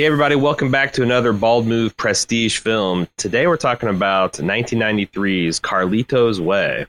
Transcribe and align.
Hey, 0.00 0.06
everybody, 0.06 0.34
welcome 0.34 0.70
back 0.70 0.94
to 0.94 1.02
another 1.02 1.34
Bald 1.34 1.66
Move 1.66 1.94
Prestige 1.94 2.56
film. 2.56 3.06
Today 3.18 3.46
we're 3.46 3.58
talking 3.58 3.90
about 3.90 4.32
1993's 4.32 5.60
Carlito's 5.60 6.40
Way. 6.40 6.86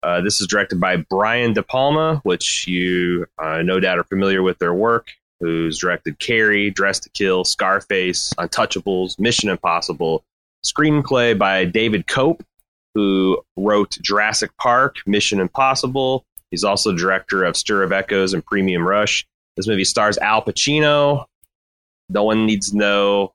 Uh, 0.00 0.20
this 0.20 0.40
is 0.40 0.46
directed 0.46 0.78
by 0.78 0.98
Brian 1.10 1.52
De 1.52 1.64
Palma, 1.64 2.20
which 2.22 2.68
you 2.68 3.26
uh, 3.42 3.62
no 3.62 3.80
doubt 3.80 3.98
are 3.98 4.04
familiar 4.04 4.40
with 4.40 4.60
their 4.60 4.72
work, 4.72 5.08
who's 5.40 5.76
directed 5.76 6.20
Carrie, 6.20 6.70
Dress 6.70 7.00
to 7.00 7.10
Kill, 7.10 7.42
Scarface, 7.42 8.32
Untouchables, 8.38 9.18
Mission 9.18 9.48
Impossible. 9.48 10.22
Screenplay 10.64 11.36
by 11.36 11.64
David 11.64 12.06
Koepp, 12.06 12.40
who 12.94 13.42
wrote 13.56 13.98
Jurassic 14.00 14.56
Park, 14.58 14.98
Mission 15.06 15.40
Impossible. 15.40 16.24
He's 16.52 16.62
also 16.62 16.92
director 16.92 17.42
of 17.42 17.56
Stir 17.56 17.82
of 17.82 17.90
Echoes 17.90 18.32
and 18.32 18.46
Premium 18.46 18.86
Rush. 18.86 19.26
This 19.56 19.66
movie 19.66 19.82
stars 19.82 20.18
Al 20.18 20.40
Pacino, 20.40 21.26
no 22.08 22.24
one 22.24 22.46
needs 22.46 22.72
no 22.72 23.32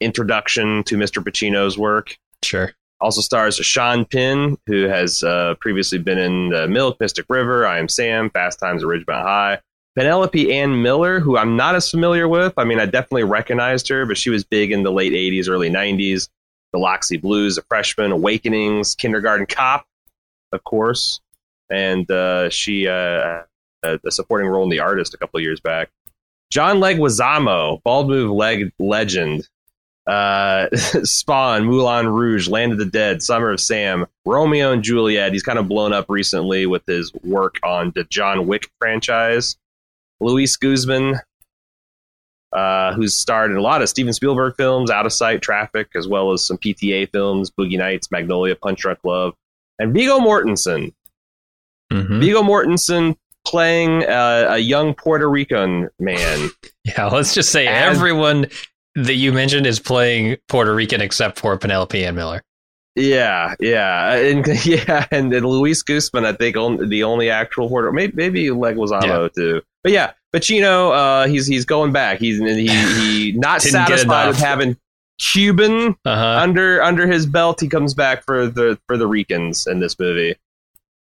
introduction 0.00 0.82
to 0.84 0.96
Mr. 0.96 1.22
Pacino's 1.22 1.78
work. 1.78 2.16
Sure. 2.42 2.72
Also 3.00 3.20
stars 3.20 3.56
Sean 3.56 4.04
Penn, 4.04 4.56
who 4.66 4.84
has 4.84 5.22
uh, 5.22 5.54
previously 5.60 5.98
been 5.98 6.18
in 6.18 6.48
The 6.48 6.66
Milk, 6.66 6.98
Mystic 6.98 7.26
River, 7.28 7.66
I 7.66 7.78
Am 7.78 7.88
Sam, 7.88 8.30
Fast 8.30 8.58
Times 8.58 8.82
at 8.82 8.88
Ridgemont 8.88 9.22
High. 9.22 9.60
Penelope 9.96 10.52
Ann 10.52 10.82
Miller, 10.82 11.20
who 11.20 11.38
I'm 11.38 11.56
not 11.56 11.74
as 11.74 11.90
familiar 11.90 12.28
with. 12.28 12.52
I 12.58 12.64
mean, 12.64 12.78
I 12.78 12.84
definitely 12.84 13.24
recognized 13.24 13.88
her, 13.88 14.04
but 14.04 14.18
she 14.18 14.28
was 14.28 14.44
big 14.44 14.70
in 14.70 14.82
the 14.82 14.92
late 14.92 15.12
80s, 15.12 15.48
early 15.48 15.70
90s. 15.70 16.28
Biloxi 16.72 17.16
Blues, 17.16 17.56
A 17.56 17.62
Freshman, 17.62 18.12
Awakenings, 18.12 18.94
Kindergarten 18.94 19.46
Cop, 19.46 19.86
of 20.52 20.62
course. 20.64 21.20
And 21.70 22.10
uh, 22.10 22.50
she, 22.50 22.86
uh, 22.86 23.42
a, 23.82 23.98
a 24.04 24.10
supporting 24.10 24.48
role 24.48 24.64
in 24.64 24.68
The 24.68 24.80
Artist 24.80 25.14
a 25.14 25.16
couple 25.16 25.38
of 25.38 25.44
years 25.44 25.60
back. 25.60 25.88
John 26.50 26.78
Leguizamo, 26.78 27.82
bald 27.82 28.08
move 28.08 28.30
leg 28.30 28.72
legend. 28.78 29.48
Uh, 30.06 30.68
Spawn, 30.76 31.64
Moulin 31.64 32.06
Rouge, 32.06 32.48
Land 32.48 32.72
of 32.72 32.78
the 32.78 32.84
Dead, 32.84 33.22
Summer 33.22 33.50
of 33.50 33.60
Sam, 33.60 34.06
Romeo 34.24 34.72
and 34.72 34.82
Juliet. 34.82 35.32
He's 35.32 35.42
kind 35.42 35.58
of 35.58 35.68
blown 35.68 35.92
up 35.92 36.06
recently 36.08 36.66
with 36.66 36.82
his 36.86 37.12
work 37.24 37.56
on 37.64 37.92
the 37.94 38.04
John 38.04 38.46
Wick 38.46 38.70
franchise. 38.78 39.56
Luis 40.20 40.56
Guzman, 40.56 41.20
uh, 42.52 42.94
who's 42.94 43.16
starred 43.16 43.50
in 43.50 43.56
a 43.56 43.60
lot 43.60 43.82
of 43.82 43.88
Steven 43.88 44.12
Spielberg 44.12 44.54
films, 44.56 44.90
Out 44.90 45.06
of 45.06 45.12
Sight, 45.12 45.42
Traffic, 45.42 45.88
as 45.94 46.06
well 46.06 46.32
as 46.32 46.44
some 46.44 46.56
PTA 46.56 47.10
films, 47.10 47.50
Boogie 47.50 47.76
Nights, 47.76 48.10
Magnolia, 48.10 48.54
Punch 48.54 48.80
Drunk 48.80 49.00
Love, 49.04 49.34
and 49.78 49.92
Viggo 49.92 50.18
Mortensen. 50.20 50.94
Mm-hmm. 51.92 52.20
Viggo 52.20 52.42
Mortensen 52.42 53.16
playing 53.46 54.02
a, 54.02 54.46
a 54.50 54.58
young 54.58 54.94
Puerto 54.94 55.28
Rican 55.28 55.88
man. 55.98 56.50
Yeah, 56.84 57.06
let's 57.06 57.34
just 57.34 57.50
say 57.50 57.66
As- 57.66 57.96
everyone 57.96 58.46
that 58.94 59.14
you 59.14 59.32
mentioned 59.32 59.66
is 59.66 59.80
playing 59.80 60.36
Puerto 60.48 60.72
Rican 60.72 61.00
except 61.00 61.36
for 61.40 61.56
Penelope 61.58 62.04
Ann 62.04 62.14
Miller. 62.14 62.44
Yeah, 62.94 63.54
yeah, 63.58 64.14
and 64.14 64.46
yeah, 64.64 65.06
and, 65.10 65.32
then 65.32 65.42
Luis 65.42 65.82
Guzman, 65.82 66.24
I 66.24 66.32
think, 66.32 66.56
on, 66.56 66.88
the 66.88 67.02
only 67.02 67.28
actual 67.28 67.68
Puerto, 67.68 67.90
maybe 67.90 68.12
maybe 68.14 68.46
Leguizamo 68.46 69.34
too, 69.34 69.62
but 69.82 69.90
yeah, 69.92 70.12
Pacino, 70.32 70.92
uh, 70.92 71.26
he's 71.26 71.46
he's 71.48 71.64
going 71.64 71.92
back. 71.92 72.20
He's 72.20 72.38
he 72.38 72.68
he 72.68 73.32
not 73.36 73.62
satisfied 73.62 74.28
with 74.28 74.38
having 74.38 74.76
Cuban 75.18 75.96
Uh 76.04 76.16
huh. 76.16 76.38
under 76.42 76.80
under 76.82 77.06
his 77.08 77.26
belt. 77.26 77.60
He 77.60 77.68
comes 77.68 77.94
back 77.94 78.24
for 78.24 78.46
the 78.46 78.78
for 78.86 78.96
the 78.96 79.08
Ricans 79.08 79.66
in 79.66 79.80
this 79.80 79.98
movie. 79.98 80.36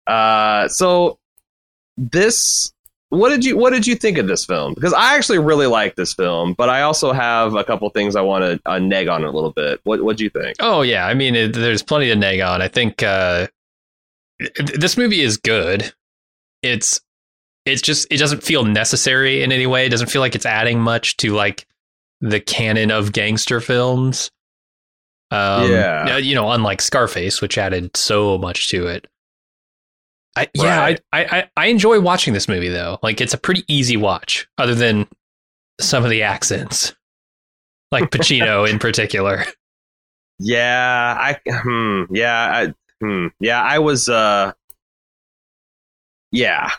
Uh, 0.07 0.67
so 0.67 1.20
this 2.01 2.73
what 3.11 3.29
did 3.31 3.45
you 3.45 3.57
what 3.57 3.71
did 3.71 3.87
you 3.87 3.95
think 3.97 4.19
of 4.19 4.27
this 4.29 4.45
film? 4.45 4.73
Because 4.75 4.93
I 4.93 5.17
actually 5.17 5.39
really 5.41 5.67
like 5.67 5.97
this 5.97 6.15
film, 6.15 6.55
but 6.55 6.69
I 6.69 6.83
also 6.83 7.13
have 7.13 7.55
a 7.57 7.65
couple 7.65 7.89
things 7.91 8.15
I 8.17 8.21
want 8.21 8.45
to 8.45 8.61
uh, 8.71 8.79
neg 8.79 9.09
on 9.09 9.25
a 9.25 9.31
little 9.31 9.51
bit. 9.53 9.81
What 9.85 10.03
what 10.03 10.17
do 10.17 10.25
you 10.25 10.31
think? 10.31 10.57
Oh 10.61 10.83
yeah, 10.83 11.07
I 11.07 11.15
mean, 11.15 11.35
it, 11.35 11.53
there's 11.55 11.83
plenty 11.83 12.07
to 12.07 12.15
neg 12.17 12.41
on. 12.41 12.63
I 12.63 12.69
think 12.69 13.03
uh, 13.03 13.49
this 14.79 14.97
movie 14.97 15.21
is 15.21 15.37
good. 15.37 15.93
It's 16.63 17.01
it's 17.67 17.83
just 17.83 18.07
it 18.11 18.19
doesn't 18.19 18.43
feel 18.45 18.65
necessary 18.65 19.43
in 19.43 19.53
any 19.53 19.67
way. 19.67 19.87
It 19.87 19.91
doesn't 19.91 20.11
feel 20.11 20.21
like 20.21 20.35
it's 20.35 20.47
adding 20.47 20.81
much 20.81 21.17
to 21.19 21.33
like 21.33 21.67
the 22.21 22.41
canon 22.41 22.91
of 22.91 23.13
gangster 23.13 23.61
films. 23.61 24.31
Um, 25.33 25.71
Yeah. 25.71 26.15
uh, 26.15 26.17
you 26.19 26.35
know, 26.35 26.51
unlike 26.53 26.81
Scarface, 26.81 27.41
which 27.43 27.59
added 27.59 27.97
so 27.97 28.39
much 28.39 28.69
to 28.71 28.87
it. 28.87 29.07
I, 30.41 30.49
yeah, 30.55 30.97
I, 31.13 31.25
I 31.25 31.51
I 31.57 31.67
enjoy 31.67 32.01
watching 32.01 32.35
this 32.35 32.49
movie 32.49 32.69
though. 32.69 32.99
Like 33.03 33.21
it's 33.21 33.35
a 33.35 33.39
pretty 33.39 33.65
easy 33.69 33.97
watch, 33.97 34.49
other 34.59 34.75
than 34.75 35.07
some 35.81 36.05
of 36.05 36.11
the 36.11 36.23
accents, 36.23 36.95
like 37.91 38.11
Pacino 38.11 38.69
in 38.69 38.79
particular. 38.81 39.45
Yeah, 40.39 41.17
I 41.19 41.39
hmm, 41.49 42.05
yeah, 42.15 42.51
I 42.53 42.75
hmm, 43.05 43.27
yeah, 43.41 43.63
I 43.63 43.79
was 43.79 44.09
uh 44.09 44.53
yeah. 46.33 46.71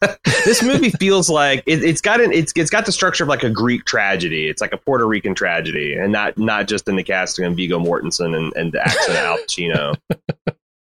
this 0.44 0.62
movie 0.62 0.90
feels 1.00 1.28
like 1.28 1.62
it, 1.66 1.84
it's 1.84 2.00
got 2.00 2.20
an 2.20 2.32
it's 2.32 2.52
it's 2.56 2.70
got 2.70 2.86
the 2.86 2.92
structure 2.92 3.24
of 3.24 3.28
like 3.28 3.44
a 3.44 3.50
Greek 3.50 3.84
tragedy. 3.84 4.48
It's 4.48 4.60
like 4.60 4.72
a 4.72 4.78
Puerto 4.78 5.06
Rican 5.06 5.34
tragedy, 5.34 5.94
and 5.94 6.12
not 6.12 6.38
not 6.38 6.68
just 6.68 6.88
in 6.88 6.96
the 6.96 7.02
casting 7.02 7.44
of 7.44 7.56
Viggo 7.56 7.78
Mortensen 7.78 8.36
and, 8.36 8.52
and 8.56 8.72
the 8.72 8.82
accent 8.82 9.10
of 9.10 9.16
Al 9.16 9.38
Pacino. 9.38 9.94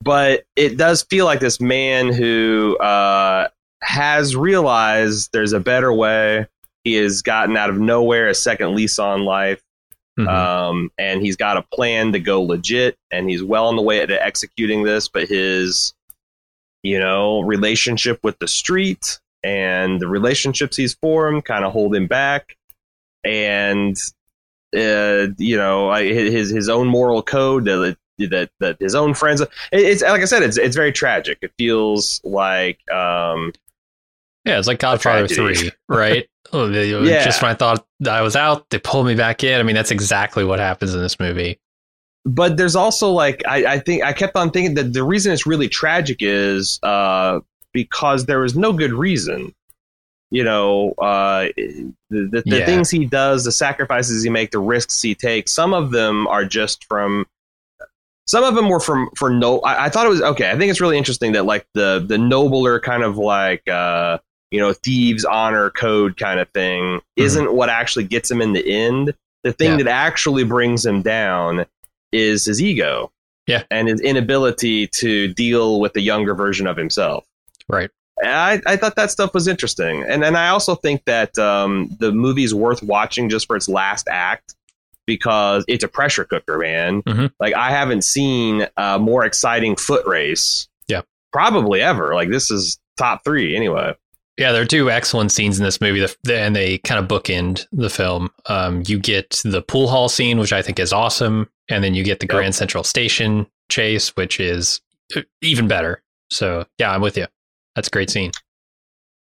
But 0.02 0.44
it 0.56 0.76
does 0.76 1.02
feel 1.02 1.24
like 1.26 1.40
this 1.40 1.60
man 1.60 2.12
who 2.12 2.76
uh, 2.78 3.48
has 3.82 4.34
realized 4.36 5.30
there's 5.32 5.52
a 5.52 5.60
better 5.60 5.92
way. 5.92 6.46
He 6.84 6.94
has 6.94 7.22
gotten 7.22 7.56
out 7.56 7.70
of 7.70 7.78
nowhere 7.78 8.28
a 8.28 8.34
second 8.34 8.74
lease 8.74 8.98
on 8.98 9.24
life 9.24 9.62
Mhm. 10.18 10.28
um, 10.28 10.90
and 10.98 11.22
he's 11.22 11.36
got 11.36 11.56
a 11.56 11.62
plan 11.72 12.12
to 12.12 12.18
go 12.20 12.42
legit, 12.42 12.96
and 13.10 13.30
he's 13.30 13.42
well 13.42 13.68
on 13.68 13.76
the 13.76 13.82
way 13.82 14.04
to 14.04 14.24
executing 14.24 14.82
this. 14.82 15.08
But 15.08 15.28
his, 15.28 15.94
you 16.82 16.98
know, 16.98 17.40
relationship 17.40 18.18
with 18.22 18.38
the 18.38 18.48
street 18.48 19.18
and 19.42 20.00
the 20.00 20.08
relationships 20.08 20.76
he's 20.76 20.94
formed 20.94 21.44
kind 21.44 21.64
of 21.64 21.72
hold 21.72 21.94
him 21.94 22.06
back, 22.06 22.56
and 23.24 23.96
uh, 24.76 25.28
you 25.38 25.56
know, 25.56 25.92
his 25.94 26.50
his 26.50 26.68
own 26.68 26.86
moral 26.88 27.22
code 27.22 27.64
that 27.66 27.96
that 28.28 28.50
that 28.60 28.76
his 28.80 28.94
own 28.94 29.14
friends. 29.14 29.40
it- 29.40 29.50
It's 29.72 30.02
like 30.02 30.22
I 30.22 30.24
said, 30.26 30.42
it's 30.42 30.56
it's 30.58 30.76
very 30.76 30.92
tragic. 30.92 31.38
It 31.42 31.52
feels 31.58 32.20
like 32.24 32.78
um, 32.90 33.52
Yeah, 34.44 34.58
it's 34.58 34.66
like 34.68 34.78
Godfather 34.78 35.28
3, 35.28 35.70
right? 35.88 36.28
Oh, 36.52 36.68
Yeah. 36.68 37.24
Just 37.24 37.42
when 37.42 37.50
I 37.50 37.54
thought 37.54 37.86
I 38.08 38.22
was 38.22 38.34
out, 38.36 38.68
they 38.70 38.78
pulled 38.78 39.06
me 39.06 39.14
back 39.14 39.44
in. 39.44 39.60
I 39.60 39.62
mean, 39.62 39.76
that's 39.76 39.90
exactly 39.90 40.44
what 40.44 40.58
happens 40.58 40.94
in 40.94 41.00
this 41.00 41.20
movie. 41.20 41.58
but 42.24 42.56
there's 42.56 42.76
also 42.76 43.10
like 43.10 43.42
I, 43.48 43.64
I 43.74 43.78
think 43.78 44.02
I 44.02 44.12
kept 44.12 44.36
on 44.36 44.50
thinking 44.50 44.74
that 44.74 44.92
the 44.92 45.02
reason 45.04 45.32
it's 45.32 45.46
really 45.46 45.68
tragic 45.68 46.18
is 46.20 46.78
uh, 46.82 47.40
because 47.72 48.26
there 48.26 48.40
was 48.40 48.56
no 48.56 48.72
good 48.72 48.92
reason. 48.92 49.54
You 50.32 50.44
know, 50.44 50.92
uh, 50.98 51.48
the 51.56 51.92
the, 52.10 52.42
the 52.46 52.58
Yeah. 52.58 52.66
things 52.66 52.88
he 52.90 53.04
does, 53.04 53.44
the 53.44 53.50
sacrifices 53.52 54.22
he 54.22 54.30
makes, 54.30 54.52
the 54.52 54.58
risks 54.60 55.02
he 55.02 55.14
takes. 55.14 55.50
Some 55.52 55.72
of 55.74 55.90
them 55.90 56.26
are 56.28 56.44
just 56.44 56.84
from. 56.84 57.26
Some 58.30 58.44
of 58.44 58.54
them 58.54 58.68
were 58.68 58.78
from 58.78 59.10
for 59.16 59.28
no. 59.28 59.58
I, 59.62 59.86
I 59.86 59.88
thought 59.88 60.06
it 60.06 60.10
was 60.10 60.22
okay. 60.22 60.52
I 60.52 60.56
think 60.56 60.70
it's 60.70 60.80
really 60.80 60.96
interesting 60.96 61.32
that 61.32 61.46
like 61.46 61.66
the 61.74 62.04
the 62.06 62.16
nobler 62.16 62.78
kind 62.78 63.02
of 63.02 63.18
like 63.18 63.66
uh, 63.68 64.18
you 64.52 64.60
know 64.60 64.72
thieves 64.72 65.24
honor 65.24 65.70
code 65.70 66.16
kind 66.16 66.38
of 66.38 66.48
thing 66.50 67.00
isn't 67.16 67.52
what 67.52 67.68
actually 67.70 68.04
gets 68.04 68.30
him 68.30 68.40
in 68.40 68.52
the 68.52 68.64
end. 68.64 69.14
The 69.42 69.52
thing 69.52 69.78
Yeah. 69.80 69.84
that 69.84 69.88
actually 69.90 70.44
brings 70.44 70.86
him 70.86 71.02
down 71.02 71.66
is 72.12 72.44
his 72.44 72.62
ego. 72.62 73.10
Yeah. 73.48 73.64
And 73.68 73.88
his 73.88 74.00
inability 74.00 74.86
to 74.98 75.26
deal 75.34 75.80
with 75.80 75.94
the 75.94 76.00
younger 76.00 76.36
version 76.36 76.68
of 76.68 76.76
himself. 76.76 77.26
Right. 77.68 77.90
I, 78.22 78.60
I 78.66 78.76
thought 78.76 78.94
that 78.94 79.10
stuff 79.10 79.34
was 79.34 79.48
interesting. 79.48 80.04
And 80.04 80.22
then 80.22 80.36
I 80.36 80.50
also 80.50 80.76
think 80.76 81.04
that 81.06 81.36
um, 81.38 81.88
the 81.98 82.12
movie's 82.12 82.54
worth 82.54 82.80
watching 82.82 83.28
just 83.28 83.46
for 83.48 83.56
its 83.56 83.68
last 83.68 84.06
act 84.08 84.54
because 85.06 85.64
it's 85.68 85.84
a 85.84 85.88
pressure 85.88 86.24
cooker, 86.24 86.58
man. 86.58 87.02
Mhm. 87.02 87.32
Like, 87.40 87.54
I 87.54 87.70
haven't 87.70 88.02
seen 88.02 88.66
a 88.76 88.98
more 88.98 89.24
exciting 89.24 89.76
foot 89.76 90.06
race. 90.06 90.68
Yeah. 90.88 91.02
Probably 91.32 91.80
ever. 91.82 92.14
Like, 92.14 92.30
this 92.30 92.50
is 92.50 92.78
top 92.98 93.24
three 93.24 93.56
anyway. 93.56 93.94
Yeah, 94.36 94.52
there 94.52 94.62
are 94.62 94.66
two 94.66 94.90
excellent 94.90 95.32
scenes 95.32 95.58
in 95.58 95.64
this 95.64 95.80
movie, 95.82 96.06
and 96.30 96.56
they 96.56 96.78
kind 96.78 96.98
of 96.98 97.08
bookend 97.08 97.66
the 97.72 97.90
film. 97.90 98.30
Um, 98.46 98.82
you 98.86 98.98
get 98.98 99.40
the 99.44 99.60
pool 99.60 99.88
hall 99.88 100.08
scene, 100.08 100.38
which 100.38 100.52
I 100.52 100.62
think 100.62 100.78
is 100.78 100.92
awesome, 100.94 101.48
and 101.68 101.84
then 101.84 101.94
you 101.94 102.02
get 102.02 102.20
the 102.20 102.26
Yep. 102.26 102.30
Grand 102.30 102.54
Central 102.54 102.82
Station 102.82 103.46
chase, 103.68 104.16
which 104.16 104.40
is 104.40 104.80
uh, 105.14 105.20
even 105.42 105.68
better. 105.68 106.02
So, 106.30 106.64
yeah, 106.78 106.90
I'm 106.90 107.02
with 107.02 107.18
you. 107.18 107.26
That's 107.76 107.88
a 107.88 107.90
great 107.90 108.08
scene. 108.08 108.30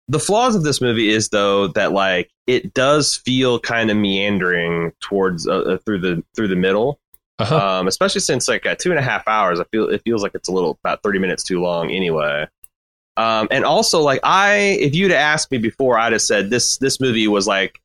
The 0.08 0.18
flaws 0.18 0.54
of 0.56 0.62
this 0.64 0.80
movie 0.80 1.10
is 1.10 1.28
though 1.28 1.68
that 1.68 1.92
like 1.92 2.30
it 2.46 2.72
does 2.74 3.16
feel 3.16 3.58
kind 3.60 3.90
of 3.90 3.96
meandering 3.96 4.92
towards 5.00 5.46
uh, 5.46 5.58
uh, 5.60 5.78
through 5.84 5.98
the 6.00 6.22
through 6.34 6.48
the 6.48 6.56
middle 6.56 6.98
Uh-huh. 7.38 7.56
um, 7.80 7.86
especially 7.88 8.20
since 8.20 8.48
like 8.48 8.66
two 8.78 8.90
and 8.90 8.98
a 8.98 9.02
half 9.02 9.26
hours 9.28 9.60
i 9.60 9.64
feel 9.70 9.88
it 9.88 10.02
feels 10.04 10.22
like 10.22 10.32
it's 10.34 10.48
a 10.48 10.52
little 10.52 10.78
about 10.82 11.02
30 11.02 11.18
minutes 11.18 11.44
too 11.44 11.60
long 11.60 11.90
anyway 11.90 12.46
um, 13.16 13.48
and 13.50 13.64
also 13.64 14.00
like 14.00 14.20
i 14.24 14.54
if 14.80 14.94
you'd 14.94 15.12
asked 15.12 15.50
me 15.50 15.58
before 15.58 15.98
i'd 15.98 16.12
have 16.12 16.22
said 16.22 16.50
this 16.50 16.78
this 16.78 17.00
movie 17.00 17.28
was 17.28 17.46
like 17.46 17.78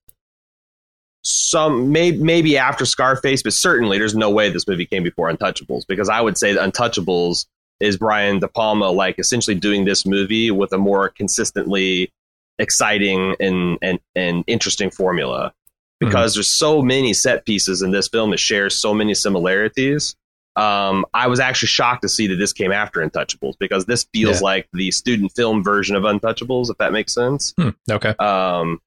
some 1.25 1.91
maybe 1.91 2.17
maybe 2.17 2.57
after 2.57 2.85
Scarface, 2.85 3.43
but 3.43 3.53
certainly 3.53 3.97
there's 3.97 4.13
no 4.15 4.29
way 4.29 4.49
this 4.49 4.67
movie 4.67 4.85
came 4.85 5.03
before 5.03 5.31
Untouchables 5.31 5.83
because 5.87 6.09
I 6.09 6.19
would 6.19 6.37
say 6.37 6.53
Untouchables 6.55 7.45
is 7.83 7.97
Brian 7.97 8.39
De 8.39 8.47
Palma 8.47 8.89
like 8.89 9.19
essentially 9.19 9.55
doing 9.55 9.85
this 9.85 10.05
movie 10.05 10.49
with 10.51 10.71
a 10.71 10.77
more 10.77 11.09
consistently 11.09 12.11
exciting 12.59 13.35
and 13.39 13.77
and, 13.81 13.99
and 14.15 14.43
interesting 14.47 14.89
formula 14.89 15.53
because 15.99 16.31
mm-hmm. 16.31 16.37
there's 16.37 16.51
so 16.51 16.81
many 16.81 17.13
set 17.13 17.45
pieces 17.45 17.81
in 17.81 17.91
this 17.91 18.07
film 18.07 18.31
that 18.31 18.39
share 18.39 18.69
so 18.69 18.93
many 18.93 19.13
similarities. 19.13 20.15
Um, 20.55 21.05
I 21.13 21.27
was 21.27 21.39
actually 21.39 21.69
shocked 21.69 22.03
to 22.03 22.09
see 22.09 22.27
that 22.27 22.35
this 22.35 22.53
came 22.53 22.71
after 22.71 23.01
Untouchables 23.01 23.55
because 23.59 23.85
this 23.85 24.05
feels 24.13 24.39
yeah. 24.39 24.43
like 24.43 24.67
the 24.71 24.91
student 24.91 25.31
film 25.31 25.63
version 25.63 25.95
of 25.95 26.03
Untouchables, 26.03 26.69
if 26.69 26.77
that 26.77 26.93
makes 26.93 27.13
sense. 27.13 27.53
Hmm, 27.59 27.69
okay. 27.89 28.09
Um, 28.19 28.79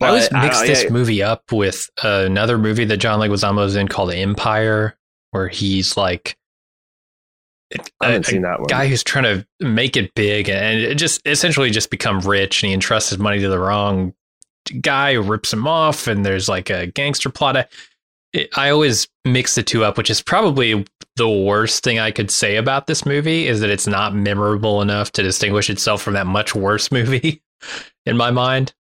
I 0.00 0.08
always 0.08 0.32
mix 0.32 0.62
this 0.62 0.84
yeah. 0.84 0.90
movie 0.90 1.22
up 1.22 1.52
with 1.52 1.90
another 2.02 2.56
movie 2.56 2.86
that 2.86 2.96
John 2.96 3.20
Leguizamo's 3.20 3.76
in 3.76 3.88
called 3.88 4.12
Empire, 4.12 4.96
where 5.32 5.48
he's 5.48 5.98
like 5.98 6.38
I 8.00 8.06
haven't 8.06 8.26
a, 8.26 8.30
seen 8.30 8.42
that 8.42 8.60
one. 8.60 8.66
Guy 8.66 8.88
who's 8.88 9.04
trying 9.04 9.24
to 9.24 9.46
make 9.60 9.96
it 9.96 10.14
big 10.14 10.48
and 10.48 10.80
it 10.80 10.96
just 10.96 11.24
essentially 11.26 11.70
just 11.70 11.90
become 11.90 12.20
rich, 12.20 12.62
and 12.62 12.68
he 12.68 12.74
entrusts 12.74 13.10
his 13.10 13.18
money 13.18 13.40
to 13.40 13.48
the 13.48 13.58
wrong 13.58 14.14
guy 14.80 15.14
who 15.14 15.22
rips 15.22 15.52
him 15.52 15.66
off, 15.66 16.06
and 16.06 16.24
there's 16.24 16.48
like 16.48 16.70
a 16.70 16.86
gangster 16.86 17.30
plot. 17.30 17.68
I 18.56 18.70
always 18.70 19.08
mix 19.24 19.54
the 19.54 19.62
two 19.62 19.84
up, 19.84 19.96
which 19.98 20.10
is 20.10 20.22
probably 20.22 20.84
the 21.16 21.28
worst 21.28 21.82
thing 21.82 21.98
I 21.98 22.10
could 22.10 22.30
say 22.30 22.56
about 22.56 22.86
this 22.86 23.04
movie 23.04 23.46
is 23.46 23.60
that 23.60 23.70
it's 23.70 23.86
not 23.86 24.14
memorable 24.14 24.80
enough 24.82 25.12
to 25.12 25.22
distinguish 25.22 25.68
itself 25.68 26.00
from 26.02 26.14
that 26.14 26.26
much 26.26 26.54
worse 26.54 26.92
movie 26.92 27.42
in 28.06 28.16
my 28.16 28.30
mind. 28.30 28.72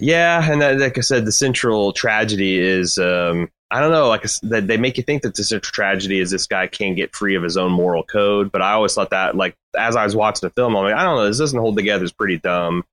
Yeah, 0.00 0.50
and 0.50 0.62
that, 0.62 0.78
like 0.78 0.96
I 0.96 1.00
said, 1.00 1.24
the 1.24 1.32
central 1.32 1.92
tragedy 1.92 2.58
is 2.58 2.96
um, 2.98 3.50
I 3.70 3.80
don't 3.80 3.92
know, 3.92 4.08
like 4.08 4.22
that 4.22 4.66
they 4.66 4.78
make 4.78 4.96
you 4.96 5.02
think 5.02 5.22
that 5.22 5.34
the 5.34 5.56
a 5.56 5.60
tragedy 5.60 6.20
is 6.20 6.30
this 6.30 6.46
guy 6.46 6.66
can't 6.66 6.96
get 6.96 7.14
free 7.14 7.34
of 7.34 7.42
his 7.42 7.58
own 7.58 7.70
moral 7.70 8.02
code. 8.02 8.50
But 8.50 8.62
I 8.62 8.72
always 8.72 8.94
thought 8.94 9.10
that, 9.10 9.36
like, 9.36 9.56
as 9.78 9.94
I 9.94 10.04
was 10.04 10.16
watching 10.16 10.46
the 10.46 10.54
film, 10.54 10.74
I'm 10.74 10.84
like, 10.84 10.94
I 10.94 11.04
don't 11.04 11.16
know, 11.16 11.26
this 11.26 11.38
doesn't 11.38 11.58
hold 11.58 11.76
together. 11.76 12.02
It's 12.02 12.12
pretty 12.12 12.38
dumb. 12.38 12.84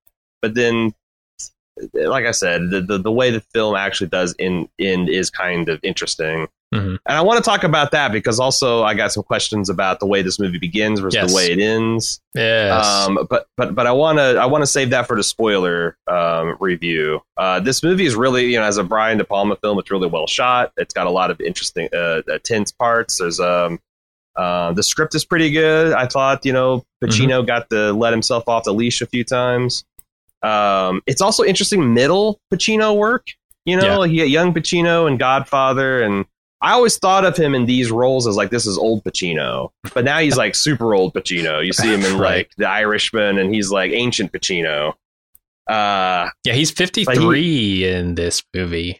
But 0.42 0.54
then, 0.54 0.94
like 1.94 2.26
I 2.26 2.32
said, 2.32 2.72
the 2.72 2.82
the, 2.82 2.98
the 2.98 3.12
way 3.12 3.32
the 3.32 3.40
film 3.54 3.76
actually 3.76 4.10
does 4.10 4.36
end 4.38 4.68
end 4.78 5.08
is 5.08 5.30
kind 5.30 5.70
of 5.70 5.80
interesting. 5.82 6.48
Mm-hmm. 6.74 6.96
And 7.06 7.18
I 7.18 7.22
want 7.22 7.44
to 7.44 7.48
talk 7.48 7.64
about 7.64 7.92
that 7.92 8.12
because 8.12 8.40
also 8.40 8.84
I 8.84 8.96
got 8.96 9.12
some 9.12 9.24
questions 9.24 9.70
about 9.70 10.00
the 10.00 10.06
way 10.06 10.22
this 10.22 10.40
movie 10.40 10.58
begins 10.58 11.00
versus 11.00 11.16
yes. 11.16 11.30
the 11.30 11.36
way 11.36 11.52
it 11.52 11.60
ends. 11.60 12.20
Yes. 12.34 12.86
Um, 12.86 13.28
but 13.30 13.48
but 13.56 13.76
but 13.76 13.88
I 13.88 13.92
want 13.92 14.18
to 14.18 14.38
I 14.38 14.46
want 14.46 14.64
to 14.64 14.68
save 14.68 14.90
that 14.90 15.08
for 15.08 15.16
the 15.16 15.24
spoiler 15.24 15.98
um, 16.08 16.58
review. 16.60 17.22
Uh, 17.38 17.60
this 17.60 17.84
movie 17.84 18.06
is 18.06 18.16
really 18.16 18.52
you 18.52 18.60
know 18.60 18.66
as 18.66 18.78
a 18.78 18.84
Brian 18.84 19.18
De 19.18 19.24
Palma 19.24 19.56
film, 19.58 19.80
it's 19.80 19.92
really 19.92 20.08
well 20.08 20.28
shot. 20.28 20.74
It's 20.78 20.94
got 20.94 21.08
a 21.08 21.12
lot 21.12 21.32
of 21.32 21.40
interesting 21.40 21.88
uh, 21.94 22.22
tense 22.44 22.72
parts. 22.72 23.20
There's 23.20 23.40
um 23.40 23.80
uh, 24.36 24.74
the 24.74 24.84
script 24.84 25.16
is 25.16 25.24
pretty 25.24 25.52
good. 25.52 25.94
I 25.94 26.08
thought 26.08 26.46
you 26.46 26.54
know 26.54 26.84
Pacino 27.04 27.40
mm-hmm. 27.40 27.46
got 27.46 27.70
to 27.70 27.94
let 27.94 28.12
himself 28.12 28.48
off 28.48 28.64
the 28.64 28.74
leash 28.74 29.02
a 29.02 29.06
few 29.06 29.24
times. 29.24 29.86
Um, 30.42 31.02
it's 31.06 31.22
also 31.22 31.44
interesting 31.44 31.94
middle 31.94 32.40
Pacino 32.54 32.98
work. 32.98 33.28
You 33.66 33.78
know, 33.78 34.04
yeah. 34.04 34.26
he 34.26 34.32
young 34.32 34.54
Pacino 34.54 35.08
and 35.08 35.18
Godfather 35.18 36.02
and 36.02 36.26
I 36.66 36.72
always 36.72 36.98
thought 36.98 37.26
of 37.26 37.38
him 37.38 37.54
in 37.54 37.68
these 37.68 37.92
roles 37.92 38.26
as 38.26 38.36
like 38.36 38.50
this 38.50 38.66
is 38.66 38.76
old 38.76 39.04
Pacino, 39.04 39.70
but 39.94 40.04
now 40.04 40.18
he's 40.18 40.36
like 40.36 40.56
super 40.56 40.96
old 40.96 41.14
Pacino. 41.14 41.64
You 41.64 41.72
see 41.72 41.94
him 41.94 42.02
in 42.02 42.18
like 42.20 42.50
The 42.58 42.68
Irishman, 42.68 43.38
and 43.38 43.54
he's 43.54 43.70
like 43.70 43.92
ancient 43.92 44.32
Pacino. 44.32 44.94
Uh, 45.68 46.30
yeah, 46.44 46.54
he's 46.54 46.72
fifty 46.72 47.06
three 47.06 47.88
in 47.88 48.16
this 48.16 48.42
movie, 48.56 49.00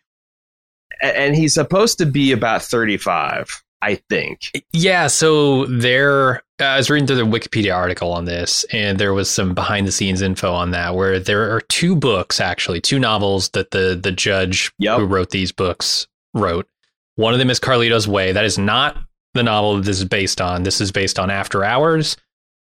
and 1.02 1.36
he's 1.36 1.56
supposed 1.56 1.98
to 1.98 2.06
be 2.06 2.32
about 2.32 2.62
thirty 2.62 2.98
five. 2.98 3.64
I 3.82 3.96
think. 4.10 4.52
Yeah, 4.72 5.08
so 5.08 5.66
there, 5.66 6.44
I 6.60 6.78
was 6.78 6.90
reading 6.90 7.08
through 7.08 7.18
the 7.18 7.24
Wikipedia 7.24 7.76
article 7.76 8.12
on 8.12 8.26
this, 8.26 8.64
and 8.72 9.00
there 9.00 9.14
was 9.14 9.30
some 9.30 9.54
behind 9.54 9.88
the 9.88 9.92
scenes 9.92 10.22
info 10.22 10.54
on 10.54 10.70
that, 10.72 10.96
where 10.96 11.20
there 11.20 11.56
are 11.56 11.62
two 11.62 11.96
books, 11.96 12.40
actually, 12.40 12.80
two 12.80 13.00
novels 13.00 13.50
that 13.50 13.72
the 13.72 14.00
the 14.02 14.12
judge 14.12 14.72
yep. 14.78 15.00
who 15.00 15.06
wrote 15.06 15.32
these 15.32 15.52
books 15.52 16.08
wrote, 16.36 16.68
one 17.16 17.34
of 17.34 17.40
them 17.40 17.50
is 17.50 17.60
Carlito's 17.60 18.08
Way. 18.08 18.32
That 18.32 18.46
is 18.46 18.58
not 18.58 18.98
the 19.34 19.44
novel 19.44 19.76
that 19.76 19.86
this 19.86 20.00
is 20.00 20.06
based 20.06 20.42
on. 20.42 20.64
This 20.64 20.82
is 20.82 20.92
based 20.92 21.18
on 21.20 21.30
After 21.30 21.64
Hours, 21.64 22.18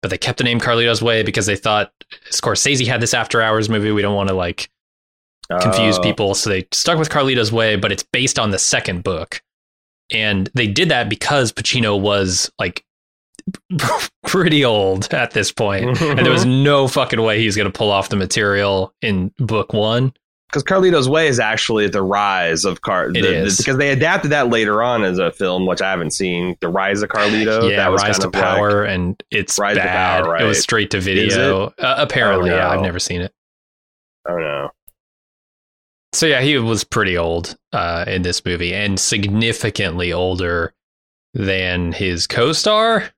but 0.02 0.10
they 0.10 0.18
kept 0.18 0.38
the 0.38 0.44
name 0.44 0.60
Carlito's 0.60 1.02
Way 1.02 1.22
because 1.22 1.46
they 1.46 1.56
thought 1.56 1.92
Scorsese 2.30 2.86
had 2.86 3.00
this 3.00 3.14
After 3.14 3.42
Hours 3.42 3.68
movie. 3.68 3.92
We 3.92 4.02
don't 4.02 4.14
want 4.14 4.28
to 4.28 4.34
like 4.34 4.70
confuse 5.60 5.98
oh. 5.98 6.02
people, 6.02 6.34
so 6.34 6.50
they 6.50 6.66
stuck 6.72 6.98
with 6.98 7.10
Carlito's 7.10 7.52
Way. 7.52 7.76
But 7.76 7.92
it's 7.92 8.04
based 8.04 8.38
on 8.38 8.50
the 8.50 8.58
second 8.58 9.02
book, 9.02 9.42
and 10.12 10.50
they 10.54 10.66
did 10.66 10.88
that 10.90 11.08
because 11.08 11.52
Pacino 11.52 12.00
was 12.00 12.50
like 12.58 12.84
pretty 14.26 14.64
old 14.64 15.12
at 15.12 15.32
this 15.32 15.50
point, 15.50 16.00
and 16.00 16.20
there 16.20 16.32
was 16.32 16.44
no 16.46 16.86
fucking 16.86 17.20
way 17.20 17.40
he 17.40 17.46
was 17.46 17.56
going 17.56 17.70
to 17.70 17.76
pull 17.76 17.90
off 17.90 18.08
the 18.08 18.16
material 18.16 18.94
in 19.02 19.32
book 19.38 19.72
one 19.72 20.12
because 20.48 20.64
Carlito's 20.64 21.08
Way 21.08 21.28
is 21.28 21.38
actually 21.38 21.88
the 21.88 22.02
rise 22.02 22.64
of 22.64 22.80
Car. 22.80 23.08
It 23.08 23.12
the, 23.12 23.44
is. 23.44 23.58
The, 23.58 23.62
because 23.62 23.76
they 23.76 23.90
adapted 23.90 24.32
that 24.32 24.48
later 24.48 24.82
on 24.82 25.04
as 25.04 25.18
a 25.18 25.30
film, 25.30 25.66
which 25.66 25.82
I 25.82 25.90
haven't 25.90 26.12
seen. 26.12 26.56
The 26.60 26.68
Rise 26.68 27.02
of 27.02 27.10
Carlito. 27.10 27.58
Yeah, 27.68 27.76
that 27.76 27.92
was 27.92 28.02
Rise 28.02 28.18
to 28.20 28.30
Power, 28.30 28.82
like, 28.82 28.90
and 28.90 29.22
it's 29.30 29.58
Rise 29.58 29.76
bad. 29.76 30.24
Power, 30.24 30.32
right? 30.32 30.42
It 30.42 30.46
was 30.46 30.60
straight 30.60 30.90
to 30.92 31.00
video. 31.00 31.66
Uh, 31.78 31.96
apparently, 31.98 32.50
oh, 32.50 32.56
yeah, 32.56 32.68
I've 32.70 32.80
never 32.80 32.98
seen 32.98 33.20
it. 33.20 33.32
Oh 34.26 34.36
no. 34.36 34.70
So 36.12 36.26
yeah, 36.26 36.40
he 36.40 36.56
was 36.58 36.84
pretty 36.84 37.18
old 37.18 37.56
uh, 37.72 38.04
in 38.06 38.22
this 38.22 38.44
movie, 38.44 38.74
and 38.74 38.98
significantly 38.98 40.12
older 40.12 40.72
than 41.34 41.92
his 41.92 42.26
co-star 42.26 43.10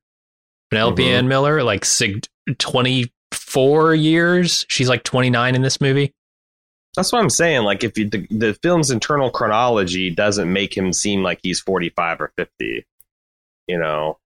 Penelope 0.71 1.03
mm-hmm. 1.03 1.13
Ann 1.13 1.29
Miller, 1.29 1.63
like 1.63 1.85
sig- 1.85 2.27
twenty 2.59 3.13
four 3.33 3.95
years. 3.95 4.65
She's 4.69 4.89
like 4.89 5.05
twenty 5.05 5.31
nine 5.31 5.55
in 5.55 5.63
this 5.63 5.81
movie. 5.81 6.13
That's 6.97 7.13
what 7.13 7.23
I'm 7.23 7.31
saying. 7.31 7.63
Like, 7.63 7.85
if 7.85 7.97
you, 7.97 8.09
the, 8.09 8.27
the 8.31 8.55
film's 8.63 8.91
internal 8.91 9.31
chronology 9.31 10.11
doesn't 10.11 10.53
make 10.53 10.77
him 10.77 10.93
seem 10.93 11.23
like 11.23 11.41
he's 11.43 11.61
45 11.61 12.21
or 12.21 12.33
50, 12.37 12.85
you 13.69 13.79
know. 13.79 14.19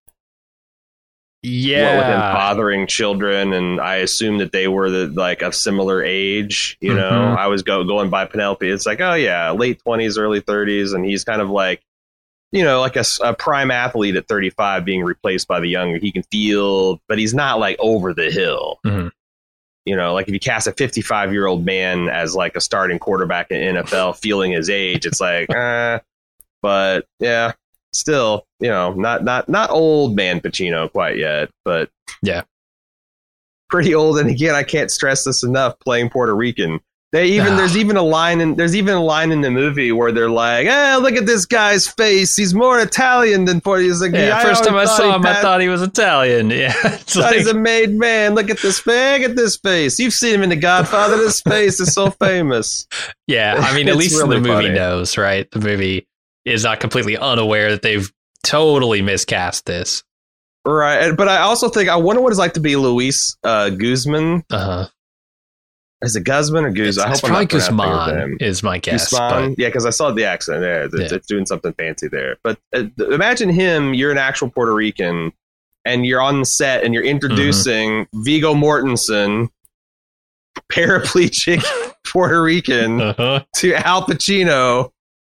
Yeah, 1.47 1.99
with 1.99 2.07
him 2.07 2.21
fathering 2.21 2.87
children, 2.87 3.53
and 3.53 3.79
I 3.79 3.97
assume 3.97 4.39
that 4.39 4.51
they 4.51 4.67
were 4.67 4.89
the, 4.89 5.09
like 5.09 5.43
of 5.43 5.55
similar 5.55 6.03
age. 6.03 6.79
You 6.81 6.95
know, 6.95 7.11
mm-hmm. 7.11 7.39
I 7.39 7.49
was 7.49 7.63
go, 7.63 7.85
going 7.85 8.09
by 8.09 8.25
Penelope. 8.25 8.67
It's 8.67 8.87
like, 8.87 9.03
oh 9.03 9.13
yeah, 9.13 9.51
late 9.51 9.83
20s, 9.87 10.19
early 10.19 10.41
30s, 10.41 10.94
and 10.94 11.05
he's 11.05 11.23
kind 11.23 11.43
of 11.43 11.51
like, 11.51 11.83
you 12.51 12.65
know, 12.65 12.81
like 12.81 12.97
a, 12.97 13.05
a 13.23 13.35
prime 13.35 13.71
athlete 13.71 14.17
at 14.17 14.27
35 14.27 14.87
being 14.87 15.05
replaced 15.05 15.47
by 15.47 15.61
the 15.61 15.69
younger. 15.69 15.99
He 15.99 16.13
can 16.13 16.23
feel, 16.23 17.03
but 17.09 17.19
he's 17.19 17.35
not 17.35 17.59
like 17.59 17.77
over 17.79 18.15
the 18.15 18.31
hill. 18.31 18.79
Mm-hmm. 18.87 19.09
You 19.86 19.96
know, 19.96 20.14
like 20.14 20.29
if 20.29 20.34
you 20.34 20.41
cast 20.41 20.67
a 20.67 20.72
55 20.72 21.32
year 21.32 21.46
old 21.46 21.64
man 21.64 22.08
as 22.08 22.34
like 22.34 22.56
a 22.56 22.60
starting 22.60 22.98
quarterback 22.98 23.50
in 23.50 23.76
NFL, 23.76 24.17
feeling 24.17 24.53
his 24.53 24.70
age, 24.70 25.06
it's 25.06 25.20
like, 25.20 25.50
eh. 25.55 25.98
But 26.62 27.05
yeah, 27.20 27.53
still, 27.93 28.46
you 28.58 28.70
know, 28.70 28.94
not 28.94 29.22
not 29.22 29.50
not 29.50 29.69
old 29.69 30.17
man 30.17 30.41
Pacino 30.41 30.91
quite 30.91 31.19
yet, 31.19 31.50
but 31.62 31.91
yeah, 32.22 32.44
pretty 33.69 33.94
old. 33.94 34.19
And 34.19 34.31
again, 34.31 34.55
I 34.55 34.62
can't 34.62 34.91
stress 34.91 35.24
this 35.24 35.43
enough. 35.43 35.79
Playing 35.81 36.08
Puerto 36.08 36.34
Rican, 36.34 36.81
they 37.15 37.29
even 37.29 37.56
there's 37.56 37.77
even 37.77 37.97
a 37.97 38.03
line 38.03 38.41
in 38.41 38.56
there's 38.56 38.75
even 38.75 38.94
a 38.94 39.01
line 39.01 39.31
in 39.31 39.41
the 39.41 39.51
movie 39.51 39.93
where 39.93 40.11
they're 40.11 40.29
like, 40.29 40.67
"Eh, 40.67 40.97
look 40.97 41.15
at 41.15 41.27
this 41.27 41.47
guy's 41.47 41.87
face. 41.87 42.35
He's 42.35 42.53
more 42.53 42.81
Italian 42.81 43.44
than 43.44 43.61
Puerto." 43.61 43.85
He's 43.85 44.03
like, 44.03 44.13
yeah, 44.13 44.43
first 44.43 44.65
time 44.65 44.75
I 44.75 44.85
saw 44.85 45.15
him, 45.15 45.23
passed, 45.23 45.39
I 45.39 45.43
thought 45.43 45.61
he 45.61 45.69
was 45.69 45.81
Italian. 45.81 46.51
Yeah, 46.65 46.73
it's 46.83 47.15
like, 47.15 47.37
he's 47.37 47.47
a 47.47 47.55
made 47.55 47.94
man. 47.94 48.35
Look 48.35 48.51
at 48.51 48.59
this 48.59 48.81
face. 48.81 49.21
Look 49.21 49.31
at 49.31 49.37
this 49.37 49.56
face. 49.56 50.01
You've 50.01 50.13
seen 50.13 50.35
him 50.35 50.43
in 50.43 50.49
The 50.49 50.56
Godfather. 50.56 51.17
This 51.17 51.41
face 51.41 51.79
is 51.79 51.94
so 51.94 52.11
famous. 52.21 52.89
Yeah, 53.29 53.56
I 53.59 53.73
mean, 53.77 53.89
at 53.89 53.94
least 53.94 54.21
really 54.21 54.41
the 54.41 54.49
movie 54.49 54.67
funny. 54.67 54.75
knows, 54.75 55.17
right? 55.17 55.49
The 55.53 55.61
movie 55.61 56.09
is 56.44 56.65
not 56.65 56.81
completely 56.81 57.17
unaware 57.17 57.71
that 57.71 57.83
they've 57.83 58.13
totally 58.43 59.03
miscast 59.03 59.67
this. 59.67 60.03
Right, 60.65 61.17
but 61.17 61.29
I 61.29 61.43
also 61.43 61.69
think 61.69 61.89
I 61.89 61.97
wonder 61.97 62.23
what 62.23 62.33
it's 62.33 62.41
like 62.41 62.55
to 62.55 62.61
be 62.61 62.75
Luis 62.75 63.37
uh, 63.44 63.71
Guzman. 63.71 64.43
Uh 64.51 64.65
huh 64.65 64.89
is 66.05 66.17
it 66.17 66.25
Guzman 66.25 66.65
or 66.65 66.70
Guz? 66.70 66.99
I 66.99 67.08
hope 67.08 67.25
I'm 67.25 67.31
probably 67.31 67.46
Guzman 67.46 68.37
is 68.41 68.63
my 68.63 68.79
guess. 68.79 69.11
Guzman? 69.11 69.55
Yeah, 69.58 69.69
because 69.69 69.87
I 69.87 69.91
saw 69.91 70.11
the 70.11 70.25
accent 70.25 70.61
there. 70.61 70.84
It's, 70.84 70.94
yeah. 70.94 71.17
it's, 71.17 71.27
doing 71.27 71.46
something 71.46 71.73
fancy 71.75 72.08
there. 72.08 72.37
But 72.43 72.58
uh, 72.75 72.84
imagine 72.99 73.49
him. 73.49 73.94
You're 73.94 74.11
an 74.11 74.19
actual 74.19 74.51
Puerto 74.51 74.75
Rican, 74.75 75.32
and 75.84 76.06
you're 76.06 76.20
on 76.20 76.41
the 76.41 76.46
set, 76.46 76.84
and 76.84 76.94
you're 76.94 77.05
introducing 77.05 78.06
mm-hmm. 78.06 78.23
Viggo 78.23 78.55
Mortensen, 78.55 79.49
paraplegic 80.70 81.65
Puerto 82.06 82.43
Rican, 82.43 83.01
uh-huh. 83.01 83.44
to 83.56 83.75
Al 83.75 84.06
Pacino, 84.06 84.91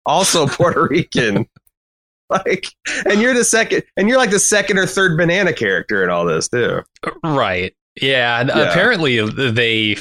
also 0.07 0.47
Puerto 0.47 0.87
Rican. 0.89 1.47
like, 2.31 2.67
and 3.09 3.21
you're 3.21 3.35
the 3.35 3.45
second, 3.45 3.85
and 3.97 4.09
you're 4.09 4.19
like 4.19 4.31
the 4.31 4.39
second 4.39 4.79
or 4.79 4.87
third 4.87 5.17
banana 5.17 5.53
character 5.53 6.03
in 6.03 6.11
all 6.11 6.25
this 6.25 6.49
too. 6.49 6.83
Right. 7.23 7.75
Yeah, 8.01 8.45
yeah. 8.45 8.71
apparently 8.71 9.21
they 9.31 9.97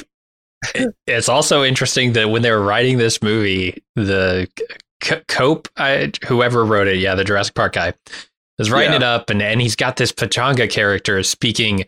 it's 1.06 1.28
also 1.28 1.62
interesting 1.64 2.12
that 2.14 2.30
when 2.30 2.42
they 2.42 2.50
were 2.50 2.62
writing 2.62 2.98
this 2.98 3.22
movie, 3.22 3.82
the 3.96 4.48
C- 5.02 5.16
Koepp, 5.28 5.68
I, 5.76 6.12
whoever 6.26 6.64
wrote 6.64 6.86
it, 6.88 6.96
yeah, 6.98 7.14
the 7.14 7.24
Jurassic 7.24 7.54
Park 7.54 7.74
guy, 7.74 7.94
is 8.58 8.70
writing 8.70 8.92
Yeah. 8.92 8.96
it 8.96 9.02
up, 9.02 9.30
and 9.30 9.42
and 9.42 9.60
he's 9.60 9.76
got 9.76 9.96
this 9.96 10.12
Pachanga 10.12 10.70
character 10.70 11.22
speaking 11.22 11.84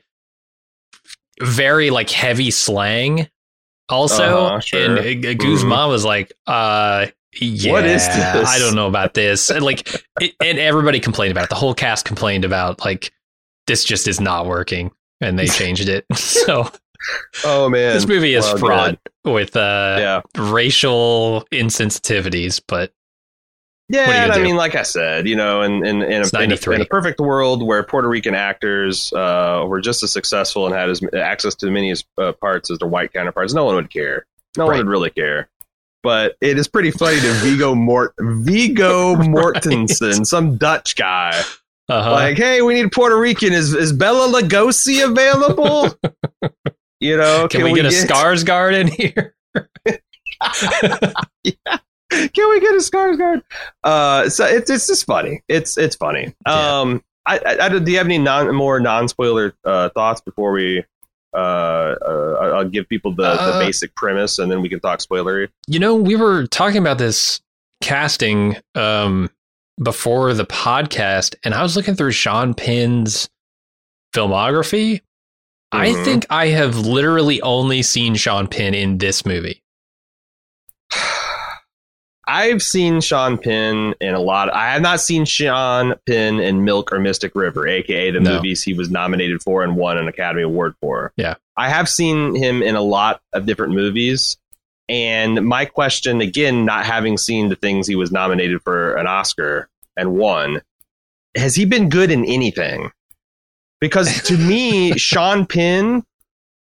very 1.42 1.90
like 1.90 2.10
heavy 2.10 2.50
slang. 2.50 3.28
Also, 3.88 4.46
Uh-huh, 4.46 4.60
sure. 4.60 4.96
and 4.96 5.24
uh, 5.24 5.34
Guzman 5.34 5.88
was 5.88 6.04
like, 6.04 6.32
uh. 6.46 7.06
Yeah, 7.38 7.72
What 7.72 7.84
is 7.84 8.06
this? 8.06 8.48
I 8.48 8.58
don't 8.58 8.74
know 8.74 8.86
about 8.86 9.12
this. 9.12 9.50
And 9.50 9.62
like, 9.62 9.86
it, 10.22 10.32
and 10.40 10.58
everybody 10.58 10.98
complained 11.00 11.32
about 11.32 11.44
it. 11.44 11.50
The 11.50 11.54
whole 11.56 11.74
cast 11.74 12.06
complained 12.06 12.46
about 12.46 12.82
like 12.82 13.12
this 13.66 13.84
just 13.84 14.08
is 14.08 14.22
not 14.22 14.46
working, 14.46 14.90
and 15.20 15.38
they 15.38 15.46
changed 15.46 15.88
it. 15.90 16.06
So 16.16 16.70
Oh 17.44 17.68
man, 17.68 17.94
this 17.94 18.06
movie 18.06 18.34
is 18.34 18.44
Well, 18.44 18.58
fraught 18.58 18.98
with 19.24 19.56
uh. 19.56 19.96
Yeah, 19.98 20.22
racial 20.36 21.46
insensitivities, 21.52 22.60
but 22.66 22.92
yeah. 23.88 24.06
What 24.06 24.08
are 24.08 24.12
you 24.12 24.22
and 24.22 24.32
gonna 24.32 24.42
I 24.42 24.44
mean, 24.44 24.56
like 24.56 24.74
I 24.74 24.82
said, 24.82 25.28
you 25.28 25.36
know, 25.36 25.62
in 25.62 25.86
in, 25.86 26.02
in, 26.02 26.22
a, 26.22 26.42
in, 26.42 26.52
a, 26.52 26.70
in 26.72 26.80
a 26.80 26.86
perfect 26.86 27.20
world 27.20 27.64
where 27.64 27.82
Puerto 27.84 28.08
Rican 28.08 28.34
actors 28.34 29.12
uh, 29.12 29.64
were 29.66 29.80
just 29.80 30.02
as 30.02 30.12
successful 30.12 30.66
and 30.66 30.74
had 30.74 30.90
as 30.90 31.00
access 31.14 31.54
to 31.56 31.70
many 31.70 31.92
as, 31.92 32.04
uh, 32.18 32.32
parts 32.32 32.70
as 32.70 32.78
their 32.78 32.88
white 32.88 33.12
counterparts, 33.12 33.54
no 33.54 33.64
one 33.64 33.76
would 33.76 33.90
care. 33.90 34.26
No 34.56 34.66
one 34.66 34.78
would 34.78 34.88
really 34.88 35.10
care. 35.10 35.48
But 36.02 36.36
it 36.40 36.58
is 36.58 36.66
pretty 36.66 36.90
funny 36.90 37.20
to 37.20 37.32
Viggo 37.34 37.74
Mort 37.74 38.14
Viggo 38.18 39.14
Mortensen, 39.16 40.26
some 40.26 40.56
Dutch 40.56 40.96
guy, 40.96 41.40
uh-huh. 41.88 42.10
like, 42.10 42.36
hey, 42.36 42.62
we 42.62 42.74
need 42.74 42.90
Puerto 42.90 43.18
Rican. 43.18 43.52
Is 43.52 43.72
is 43.72 43.92
Bela 43.92 44.28
Lugosi 44.28 45.04
available? 45.04 45.96
you 47.06 47.16
know, 47.16 47.48
can, 47.48 47.64
we, 47.64 47.74
get, 47.74 47.86
a 47.86 47.90
Scars 47.90 48.44
guard 48.44 48.74
in 48.74 48.88
here? 48.88 49.34
Can 52.10 52.48
we 52.50 52.60
get 52.60 52.70
a 52.72 52.78
Skarsgård? 52.78 53.42
Uh, 53.82 54.28
so 54.28 54.44
it's 54.46 54.70
it's 54.70 54.86
just 54.86 55.04
funny. 55.06 55.42
It's 55.48 55.76
it's 55.76 55.96
funny. 55.96 56.34
Yeah. 56.46 56.80
Um, 56.80 57.02
I, 57.26 57.38
I, 57.38 57.66
I- 57.66 57.78
do 57.78 57.90
you 57.90 57.98
have 57.98 58.06
any 58.06 58.18
non 58.18 58.54
more 58.54 58.78
non 58.78 59.08
spoiler 59.08 59.54
uh, 59.64 59.88
thoughts 59.90 60.20
before 60.20 60.52
we? 60.52 60.84
Uh, 61.34 61.96
uh, 62.06 62.52
I'll 62.54 62.68
give 62.68 62.88
people 62.88 63.12
the, 63.12 63.24
Uh, 63.24 63.58
the 63.58 63.64
basic 63.64 63.94
premise, 63.94 64.38
and 64.38 64.50
then 64.50 64.62
we 64.62 64.68
can 64.68 64.80
talk 64.80 65.00
spoilery. 65.00 65.48
You 65.66 65.78
know, 65.80 65.94
we 65.94 66.16
were 66.16 66.46
talking 66.46 66.78
about 66.78 66.98
this 66.98 67.40
casting 67.82 68.56
um, 68.74 69.28
before 69.82 70.32
the 70.32 70.46
podcast, 70.46 71.34
and 71.44 71.52
I 71.54 71.62
was 71.62 71.76
looking 71.76 71.94
through 71.94 72.12
Sean 72.12 72.54
Penn's 72.54 73.28
filmography. 74.14 75.00
I 75.76 75.88
Mhm. 75.88 76.04
think 76.04 76.26
I 76.30 76.48
have 76.48 76.76
literally 76.78 77.40
only 77.42 77.82
seen 77.82 78.14
Sean 78.14 78.46
Penn 78.48 78.74
in 78.74 78.98
this 78.98 79.24
movie. 79.26 79.62
I've 82.28 82.60
seen 82.62 83.00
Sean 83.00 83.38
Penn 83.38 83.94
in 84.00 84.14
a 84.14 84.18
lot. 84.20 84.52
I 84.52 84.72
have 84.72 84.82
not 84.82 85.00
seen 85.00 85.24
Sean 85.24 85.94
Penn 86.08 86.40
in 86.40 86.64
Milk 86.64 86.92
or 86.92 86.98
Mystic 86.98 87.32
River, 87.36 87.68
aka 87.68 88.10
the 88.10 88.18
No. 88.20 88.34
movies 88.36 88.62
he 88.64 88.74
was 88.74 88.90
nominated 88.90 89.42
for 89.42 89.62
and 89.62 89.76
won 89.76 89.96
an 89.96 90.08
Academy 90.08 90.42
Award 90.42 90.74
for. 90.80 91.12
Yeah. 91.16 91.34
I 91.56 91.68
have 91.68 91.88
seen 91.88 92.34
him 92.34 92.62
in 92.62 92.74
a 92.74 92.80
lot 92.82 93.20
of 93.32 93.46
different 93.46 93.74
movies. 93.74 94.36
And 94.88 95.44
my 95.46 95.64
question, 95.66 96.20
again, 96.20 96.64
not 96.64 96.84
having 96.84 97.16
seen 97.16 97.48
the 97.48 97.56
things 97.56 97.86
he 97.86 97.96
was 97.96 98.10
nominated 98.10 98.60
for 98.62 98.96
an 98.96 99.06
Oscar 99.06 99.68
and 99.96 100.14
won, 100.14 100.62
has 101.36 101.54
he 101.54 101.64
been 101.64 101.88
good 101.88 102.10
in 102.10 102.24
anything? 102.24 102.90
Because 103.80 104.22
to 104.24 104.36
me, 104.48 104.96
Sean 104.98 105.46
Penn 105.46 106.04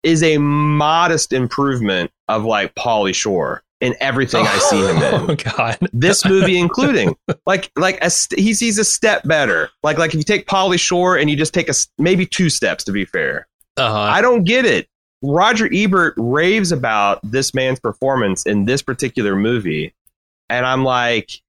is 0.03 0.23
a 0.23 0.39
modest 0.39 1.33
improvement 1.33 2.11
of 2.29 2.45
like 2.45 2.75
Pauly 2.75 3.15
Shore 3.15 3.63
in 3.81 3.95
everything 4.01 4.47
I 4.47 4.59
see 4.59 4.79
him 4.79 4.97
in. 4.97 5.03
Oh 5.31 5.35
God! 5.35 5.79
this 5.93 6.25
movie 6.25 6.59
including 6.61 7.17
like 7.47 7.71
like 7.77 7.99
a 8.03 8.11
st- 8.11 8.41
he's 8.41 8.61
he's 8.61 8.79
a 8.79 8.85
step 8.85 9.27
better. 9.27 9.71
Like 9.83 9.99
like 9.99 10.11
if 10.11 10.17
you 10.17 10.23
take 10.23 10.47
Pauly 10.47 10.79
Shore 10.79 11.17
and 11.17 11.29
you 11.29 11.37
just 11.37 11.53
take 11.53 11.69
a 11.69 11.75
maybe 11.99 12.27
two 12.27 12.51
steps 12.51 12.85
to 12.85 12.93
be 12.93 13.05
fair. 13.05 13.47
Uh-huh. 13.77 13.99
I 13.99 14.23
don't 14.23 14.45
get 14.45 14.65
it. 14.65 14.89
Roger 15.23 15.69
Ebert 15.73 16.15
raves 16.17 16.73
about 16.73 17.21
this 17.23 17.55
man's 17.55 17.81
performance 17.81 18.47
in 18.47 18.65
this 18.65 18.83
particular 18.83 19.35
movie 19.35 19.95
and 20.49 20.65
I'm 20.65 20.85
like 20.85 21.43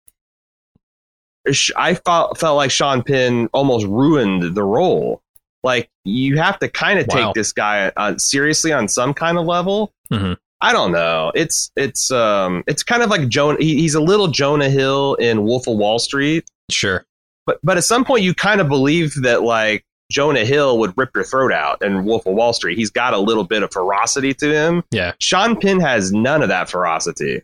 I 1.78 1.94
felt 1.94 2.38
felt 2.38 2.58
like 2.58 2.72
Sean 2.72 3.04
Penn 3.04 3.50
almost 3.54 3.86
ruined 3.86 4.56
the 4.56 4.64
role 4.64 5.22
like 5.68 5.90
you 6.06 6.38
have 6.38 6.58
to 6.60 6.68
kind 6.70 6.98
of 7.00 7.06
Wow. 7.10 7.26
take 7.28 7.34
this 7.36 7.52
guy 7.54 7.92
uh, 7.96 8.18
seriously 8.18 8.72
on 8.74 8.88
some 8.88 9.14
kind 9.14 9.38
of 9.38 9.46
level 9.46 9.94
Mhm. 10.12 10.38
I 10.62 10.72
don't 10.74 10.92
know. 10.92 11.32
It's 11.36 11.70
it's 11.76 12.10
um 12.10 12.64
it's 12.66 12.82
kind 12.82 13.04
of 13.04 13.10
like 13.12 13.28
Jonah. 13.28 13.58
He, 13.60 13.76
he's 13.82 13.94
a 13.94 14.02
little 14.02 14.28
Jonah 14.30 14.70
Hill 14.70 15.14
in 15.16 15.44
Wolf 15.44 15.68
of 15.68 15.78
Wall 15.78 16.00
Street, 16.00 16.46
Sure. 16.72 17.06
but 17.46 17.60
but 17.64 17.78
at 17.78 17.84
some 17.84 18.04
point 18.06 18.24
you 18.24 18.34
kind 18.34 18.60
of 18.62 18.68
believe 18.68 19.14
that 19.22 19.44
like 19.44 19.84
Jonah 20.12 20.46
Hill 20.46 20.80
would 20.80 20.94
rip 20.98 21.10
your 21.14 21.26
throat 21.26 21.52
out 21.52 21.84
in 21.84 22.06
Wolf 22.06 22.26
of 22.26 22.34
Wall 22.34 22.54
Street. 22.54 22.78
He's 22.78 22.90
got 22.90 23.14
a 23.14 23.20
little 23.20 23.44
bit 23.44 23.62
of 23.62 23.72
ferocity 23.74 24.34
to 24.36 24.52
him. 24.52 24.84
Yeah. 24.90 25.12
Sean 25.20 25.60
Penn 25.60 25.80
has 25.82 26.12
none 26.14 26.42
of 26.42 26.48
that 26.48 26.70
ferocity. 26.70 27.44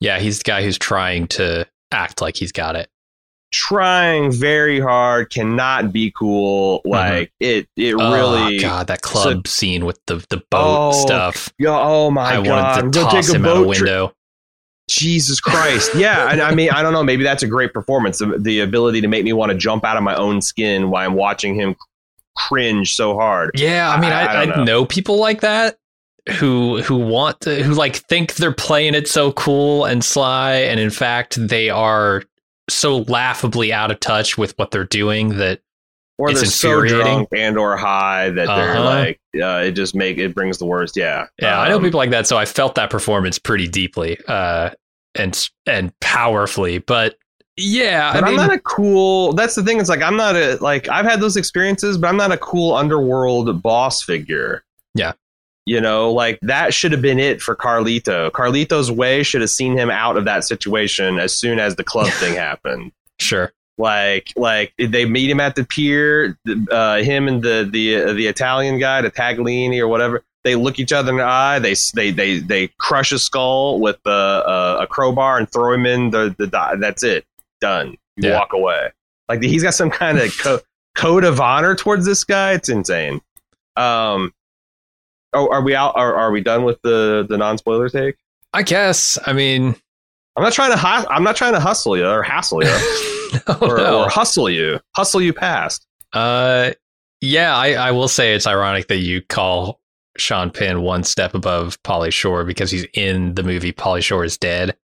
Yeah, 0.00 0.18
he's 0.18 0.38
the 0.38 0.44
guy 0.44 0.62
who's 0.64 0.76
trying 0.76 1.28
to 1.28 1.66
act 1.92 2.20
like 2.20 2.36
he's 2.36 2.52
got 2.52 2.74
it. 2.76 2.88
Trying 3.54 4.32
very 4.32 4.80
hard, 4.80 5.30
cannot 5.30 5.92
be 5.92 6.10
cool. 6.10 6.80
Mm-hmm. 6.80 6.88
Like 6.90 7.32
it, 7.38 7.68
it 7.76 7.94
oh, 7.96 8.12
really. 8.12 8.56
oh 8.58 8.60
God, 8.60 8.88
that 8.88 9.00
club 9.02 9.46
scene 9.46 9.84
with 9.86 10.00
the 10.06 10.16
the 10.28 10.38
boat 10.50 10.90
Oh, 10.90 11.06
stuff. 11.06 11.52
Yo, 11.56 11.72
oh 11.72 12.10
my 12.10 12.22
I 12.40 12.42
god! 12.42 12.46
wanted 12.48 12.92
to 12.94 12.98
We'll 12.98 13.10
toss 13.10 13.26
take 13.28 13.34
a 13.36 13.38
him 13.38 13.46
out 13.46 13.56
a 13.58 13.62
window. 13.62 14.12
Jesus 14.90 15.38
Christ. 15.40 15.94
Yeah. 15.94 16.30
And 16.32 16.42
I 16.42 16.52
mean, 16.52 16.70
I 16.70 16.82
don't 16.82 16.92
know. 16.92 17.04
Maybe 17.04 17.22
that's 17.22 17.44
a 17.44 17.46
great 17.46 17.72
performance. 17.72 18.18
The, 18.18 18.36
the 18.40 18.58
ability 18.60 19.00
to 19.02 19.08
make 19.08 19.24
me 19.24 19.32
want 19.32 19.52
to 19.52 19.56
jump 19.56 19.84
out 19.84 19.96
of 19.96 20.02
my 20.02 20.16
own 20.16 20.42
skin 20.42 20.90
while 20.90 21.06
I'm 21.06 21.14
watching 21.14 21.54
him 21.54 21.76
cringe 22.36 22.96
so 22.96 23.14
hard. 23.14 23.52
Yeah, 23.54 23.88
I 23.88 24.00
mean, 24.00 24.10
I- 24.12 24.24
I, 24.26 24.34
I 24.34 24.42
I, 24.42 24.44
know. 24.46 24.64
know 24.64 24.84
people 24.84 25.18
like 25.18 25.42
that 25.42 25.78
who 26.40 26.82
who 26.82 26.96
want 26.96 27.40
to, 27.42 27.62
who 27.62 27.72
like 27.74 27.96
think 27.96 28.34
they're 28.34 28.50
playing 28.52 28.94
it 28.94 29.06
so 29.06 29.30
cool 29.32 29.84
and 29.84 30.04
sly, 30.04 30.54
and 30.54 30.80
in 30.80 30.90
fact 30.90 31.36
they 31.38 31.70
are 31.70 32.24
so 32.68 32.98
laughably 32.98 33.72
out 33.72 33.90
of 33.90 34.00
touch 34.00 34.38
with 34.38 34.56
what 34.58 34.70
they're 34.70 34.84
doing 34.84 35.36
that 35.38 35.60
Or 36.16 36.30
It's 36.30 36.40
they're 36.40 36.48
so 36.50 36.68
infuriating. 36.82 37.02
drunk 37.02 37.28
and 37.36 37.58
or 37.58 37.76
high 37.76 38.30
that 38.30 38.46
they're 38.46 38.76
Uh-huh. 38.76 38.84
like, 38.84 39.20
uh, 39.42 39.64
it 39.66 39.72
just 39.72 39.94
make 39.96 40.16
it 40.18 40.32
brings 40.34 40.58
the 40.58 40.64
worst. 40.66 40.96
Yeah. 40.96 41.26
yeah, 41.42 41.60
I 41.60 41.68
know 41.68 41.76
Um, 41.76 41.82
people 41.82 41.98
like 41.98 42.10
that. 42.10 42.26
So 42.28 42.36
I 42.38 42.44
felt 42.44 42.76
that 42.76 42.88
performance 42.88 43.38
pretty 43.38 43.66
deeply 43.66 44.16
uh, 44.28 44.70
and 45.16 45.48
and 45.66 45.92
powerfully, 46.00 46.78
but 46.78 47.16
yeah, 47.56 48.12
But 48.14 48.24
I 48.24 48.30
am 48.30 48.36
not 48.36 48.52
a 48.52 48.58
cool. 48.60 49.32
That's 49.32 49.54
the 49.54 49.62
thing. 49.62 49.78
It's 49.78 49.88
like 49.88 50.02
I'm 50.02 50.16
not 50.16 50.34
a 50.36 50.56
like 50.60 50.88
I've 50.88 51.04
had 51.04 51.20
those 51.20 51.36
experiences, 51.36 51.96
but 51.98 52.08
I'm 52.08 52.16
not 52.16 52.32
a 52.32 52.36
cool 52.38 52.74
underworld 52.74 53.62
boss 53.62 54.02
figure. 54.02 54.64
Yeah. 54.96 55.12
You 55.66 55.80
know, 55.80 56.12
like 56.12 56.38
that 56.42 56.74
should 56.74 56.92
have 56.92 57.00
been 57.00 57.18
it 57.18 57.40
for 57.40 57.56
Carlito. 57.56 58.30
Carlito's 58.30 58.90
way 58.90 59.22
should 59.22 59.40
have 59.40 59.48
seen 59.50 59.78
him 59.78 59.90
out 59.90 60.16
of 60.18 60.26
that 60.26 60.44
situation 60.44 61.18
as 61.18 61.36
soon 61.36 61.58
as 61.58 61.76
the 61.76 61.84
club 61.84 62.08
thing 62.12 62.34
happened. 62.34 62.92
sure, 63.18 63.50
Like, 63.78 64.28
like 64.36 64.74
they 64.78 65.06
meet 65.06 65.30
him 65.30 65.40
at 65.40 65.56
the 65.56 65.64
pier. 65.64 66.36
Uh, 66.70 66.98
him 66.98 67.28
and 67.28 67.42
the 67.42 67.66
the 67.72 67.96
uh, 67.96 68.12
the 68.12 68.26
Italian 68.26 68.78
guy, 68.78 69.00
the 69.00 69.10
Taglini 69.10 69.78
or 69.80 69.88
whatever. 69.88 70.22
They 70.44 70.54
look 70.56 70.78
each 70.78 70.92
other 70.92 71.10
in 71.12 71.16
the 71.16 71.24
eye. 71.24 71.58
They 71.60 71.74
they 71.94 72.10
they 72.10 72.38
they 72.40 72.68
crush 72.78 73.08
his 73.08 73.22
skull 73.22 73.80
with 73.80 73.98
uh, 74.04 74.10
uh, 74.10 74.78
a 74.82 74.86
crowbar 74.86 75.38
and 75.38 75.50
throw 75.50 75.72
him 75.72 75.86
in 75.86 76.10
the 76.10 76.34
the. 76.36 76.46
di- 76.46 76.76
That's 76.76 77.02
it. 77.02 77.24
Done. 77.62 77.96
You 78.18 78.28
Yeah. 78.28 78.38
walk 78.38 78.52
away. 78.52 78.92
Like 79.30 79.42
he's 79.42 79.62
got 79.62 79.72
some 79.72 79.88
kind 79.90 80.18
of 80.18 80.36
co- 80.36 80.60
code 80.94 81.24
of 81.24 81.40
honor 81.40 81.74
towards 81.74 82.04
this 82.04 82.22
guy. 82.24 82.52
It's 82.52 82.68
insane. 82.68 83.22
Um. 83.76 84.34
Oh, 85.34 85.48
are 85.50 85.62
we 85.62 85.74
out? 85.74 85.92
Are, 85.96 86.14
are 86.14 86.30
we 86.30 86.40
done 86.40 86.64
with 86.64 86.80
the 86.82 87.26
the 87.28 87.36
non 87.36 87.58
spoiler 87.58 87.88
take? 87.88 88.16
I 88.52 88.62
guess. 88.62 89.18
I 89.26 89.32
mean, 89.32 89.74
I'm 90.36 90.42
not 90.42 90.52
trying 90.52 90.70
to. 90.72 90.78
Hu- 90.78 91.08
I'm 91.08 91.22
not 91.24 91.36
trying 91.36 91.54
to 91.54 91.60
hustle 91.60 91.96
you 91.96 92.06
or 92.06 92.22
hassle 92.22 92.62
you 92.64 92.70
no, 93.48 93.54
or, 93.60 93.76
no. 93.78 94.02
or 94.04 94.08
hustle 94.08 94.48
you. 94.48 94.80
Hustle 94.94 95.20
you 95.20 95.32
past. 95.32 95.86
Uh, 96.12 96.70
yeah, 97.20 97.56
I, 97.56 97.72
I 97.72 97.90
will 97.90 98.08
say 98.08 98.34
it's 98.34 98.46
ironic 98.46 98.88
that 98.88 98.98
you 98.98 99.22
call 99.22 99.80
Sean 100.16 100.50
Penn 100.50 100.82
one 100.82 101.02
step 101.02 101.34
above 101.34 101.82
Pauly 101.82 102.12
Shore 102.12 102.44
because 102.44 102.70
he's 102.70 102.86
in 102.94 103.34
the 103.34 103.42
movie 103.42 103.72
Pauly 103.72 104.02
Shore 104.02 104.24
is 104.24 104.38
Dead, 104.38 104.76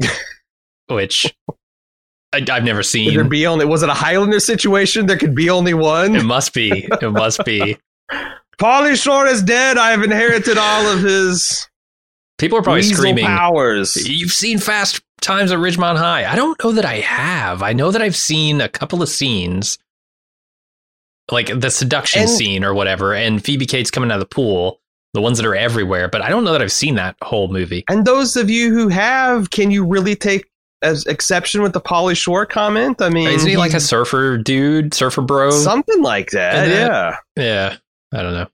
which 0.88 1.34
I, 2.32 2.38
I've 2.50 2.64
never 2.64 2.82
Could 2.82 2.92
there 2.92 3.22
seen. 3.22 3.28
be 3.28 3.46
only 3.46 3.64
was 3.64 3.82
it 3.82 3.88
a 3.88 3.94
Highlander 3.94 4.40
situation? 4.40 5.06
There 5.06 5.16
could 5.16 5.34
be 5.34 5.48
only 5.50 5.74
one. 5.74 6.16
It 6.16 6.24
must 6.24 6.52
be. 6.52 6.86
It 7.00 7.12
must 7.12 7.44
be. 7.44 7.78
Pauly 8.60 9.00
Shore 9.00 9.26
is 9.26 9.42
dead. 9.42 9.76
I 9.76 9.90
have 9.90 10.02
inherited 10.02 10.56
all 10.58 10.86
of 10.86 11.00
his 11.02 11.68
People 12.38 12.58
are 12.58 12.62
probably 12.62 12.82
screaming. 12.82 13.24
powers. 13.26 13.96
You've 14.08 14.32
seen 14.32 14.58
Fast 14.58 15.00
Times 15.20 15.52
at 15.52 15.58
Ridgemont 15.58 15.96
High. 15.96 16.30
I 16.30 16.36
don't 16.36 16.62
know 16.62 16.72
that 16.72 16.84
I 16.84 16.96
have. 16.96 17.62
I 17.62 17.72
know 17.72 17.90
that 17.90 18.02
I've 18.02 18.16
seen 18.16 18.60
a 18.60 18.68
couple 18.68 19.02
of 19.02 19.08
scenes, 19.08 19.78
like 21.30 21.48
the 21.60 21.70
seduction 21.70 22.22
And- 22.22 22.30
scene 22.30 22.64
or 22.64 22.74
whatever, 22.74 23.14
and 23.14 23.42
Phoebe 23.44 23.66
Cates 23.66 23.90
coming 23.90 24.10
out 24.10 24.14
of 24.16 24.20
the 24.28 24.34
pool. 24.34 24.80
the 25.14 25.22
ones 25.22 25.38
that 25.38 25.46
are 25.46 25.54
everywhere. 25.56 26.08
But 26.08 26.20
I 26.20 26.28
don't 26.28 26.44
know 26.44 26.52
that 26.52 26.60
I've 26.60 26.70
seen 26.70 26.96
that 26.96 27.16
whole 27.22 27.48
movie. 27.48 27.84
And 27.88 28.04
those 28.04 28.36
of 28.36 28.50
you 28.50 28.74
who 28.74 28.88
have, 28.88 29.48
can 29.50 29.70
you 29.70 29.82
really 29.82 30.14
take 30.14 30.44
as 30.82 31.06
exception 31.06 31.62
with 31.62 31.72
the 31.72 31.80
Pauly 31.80 32.14
Shore 32.14 32.44
comment? 32.44 33.00
I 33.00 33.08
mean, 33.08 33.26
Isn't 33.28 33.48
he 33.48 33.56
like 33.56 33.72
a 33.72 33.80
surfer 33.80 34.36
dude, 34.36 34.92
surfer 34.92 35.22
bro? 35.22 35.52
something 35.52 36.02
like 36.02 36.32
that- 36.32 36.68
yeah, 36.68 37.16
yeah, 37.34 37.76
I 38.12 38.22
don't 38.22 38.34
know. 38.34 38.46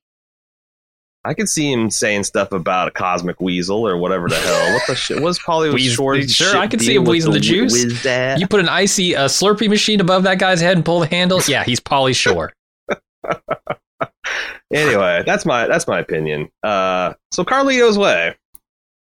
I 1.24 1.34
could 1.34 1.48
see 1.48 1.70
him 1.72 1.88
saying 1.90 2.24
stuff 2.24 2.50
about 2.50 2.88
a 2.88 2.90
cosmic 2.90 3.40
weasel 3.40 3.86
or 3.86 3.96
whatever 3.96 4.28
the 4.28 4.36
hell. 4.36 4.74
What 4.74 4.82
the 4.88 4.96
shit? 4.96 5.22
What's 5.22 5.38
Pauly 5.38 5.72
Wheeze- 5.72 5.92
Shore's 5.94 6.32
sure, 6.32 6.56
I 6.56 6.66
could 6.66 6.80
see 6.80 6.96
him 6.96 7.04
wheezing 7.04 7.32
the 7.32 7.38
wi- 7.38 7.68
juice. 7.68 8.04
You 8.40 8.48
put 8.48 8.58
an 8.58 8.68
icy 8.68 9.14
uh, 9.14 9.28
Slurpee 9.28 9.68
machine 9.68 10.00
above 10.00 10.24
that 10.24 10.40
guy's 10.40 10.60
head 10.60 10.76
and 10.76 10.84
pull 10.84 10.98
the 11.00 11.06
handle. 11.06 11.40
Yeah, 11.46 11.62
he's 11.62 11.78
Pauly 11.78 12.16
Shore. 12.16 12.52
anyway, 14.72 15.22
that's 15.24 15.46
my 15.46 15.68
that's 15.68 15.86
my 15.86 16.00
opinion. 16.00 16.48
Uh, 16.64 17.14
so 17.30 17.44
Carlito's 17.44 17.98
Way 17.98 18.34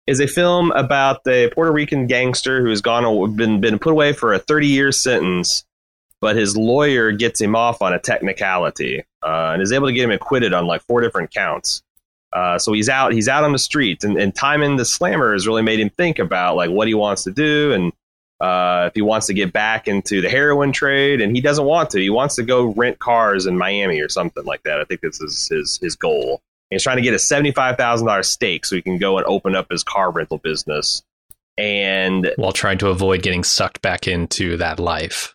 is 0.09 0.19
a 0.21 0.27
film 0.27 0.73
about 0.73 1.21
a 1.29 1.51
Puerto 1.51 1.71
Rican 1.71 2.07
gangster 2.09 2.63
who's 2.63 2.81
gone 2.81 3.37
been 3.37 3.61
been 3.61 3.79
put 3.79 3.93
away 3.93 4.13
for 4.13 4.33
a 4.33 4.41
30 4.41 4.67
year 4.67 4.91
sentence, 4.91 5.65
but 6.21 6.35
his 6.35 6.57
lawyer 6.57 7.13
gets 7.13 7.41
him 7.41 7.55
off 7.55 7.81
on 7.81 7.93
a 7.93 8.01
technicality 8.01 9.05
uh, 9.23 9.51
and 9.53 9.63
is 9.63 9.73
able 9.73 9.87
to 9.87 9.93
get 9.93 10.05
him 10.05 10.11
acquitted 10.11 10.53
on 10.53 10.67
like 10.67 10.83
four 10.83 11.01
different 11.01 11.33
counts. 11.33 11.83
Uh, 12.33 12.59
so 12.59 12.73
he's 12.73 12.89
out 12.89 13.13
he's 13.13 13.29
out 13.29 13.43
on 13.43 13.53
the 13.53 13.59
street 13.59 14.05
and, 14.05 14.19
and 14.19 14.35
timing 14.35 14.77
the 14.77 14.85
slammer 14.85 15.33
has 15.33 15.47
really 15.47 15.63
made 15.63 15.81
him 15.81 15.89
think 15.89 16.19
about 16.19 16.57
like 16.57 16.69
what 16.69 16.87
he 16.87 16.93
wants 16.93 17.25
to 17.25 17.31
do 17.31 17.73
and 17.73 17.91
uh, 18.41 18.85
if 18.87 18.95
he 18.95 19.03
wants 19.03 19.27
to 19.27 19.35
get 19.35 19.53
back 19.53 19.89
into 19.89 20.21
the 20.21 20.29
heroin 20.29 20.71
trade, 20.71 21.21
and 21.21 21.35
he 21.35 21.43
doesn't 21.43 21.65
want 21.65 21.91
to. 21.91 22.01
He 22.01 22.11
wants 22.11 22.37
to 22.37 22.45
go 22.45 22.73
rent 22.75 22.99
cars 22.99 23.47
in 23.47 23.59
Miami 23.59 24.01
or 24.01 24.09
something 24.09 24.45
like 24.45 24.63
that. 24.63 24.81
I 24.81 24.85
think 24.85 25.01
this 25.01 25.21
is 25.21 25.49
his 25.49 25.79
his 25.79 25.97
goal. 25.97 26.41
And 26.71 26.77
he's 26.77 26.83
trying 26.83 26.99
to 26.99 27.03
get 27.03 27.15
a 27.15 27.19
seventy 27.19 27.51
five 27.51 27.77
thousand 27.77 28.07
dollars 28.07 28.29
stake 28.29 28.65
so 28.65 28.77
he 28.77 28.83
can 28.83 28.99
go 28.99 29.19
and 29.19 29.27
open 29.27 29.57
up 29.57 29.67
his 29.71 29.83
car 29.83 30.11
rental 30.11 30.39
business. 30.39 31.03
And 31.57 32.33
while 32.37 32.53
trying 32.53 32.79
to 32.79 32.89
avoid 32.89 33.23
getting 33.23 33.43
sucked 33.43 33.83
back 33.83 34.07
into 34.07 34.57
that 34.59 34.79
life. 34.79 35.35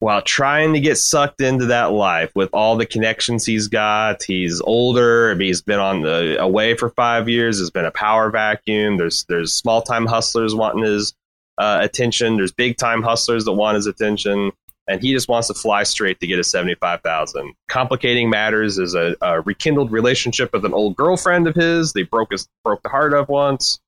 While 0.00 0.22
trying 0.22 0.72
to 0.72 0.80
get 0.80 0.96
sucked 0.96 1.42
into 1.42 1.66
that 1.66 1.92
life 1.92 2.32
with 2.34 2.48
all 2.54 2.76
the 2.76 2.86
connections 2.86 3.44
he's 3.44 3.68
got, 3.68 4.22
he's 4.22 4.60
older. 4.62 5.38
He's 5.38 5.60
been 5.60 5.78
on 5.78 6.00
the 6.00 6.38
away 6.40 6.74
for 6.74 6.88
five 6.88 7.28
years. 7.28 7.58
There's 7.58 7.70
been 7.70 7.84
a 7.84 7.90
power 7.90 8.30
vacuum. 8.30 8.96
There's 8.96 9.24
there's 9.28 9.52
small 9.52 9.82
time 9.82 10.06
hustlers 10.06 10.54
wanting 10.54 10.84
his 10.84 11.14
uh, 11.58 11.80
attention. 11.82 12.38
There's 12.38 12.50
big 12.50 12.78
time 12.78 13.02
hustlers 13.02 13.44
that 13.44 13.52
want 13.52 13.74
his 13.74 13.86
attention, 13.86 14.52
and 14.88 15.02
he 15.02 15.12
just 15.12 15.28
wants 15.28 15.48
to 15.48 15.54
fly 15.54 15.82
straight 15.82 16.18
to 16.20 16.26
get 16.26 16.38
a 16.38 16.44
seventy 16.44 16.76
five 16.76 17.02
thousand. 17.02 17.52
Complicating 17.68 18.30
matters 18.30 18.78
is 18.78 18.94
a, 18.94 19.14
a 19.20 19.42
rekindled 19.42 19.92
relationship 19.92 20.50
with 20.54 20.64
an 20.64 20.72
old 20.72 20.96
girlfriend 20.96 21.46
of 21.46 21.54
his. 21.54 21.92
They 21.92 22.04
broke 22.04 22.32
his 22.32 22.48
broke 22.64 22.82
the 22.82 22.88
heart 22.88 23.12
of 23.12 23.28
once. 23.28 23.78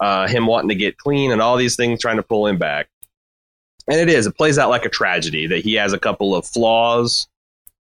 Uh, 0.00 0.26
him 0.26 0.46
wanting 0.46 0.68
to 0.68 0.74
get 0.74 0.98
clean 0.98 1.30
and 1.30 1.40
all 1.40 1.56
these 1.56 1.76
things 1.76 2.00
trying 2.00 2.16
to 2.16 2.22
pull 2.22 2.48
him 2.48 2.58
back. 2.58 2.88
And 3.88 4.00
it 4.00 4.08
is. 4.08 4.26
It 4.26 4.36
plays 4.36 4.58
out 4.58 4.70
like 4.70 4.84
a 4.84 4.90
tragedy 4.90 5.46
that 5.48 5.64
he 5.64 5.74
has 5.74 5.92
a 5.92 5.98
couple 5.98 6.34
of 6.34 6.46
flaws 6.46 7.28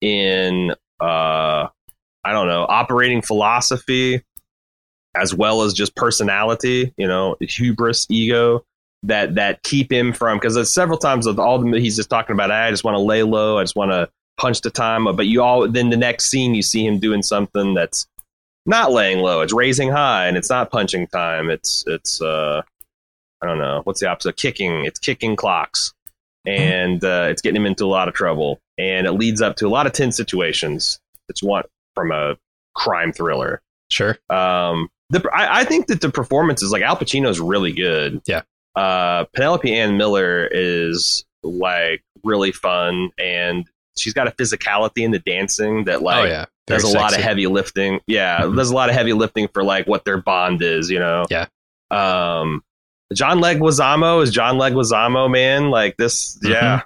in 0.01 0.73
uh 1.01 1.67
I 2.25 2.33
don't 2.33 2.49
know, 2.49 2.67
operating 2.69 3.23
philosophy 3.23 4.23
as 5.17 5.35
well 5.35 5.63
as 5.63 5.73
just 5.73 5.97
personality, 5.97 6.93
you 6.97 7.07
know, 7.07 7.37
hubris, 7.41 8.07
ego 8.09 8.65
that 9.05 9.37
that 9.37 9.63
keep 9.63 9.93
him 9.93 10.13
from 10.13 10.39
because 10.39 10.73
several 10.73 10.99
times 10.99 11.27
of 11.27 11.39
all 11.39 11.59
the 11.59 11.81
he's 11.81 11.97
just 11.97 12.11
talking 12.11 12.35
about 12.35 12.51
I 12.51 12.71
just 12.71 12.85
want 12.85 12.97
to 12.97 13.01
lay 13.01 13.23
low, 13.23 13.59
I 13.59 13.63
just 13.63 13.77
want 13.77 13.93
to 13.93 14.09
punch 14.39 14.61
the 14.61 14.71
time, 14.71 15.05
but 15.17 15.27
you 15.27 15.43
all 15.43 15.69
then 15.69 15.91
the 15.91 15.97
next 15.97 16.27
scene 16.27 16.55
you 16.55 16.63
see 16.63 16.87
him 16.87 16.99
doing 16.99 17.23
something 17.23 17.75
that's 17.75 18.07
not 18.67 18.93
laying 18.93 19.19
low, 19.19 19.41
it's 19.41 19.53
raising 19.53 19.91
high 19.91 20.27
and 20.27 20.37
it's 20.37 20.51
not 20.51 20.71
punching 20.71 21.07
time. 21.09 21.49
It's 21.49 21.85
it's 21.87 22.21
uh 22.21 22.63
I 23.43 23.47
don't 23.47 23.59
know, 23.59 23.83
what's 23.85 24.01
the 24.01 24.09
opposite? 24.09 24.37
Kicking. 24.37 24.85
It's 24.85 24.99
kicking 24.99 25.37
clocks. 25.37 25.93
And 26.47 27.03
uh, 27.05 27.27
it's 27.31 27.43
getting 27.43 27.57
him 27.61 27.67
into 27.67 27.85
a 27.85 27.87
lot 27.89 28.09
of 28.09 28.15
trouble. 28.15 28.59
And 28.79 29.07
it 29.07 29.13
leads 29.13 29.43
up 29.43 29.57
to 29.57 29.67
a 29.67 29.69
lot 29.69 29.87
of 29.87 29.93
tense 29.93 30.17
situations 30.17 30.99
that 31.29 31.43
you 31.43 31.49
want 31.49 31.67
from 31.95 32.11
a 32.11 32.37
crime 32.75 33.13
thriller. 33.13 33.61
Sure. 33.91 34.17
Um, 34.31 34.89
the, 35.11 35.29
I, 35.33 35.61
I 35.61 35.65
think 35.65 35.87
that 35.89 36.01
the 36.01 36.11
performances, 36.11 36.71
like 36.71 36.83
Al 36.83 36.97
Pacino's 36.97 37.41
really 37.41 37.73
good. 37.73 38.23
Yeah. 38.27 38.43
Uh, 38.77 39.25
Penelope 39.35 39.73
Ann 39.75 39.97
Miller 39.97 40.49
is 40.51 41.25
like 41.43 42.03
really 42.25 42.53
fun, 42.53 43.11
and 43.19 43.67
she's 43.97 44.13
got 44.13 44.29
a 44.29 44.31
physicality 44.33 45.03
in 45.03 45.11
the 45.11 45.19
dancing 45.19 45.85
that 45.85 46.03
like 46.03 46.25
oh 46.25 46.25
yeah. 46.29 46.45
there's 46.67 46.85
a 46.85 46.89
lot 46.97 47.13
of 47.17 47.21
heavy 47.21 47.47
lifting. 47.49 48.01
Yeah, 48.07 48.43
Mhm. 48.43 48.55
there's 48.57 48.71
a 48.71 48.75
lot 48.75 48.89
of 48.89 48.95
heavy 48.95 49.15
lifting 49.15 49.49
for 49.49 49.65
like 49.65 49.87
what 49.89 50.05
their 50.05 50.19
bond 50.19 50.63
is. 50.63 50.91
You 50.91 51.01
know. 51.01 51.27
Yeah. 51.31 51.47
Um, 51.91 52.63
John 53.15 53.41
Leguizamo 53.41 54.23
is 54.23 54.31
John 54.31 54.57
Leguizamo, 54.59 55.31
man. 55.31 55.71
Like 55.71 55.97
this, 55.97 56.39
Mm-hmm. 56.39 56.53
yeah. 56.53 56.83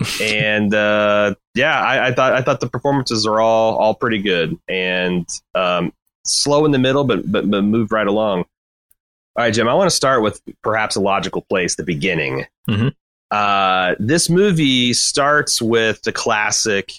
and 0.22 0.74
uh, 0.74 1.34
yeah, 1.54 1.80
I, 1.80 2.08
I 2.08 2.12
thought 2.12 2.32
I 2.32 2.42
thought 2.42 2.60
the 2.60 2.68
performances 2.68 3.26
are 3.26 3.40
all 3.40 3.76
all 3.76 3.94
pretty 3.94 4.20
good 4.20 4.58
and 4.68 5.26
um, 5.54 5.92
slow 6.24 6.64
in 6.64 6.72
the 6.72 6.78
middle, 6.78 7.04
but 7.04 7.30
but, 7.30 7.48
but 7.50 7.62
moved 7.62 7.92
right 7.92 8.06
along. 8.06 8.40
All 9.36 9.44
right, 9.44 9.54
Jim. 9.54 9.68
I 9.68 9.74
want 9.74 9.88
to 9.88 9.94
start 9.94 10.22
with 10.22 10.40
perhaps 10.62 10.96
a 10.96 11.00
logical 11.00 11.42
place, 11.42 11.76
the 11.76 11.84
beginning. 11.84 12.46
Mhm. 12.68 12.92
Uh, 13.30 13.94
this 13.98 14.28
movie 14.28 14.92
starts 14.92 15.62
with 15.62 16.02
the 16.02 16.12
classic 16.12 16.92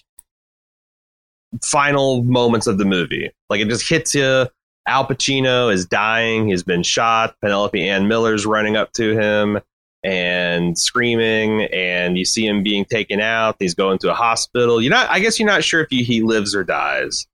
final 1.63 2.23
moments 2.23 2.67
of 2.67 2.77
the 2.77 2.85
movie. 2.85 3.29
Like 3.49 3.61
it 3.61 3.67
just 3.69 3.87
hits 3.89 4.13
you. 4.15 4.47
Al 4.87 5.05
Pacino 5.07 5.73
is 5.73 5.85
dying. 5.85 6.47
He's 6.49 6.63
been 6.63 6.83
shot. 6.83 7.35
Penelope 7.41 7.87
Ann 7.89 8.07
Miller's 8.07 8.45
running 8.45 8.75
up 8.75 8.91
to 8.93 9.17
him 9.17 9.59
and 10.03 10.77
screaming, 10.77 11.63
and 11.73 12.17
you 12.17 12.25
see 12.25 12.45
him 12.45 12.61
being 12.61 12.85
taken 12.85 13.19
out. 13.19 13.55
He's 13.59 13.73
going 13.73 13.97
to 13.99 14.11
a 14.11 14.13
hospital. 14.13 14.79
You're 14.81 14.91
not. 14.91 15.09
I 15.09 15.19
guess 15.19 15.39
you're 15.39 15.47
not 15.49 15.63
sure 15.63 15.81
if 15.81 15.87
he, 15.89 16.03
he 16.03 16.21
lives 16.21 16.53
or 16.53 16.63
dies, 16.63 17.25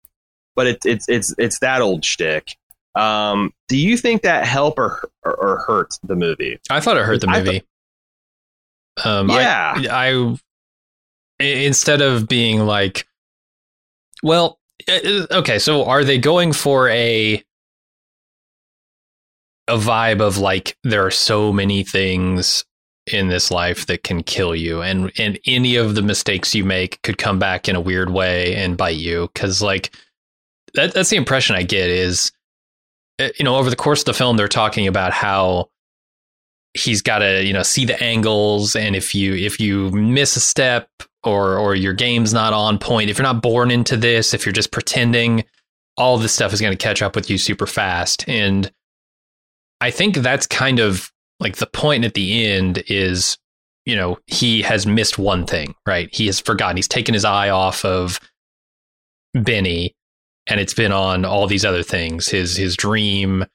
but 0.55 0.67
it's 0.67 0.85
it's 0.85 1.09
it's 1.09 1.35
it's 1.37 1.59
that 1.59 1.81
old 1.81 2.05
shtick. 2.05 2.55
Um, 2.95 3.53
do 3.67 3.77
you 3.77 3.97
think 3.97 4.21
that 4.21 4.45
help 4.45 4.77
or, 4.79 5.09
or 5.23 5.33
or 5.35 5.57
hurt 5.67 5.93
the 6.03 6.15
movie? 6.15 6.59
I 6.69 6.79
thought 6.79 6.95
it 6.97 7.03
hurt 7.05 7.19
the 7.21 7.27
movie. 7.27 7.63
um, 9.03 9.29
yeah, 9.29 9.73
I, 9.91 10.37
i- 11.41 11.43
instead 11.43 12.01
of 12.01 12.27
being 12.27 12.65
like, 12.65 13.05
well, 14.23 14.59
okay, 14.89 15.59
so 15.59 15.85
are 15.85 16.03
they 16.03 16.17
going 16.17 16.53
for 16.53 16.89
a 16.89 17.43
a 19.67 19.77
vibe 19.77 20.21
of 20.21 20.37
like 20.37 20.77
there 20.83 21.05
are 21.05 21.11
so 21.11 21.53
many 21.53 21.83
things 21.83 22.65
in 23.11 23.29
this 23.29 23.49
life 23.49 23.87
that 23.87 24.03
can 24.03 24.21
kill 24.21 24.55
you 24.55 24.81
and 24.81 25.11
and 25.17 25.39
any 25.45 25.75
of 25.75 25.95
the 25.95 26.01
mistakes 26.01 26.53
you 26.53 26.63
make 26.63 27.01
could 27.01 27.17
come 27.17 27.39
back 27.39 27.67
in 27.67 27.75
a 27.75 27.81
weird 27.81 28.11
way 28.11 28.55
and 28.55 28.77
bite 28.77 28.97
you? 28.97 29.29
Cuz 29.35 29.61
like 29.61 29.95
that 30.73 30.93
that's 30.93 31.09
the 31.09 31.17
impression 31.17 31.55
I 31.55 31.63
get 31.63 31.89
is 31.89 32.31
uh, 33.19 33.29
you 33.37 33.45
know 33.45 33.57
over 33.57 33.69
the 33.69 33.75
course 33.75 34.01
of 34.01 34.05
the 34.05 34.13
film 34.13 34.37
they're 34.37 34.47
talking 34.47 34.87
about 34.87 35.13
how 35.13 35.69
he's 36.73 37.01
got 37.01 37.19
to 37.19 37.43
you 37.43 37.53
know 37.53 37.63
see 37.63 37.85
the 37.85 38.01
angles 38.01 38.75
and 38.75 38.95
if 38.95 39.13
you 39.13 39.33
if 39.35 39.59
you 39.59 39.91
miss 39.91 40.35
a 40.35 40.39
step 40.39 40.89
or 41.23 41.57
or 41.57 41.75
your 41.75 41.93
game's 41.93 42.33
not 42.33 42.53
on 42.53 42.77
point 42.77 43.09
if 43.09 43.17
you're 43.17 43.23
not 43.23 43.41
born 43.41 43.69
into 43.69 43.97
this 43.97 44.33
if 44.33 44.45
you're 44.45 44.53
just 44.53 44.71
pretending 44.71 45.43
all 45.97 46.17
this 46.17 46.33
stuff 46.33 46.53
is 46.53 46.61
going 46.61 46.75
to 46.75 46.83
catch 46.83 47.01
up 47.01 47.15
with 47.15 47.29
you 47.29 47.37
super 47.37 47.67
fast. 47.67 48.27
And 48.27 48.71
i 49.81 49.91
think 49.91 50.15
that's 50.17 50.47
kind 50.47 50.79
of 50.79 51.11
like 51.39 51.57
the 51.57 51.67
point 51.67 52.05
at 52.05 52.13
the 52.13 52.45
end 52.45 52.83
is 52.87 53.37
you 53.85 53.95
know 53.95 54.17
he 54.27 54.61
has 54.61 54.85
missed 54.85 55.17
one 55.17 55.45
thing 55.45 55.75
right? 55.85 56.09
He 56.13 56.27
has 56.27 56.39
forgotten. 56.39 56.77
He's 56.77 56.87
taken 56.87 57.13
his 57.13 57.25
eye 57.25 57.49
off 57.49 57.83
of 57.83 58.19
benny 59.33 59.95
and 60.47 60.59
it's 60.59 60.73
been 60.73 60.91
on 60.91 61.25
all 61.25 61.47
these 61.47 61.65
other 61.65 61.83
things 61.83 62.27
his 62.27 62.57
his 62.57 62.75
dream 62.75 63.45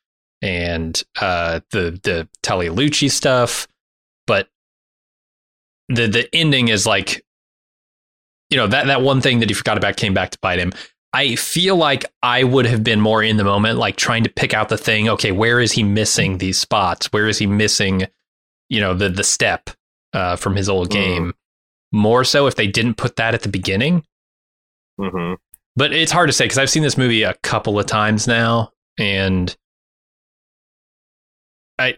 and 0.47 1.03
uh 1.21 1.61
the 1.71 1.99
the 2.05 2.29
Lucci 2.43 3.11
stuff 3.11 3.67
but 4.27 4.49
the 5.89 6.07
the 6.07 6.29
ending 6.35 6.69
is 6.69 6.87
like 6.87 7.25
you 8.51 8.57
know 8.57 8.67
that 8.69 8.87
that 8.87 9.03
one 9.03 9.21
thing 9.21 9.41
that 9.41 9.51
he 9.51 9.55
forgot 9.55 9.77
about 9.77 9.97
came 9.97 10.15
back 10.15 10.31
to 10.31 10.39
bite 10.41 10.59
him. 10.59 10.73
I 11.13 11.35
feel 11.37 11.77
like 11.77 12.05
i 12.23 12.45
would 12.45 12.67
have 12.67 12.85
been 12.85 13.01
more 13.01 13.23
in 13.23 13.39
the 13.39 13.45
moment 13.45 13.79
like 13.79 13.97
trying 13.97 14.23
to 14.25 14.31
pick 14.31 14.53
out 14.55 14.69
the 14.69 14.77
thing 14.79 15.09
okay 15.09 15.33
where 15.33 15.61
is 15.61 15.73
he 15.73 15.83
missing 15.83 16.39
these 16.39 16.59
spots? 16.59 17.07
Where 17.13 17.27
is 17.29 17.39
he 17.39 17.47
missing 17.47 18.07
you 18.69 18.81
know 18.81 18.95
the 18.95 19.09
the 19.09 19.25
step 19.25 19.71
uh 20.13 20.37
from 20.37 20.55
his 20.57 20.69
old 20.69 20.89
Mhm. 20.91 20.93
game? 20.93 21.35
More 21.93 22.25
so 22.25 22.47
if 22.47 22.55
they 22.57 22.67
didn't 22.67 22.95
put 22.95 23.17
that 23.17 23.35
at 23.35 23.43
the 23.43 23.49
beginning. 23.49 24.05
Hmm 25.01 25.35
but 25.79 25.93
it's 25.93 26.13
hard 26.13 26.29
to 26.29 26.33
say 26.33 26.47
because 26.47 26.57
I've 26.59 26.71
seen 26.71 26.83
this 26.83 26.97
movie 26.97 27.23
a 27.23 27.35
couple 27.43 27.79
of 27.79 27.85
times 27.85 28.27
now, 28.27 28.73
and 28.99 29.55
I 31.79 31.97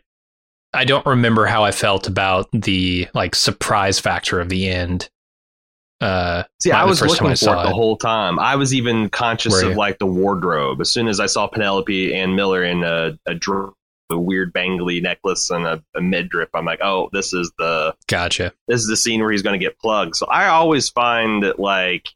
I 0.73 0.85
don't 0.85 1.07
remember 1.07 1.47
how 1.47 1.65
I 1.65 1.71
felt 1.71 2.07
about 2.07 2.49
the 2.53 3.09
like 3.15 3.35
surprise 3.35 3.99
factor 3.99 4.41
of 4.41 4.49
the 4.49 4.69
end. 4.69 5.09
Uh, 6.01 6.45
See, 6.61 6.71
I 6.71 6.85
was 6.85 7.01
looking 7.03 7.27
for 7.27 7.33
it 7.33 7.63
the 7.63 7.73
whole 7.75 7.97
time. 7.97 8.39
I 8.39 8.55
was 8.55 8.73
even 8.73 9.11
conscious 9.11 9.63
of 9.63 9.77
like 9.77 9.99
the 9.99 10.07
wardrobe. 10.07 10.81
As 10.81 10.93
soon 10.93 11.09
as 11.09 11.19
I 11.19 11.27
saw 11.27 11.49
Penelope 11.49 12.15
and 12.15 12.37
Miller 12.37 12.63
in 12.63 12.85
a, 12.85 13.19
a, 13.27 13.35
dr- 13.35 13.73
a 14.11 14.17
weird 14.19 14.53
bangly 14.53 15.03
necklace 15.03 15.51
and 15.51 15.67
a, 15.67 15.83
a 15.97 16.01
midriff, 16.01 16.51
I'm 16.55 16.65
like, 16.65 16.81
oh, 16.83 17.09
this 17.13 17.33
is 17.33 17.51
the 17.59 17.97
Gotcha. 18.07 18.53
this 18.69 18.81
is 18.81 18.87
the 18.87 18.97
scene 18.97 19.21
where 19.21 19.33
he's 19.33 19.43
going 19.43 19.59
to 19.59 19.65
get 19.65 19.79
plugged. 19.81 20.15
So 20.15 20.27
I 20.27 20.47
always 20.47 20.89
find 20.89 21.43
that 21.43 21.59
like 21.59 22.09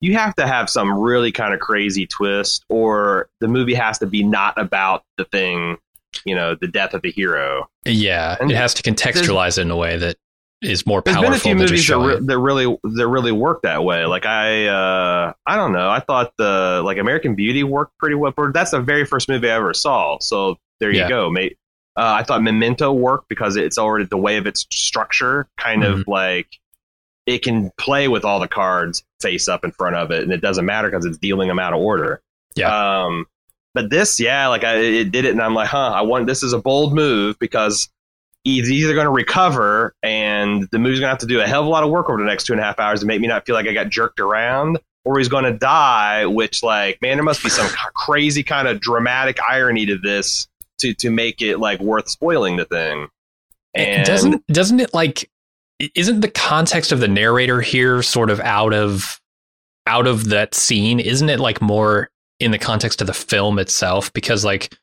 you 0.00 0.14
have 0.14 0.36
to 0.36 0.46
have 0.46 0.70
some 0.70 0.96
really 0.96 1.32
kind 1.32 1.54
of 1.54 1.60
crazy 1.60 2.06
twist, 2.06 2.64
or 2.68 3.28
the 3.40 3.48
movie 3.48 3.74
has 3.74 3.98
to 3.98 4.06
be 4.06 4.22
not 4.22 4.56
about 4.58 5.02
the 5.16 5.24
thing, 5.24 5.78
you 6.24 6.34
know, 6.34 6.54
the 6.54 6.68
death 6.68 6.94
of 6.94 7.02
the 7.02 7.10
hero. 7.10 7.68
Yeah, 7.84 8.36
And 8.40 8.50
it 8.50 8.56
has 8.56 8.74
to 8.74 8.82
contextualize 8.82 9.58
it 9.58 9.62
in 9.62 9.70
a 9.70 9.76
way 9.76 9.96
that 9.98 10.16
is 10.62 10.86
more 10.86 11.02
There's 11.04 11.16
powerful 11.16 11.30
been 11.30 11.36
a 11.38 11.40
few 11.40 11.54
movies 11.56 11.86
that, 11.88 11.98
re- 11.98 12.18
that 12.20 12.38
really 12.38 12.78
that 12.94 13.08
really 13.08 13.32
work 13.32 13.62
that 13.62 13.84
way. 13.84 14.06
Like 14.06 14.24
I, 14.24 14.66
uh, 14.66 15.32
I 15.46 15.56
don't 15.56 15.72
know. 15.72 15.90
I 15.90 16.00
thought 16.00 16.32
the 16.38 16.80
like 16.84 16.96
American 16.98 17.34
Beauty 17.34 17.62
worked 17.64 17.98
pretty 17.98 18.14
well. 18.14 18.32
That's 18.52 18.70
the 18.70 18.80
very 18.80 19.04
first 19.04 19.28
movie 19.28 19.50
I 19.50 19.56
ever 19.56 19.74
saw. 19.74 20.18
So 20.20 20.56
there 20.80 20.90
you 20.90 21.00
Yeah. 21.00 21.08
go, 21.08 21.28
mate. 21.30 21.58
Uh, 21.96 22.16
I 22.18 22.22
thought 22.24 22.42
Memento 22.42 22.92
worked 22.92 23.28
because 23.28 23.56
it's 23.56 23.78
already 23.78 24.06
the 24.06 24.16
way 24.16 24.36
of 24.38 24.46
its 24.46 24.66
structure, 24.72 25.46
kind 25.58 25.84
of 25.84 25.98
Mm-hmm. 26.00 26.10
like 26.10 26.48
it 27.26 27.42
can 27.42 27.70
play 27.78 28.08
with 28.08 28.24
all 28.24 28.40
the 28.40 28.48
cards 28.48 29.04
face 29.20 29.48
up 29.48 29.64
in 29.64 29.70
front 29.70 29.96
of 29.96 30.10
it, 30.10 30.22
and 30.22 30.32
it 30.32 30.40
doesn't 30.40 30.64
matter 30.66 30.90
because 30.90 31.04
it's 31.06 31.18
dealing 31.18 31.48
them 31.48 31.58
out 31.58 31.72
of 31.72 31.78
order. 31.80 32.20
Yeah. 32.56 33.04
Um, 33.04 33.26
but 33.74 33.90
this, 33.90 34.20
yeah, 34.20 34.48
like 34.48 34.64
I, 34.64 34.76
it 34.76 35.10
did 35.10 35.24
it, 35.24 35.32
and 35.32 35.42
I'm 35.42 35.54
like, 35.54 35.68
huh, 35.68 35.92
I 35.94 36.02
want 36.02 36.26
this 36.26 36.42
is 36.42 36.52
a 36.52 36.58
bold 36.58 36.94
move 36.94 37.38
because 37.38 37.88
he's 38.44 38.70
either 38.70 38.94
going 38.94 39.06
to 39.06 39.10
recover, 39.10 39.94
and 40.02 40.68
the 40.70 40.78
movie's 40.78 41.00
going 41.00 41.08
to 41.08 41.12
have 41.12 41.18
to 41.18 41.26
do 41.26 41.40
a 41.40 41.46
hell 41.46 41.62
of 41.62 41.66
a 41.66 41.70
lot 41.70 41.82
of 41.82 41.90
work 41.90 42.08
over 42.08 42.18
the 42.18 42.24
next 42.24 42.44
two 42.44 42.52
and 42.52 42.60
a 42.60 42.64
half 42.64 42.78
hours 42.78 43.00
to 43.00 43.06
make 43.06 43.20
me 43.20 43.26
not 43.26 43.44
feel 43.46 43.54
like 43.54 43.66
I 43.66 43.72
got 43.72 43.88
jerked 43.88 44.20
around, 44.20 44.78
or 45.04 45.18
he's 45.18 45.28
going 45.28 45.44
to 45.44 45.52
die. 45.52 46.24
Which, 46.26 46.62
like, 46.62 47.02
man, 47.02 47.16
there 47.16 47.24
must 47.24 47.42
be 47.42 47.50
some 47.50 47.68
crazy 47.94 48.42
kind 48.42 48.68
of 48.68 48.80
dramatic 48.80 49.38
irony 49.42 49.86
to 49.86 49.98
this 49.98 50.46
to 50.78 50.94
to 50.94 51.10
make 51.10 51.42
it 51.42 51.58
like 51.58 51.80
worth 51.80 52.08
spoiling 52.08 52.56
the 52.56 52.64
thing. 52.64 53.08
And 53.74 54.06
doesn't 54.06 54.46
doesn't 54.46 54.78
it 54.80 54.94
like 54.94 55.28
isn't 55.94 56.20
the 56.20 56.30
context 56.30 56.92
of 56.92 57.00
the 57.00 57.08
narrator 57.08 57.60
here 57.60 58.02
sort 58.02 58.30
of 58.30 58.38
out 58.40 58.72
of 58.72 59.20
out 59.86 60.06
of 60.06 60.28
that 60.30 60.54
scene 60.54 61.00
isn't 61.00 61.28
it 61.28 61.40
like 61.40 61.60
more 61.60 62.08
in 62.44 62.50
the 62.50 62.58
context 62.58 63.00
of 63.00 63.06
the 63.06 63.14
film 63.14 63.58
itself 63.58 64.12
because 64.12 64.44
like 64.44 64.76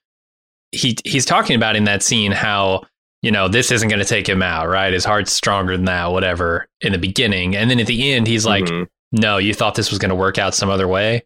he 0.71 0.97
he's 1.06 1.26
talking 1.26 1.56
about 1.56 1.76
in 1.76 1.84
that 1.86 2.02
scene 2.04 2.32
how 2.32 2.82
you 3.21 3.32
know 3.32 3.47
this 3.47 3.71
isn't 3.71 3.89
going 3.89 4.00
to 4.00 4.06
take 4.06 4.28
him 4.28 4.41
out 4.41 4.67
right 4.67 4.93
his 4.93 5.06
heart's 5.06 5.32
stronger 5.32 5.76
than 5.78 5.86
that 5.86 6.12
whatever 6.12 6.67
in 6.82 6.91
the 6.91 6.97
beginning 6.97 7.56
and 7.56 7.69
then 7.69 7.80
at 7.80 7.88
the 7.88 8.12
end 8.13 8.26
he's 8.28 8.45
like 8.45 8.63
Mhm. 8.65 8.88
no 9.12 9.38
you 9.38 9.54
thought 9.54 9.76
this 9.76 9.89
was 9.91 10.00
going 10.00 10.10
to 10.10 10.15
work 10.15 10.38
out 10.38 10.56
some 10.56 10.69
other 10.69 10.88
way 10.88 11.24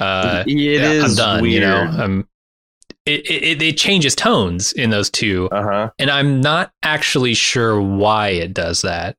uh 0.00 0.44
it 0.46 0.82
is 0.82 1.04
i'm 1.04 1.14
done 1.16 1.42
weird. 1.42 1.54
you 1.54 1.60
know 1.60 1.80
um 2.02 2.28
it, 3.06 3.28
it 3.30 3.62
it 3.62 3.76
changes 3.78 4.14
tones 4.14 4.72
in 4.72 4.90
those 4.90 5.10
two 5.10 5.48
Uh 5.50 5.62
huh. 5.62 5.90
and 5.98 6.10
I'm 6.10 6.40
not 6.40 6.72
actually 6.84 7.34
sure 7.34 7.80
why 7.80 8.28
it 8.28 8.54
does 8.54 8.82
that. 8.82 9.16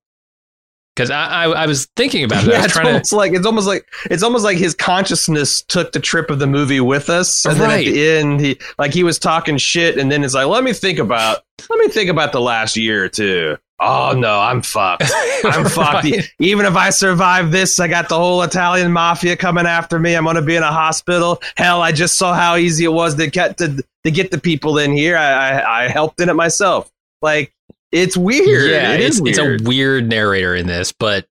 Because 0.96 1.10
I, 1.10 1.46
I 1.46 1.50
I 1.50 1.66
was 1.66 1.88
thinking 1.96 2.24
about 2.24 2.44
it. 2.44 2.52
Yeah, 2.52 2.64
it's 2.66 2.74
trying 2.74 2.86
to. 2.86 2.92
almost 2.94 3.14
like 3.14 3.34
it's 3.34 3.46
almost 3.46 3.68
like 3.68 3.88
it's 4.12 4.22
almost 4.24 4.44
like 4.44 4.58
his 4.58 4.76
consciousness 4.76 5.64
took 5.64 5.92
the 5.92 6.00
trip 6.00 6.30
of 6.30 6.38
the 6.40 6.46
movie 6.48 6.80
with 6.80 7.10
us, 7.10 7.46
and 7.46 7.60
then 7.60 7.70
Right. 7.70 7.88
at 7.88 7.92
the 7.94 8.08
end, 8.10 8.40
he 8.42 8.60
like 8.78 8.94
he 8.94 9.04
was 9.04 9.18
talking 9.18 9.58
shit, 9.58 9.98
and 9.98 10.12
then 10.12 10.24
it's 10.24 10.34
like, 10.36 10.46
let 10.48 10.64
me 10.64 10.72
think 10.74 11.00
about 11.00 11.40
let 11.70 11.80
me 11.80 11.88
think 11.88 12.10
about 12.12 12.32
the 12.32 12.42
last 12.42 12.78
year 12.78 13.04
or 13.04 13.10
two. 13.10 13.58
Oh 13.80 14.14
no, 14.16 14.40
I'm 14.40 14.62
fucked. 14.62 15.04
I'm 15.44 15.66
fucked. 15.66 16.04
Right. 16.06 16.30
Even 16.40 16.66
if 16.68 16.76
I 16.76 16.92
survive 16.92 17.52
this, 17.52 17.80
I 17.80 17.88
got 17.88 18.08
the 18.08 18.16
whole 18.16 18.44
Italian 18.44 18.92
mafia 18.92 19.36
coming 19.36 19.66
after 19.66 19.98
me. 20.00 20.14
I'm 20.14 20.26
gonna 20.26 20.44
be 20.44 20.56
in 20.56 20.64
a 20.64 20.72
hospital. 20.72 21.42
Hell, 21.58 21.82
I 21.82 21.92
just 21.92 22.20
saw 22.20 22.34
how 22.36 22.56
easy 22.56 22.84
it 22.86 22.94
was 22.94 23.16
to 23.16 23.28
get 23.28 23.58
to 23.58 23.84
to 24.06 24.12
get 24.12 24.30
the 24.30 24.38
people 24.38 24.78
in 24.78 24.92
here. 24.96 25.18
I 25.18 25.32
I, 25.60 25.86
I 25.86 25.88
helped 25.90 26.22
in 26.22 26.30
it 26.30 26.36
myself. 26.36 26.92
Like 27.24 27.52
it's 27.94 28.18
weird. 28.18 28.72
Yeah, 28.72 28.94
it 28.94 29.02
it's, 29.02 29.20
is 29.20 29.22
it's 29.26 29.38
a 29.38 29.58
weird 29.64 30.10
narrator 30.10 30.56
in 30.56 30.66
this, 30.66 30.92
but 30.92 31.28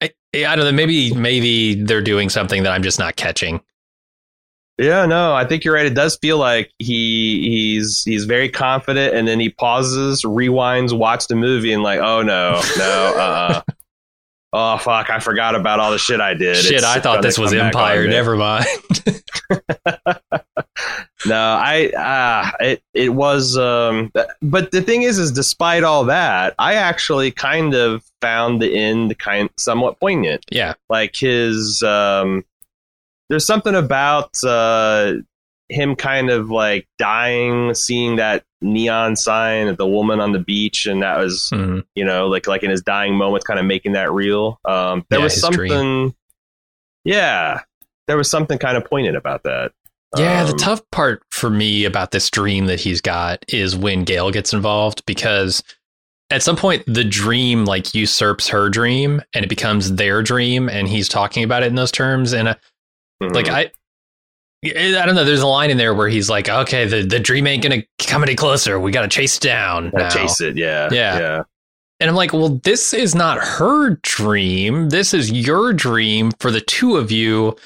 I, 0.00 0.12
I 0.34 0.56
don't 0.56 0.64
know. 0.64 0.72
Maybe 0.72 1.12
maybe 1.12 1.74
they're 1.74 2.02
doing 2.02 2.28
something 2.28 2.62
that 2.62 2.72
I'm 2.72 2.82
just 2.82 2.98
not 2.98 3.16
catching. 3.16 3.60
Yeah, 4.78 5.06
no, 5.06 5.34
I 5.34 5.44
think 5.44 5.64
you're 5.64 5.74
right. 5.74 5.86
It 5.86 5.94
does 5.94 6.16
feel 6.16 6.38
like 6.38 6.70
he 6.78 7.42
he's 7.50 8.04
he's 8.04 8.26
very 8.26 8.48
confident, 8.48 9.14
and 9.14 9.26
then 9.26 9.40
he 9.40 9.50
pauses, 9.50 10.22
rewinds, 10.22 10.96
watches 10.96 11.26
the 11.26 11.34
movie, 11.34 11.72
and 11.72 11.82
like, 11.82 11.98
oh 11.98 12.22
no, 12.22 12.62
no, 12.78 13.14
uh, 13.16 13.62
uh 13.66 13.72
oh 14.52 14.78
fuck, 14.78 15.10
I 15.10 15.18
forgot 15.20 15.54
about 15.54 15.80
all 15.80 15.90
the 15.90 15.98
shit 15.98 16.20
I 16.20 16.34
did. 16.34 16.56
Shit, 16.56 16.76
It's 16.76 16.84
I 16.84 17.00
thought 17.00 17.22
this 17.22 17.38
was 17.38 17.50
come 17.50 17.58
back 17.58 17.74
on 17.76 17.82
Empire. 17.90 18.08
Never 18.08 18.36
mind. 18.36 18.66
No, 21.26 21.36
I 21.36 21.92
ah, 21.96 22.54
it 22.60 22.82
it 22.94 23.08
was. 23.10 23.56
Um, 23.58 24.12
but 24.40 24.70
the 24.70 24.80
thing 24.80 25.02
is, 25.02 25.18
is 25.18 25.32
despite 25.32 25.82
all 25.82 26.04
that, 26.04 26.54
I 26.58 26.74
actually 26.74 27.32
kind 27.32 27.74
of 27.74 28.04
found 28.20 28.62
the 28.62 28.72
end 28.72 29.18
kind 29.18 29.50
somewhat 29.56 29.98
poignant. 29.98 30.44
yeah, 30.50 30.74
like 30.88 31.16
his 31.16 31.82
um 31.82 32.44
there's 33.28 33.46
something 33.46 33.74
about 33.74 34.42
uh 34.44 35.14
him 35.68 35.94
kind 35.96 36.30
of 36.30 36.50
like 36.50 36.86
dying 36.98 37.74
seeing 37.74 38.16
that 38.16 38.42
neon 38.62 39.14
sign 39.16 39.68
of 39.68 39.76
the 39.76 39.86
woman 39.86 40.18
on 40.20 40.32
the 40.32 40.38
beach 40.38 40.86
and 40.86 41.02
that 41.02 41.18
was 41.18 41.50
Mhm. 41.52 41.84
you 41.94 42.04
know 42.04 42.26
like 42.26 42.46
like 42.46 42.62
in 42.62 42.70
his 42.70 42.82
dying 42.82 43.14
moments 43.14 43.46
kind 43.46 43.60
of 43.60 43.66
making 43.66 43.92
that 43.92 44.10
real 44.10 44.58
um 44.64 45.04
there 45.10 45.18
Yeah, 45.18 45.24
was 45.24 45.40
something 45.40 45.58
dream. 45.68 46.14
yeah 47.04 47.60
there 48.06 48.16
was 48.16 48.30
something 48.30 48.58
kind 48.58 48.76
of 48.76 48.84
poignant 48.84 49.16
about 49.16 49.42
that 49.44 49.72
Yeah, 50.16 50.44
the 50.44 50.52
Um, 50.52 50.58
tough 50.58 50.80
part 50.90 51.22
for 51.30 51.50
me 51.50 51.84
about 51.84 52.10
this 52.12 52.30
dream 52.30 52.64
that 52.66 52.80
he's 52.80 53.02
got 53.02 53.44
is 53.48 53.76
when 53.76 54.04
Gail 54.04 54.30
gets 54.30 54.54
involved 54.54 55.04
because 55.06 55.62
at 56.30 56.42
some 56.42 56.56
point 56.56 56.82
the 56.86 57.04
dream 57.04 57.66
like 57.66 57.94
usurps 57.94 58.48
her 58.48 58.70
dream 58.70 59.22
and 59.34 59.44
it 59.44 59.48
becomes 59.48 59.94
their 59.96 60.22
dream 60.22 60.68
and 60.70 60.88
he's 60.88 61.08
talking 61.10 61.44
about 61.44 61.62
it 61.62 61.66
in 61.66 61.74
those 61.74 61.92
terms 61.92 62.32
and 62.32 62.48
uh, 62.48 62.54
mhm. 63.22 63.34
like 63.34 63.48
I 63.48 63.70
I 64.64 65.06
don't 65.06 65.14
know 65.14 65.24
there's 65.24 65.40
a 65.42 65.46
line 65.46 65.70
in 65.70 65.76
there 65.76 65.94
where 65.94 66.08
he's 66.08 66.28
like 66.28 66.48
okay 66.48 66.84
the 66.84 67.02
the 67.02 67.20
dream 67.20 67.46
ain't 67.46 67.62
to 67.62 67.82
come 68.06 68.22
any 68.22 68.34
closer 68.34 68.80
we 68.80 68.90
got 68.90 69.02
to 69.02 69.08
chase 69.08 69.36
it 69.36 69.42
down 69.42 69.90
Gotta 69.90 70.04
now." 70.04 70.10
chase 70.10 70.40
it 70.40 70.56
yeah 70.56 70.88
Yeah. 70.90 71.18
yeah 71.18 71.42
And 72.00 72.08
I'm 72.10 72.16
like, 72.16 72.32
well, 72.32 72.60
this 72.64 72.92
is 72.94 73.14
not 73.14 73.38
her 73.38 73.98
dream. 74.02 74.88
This 74.90 75.12
is 75.14 75.30
your 75.30 75.72
dream 75.72 76.30
for 76.38 76.50
the 76.52 76.60
two 76.60 76.96
of 76.96 77.10
you. 77.10 77.56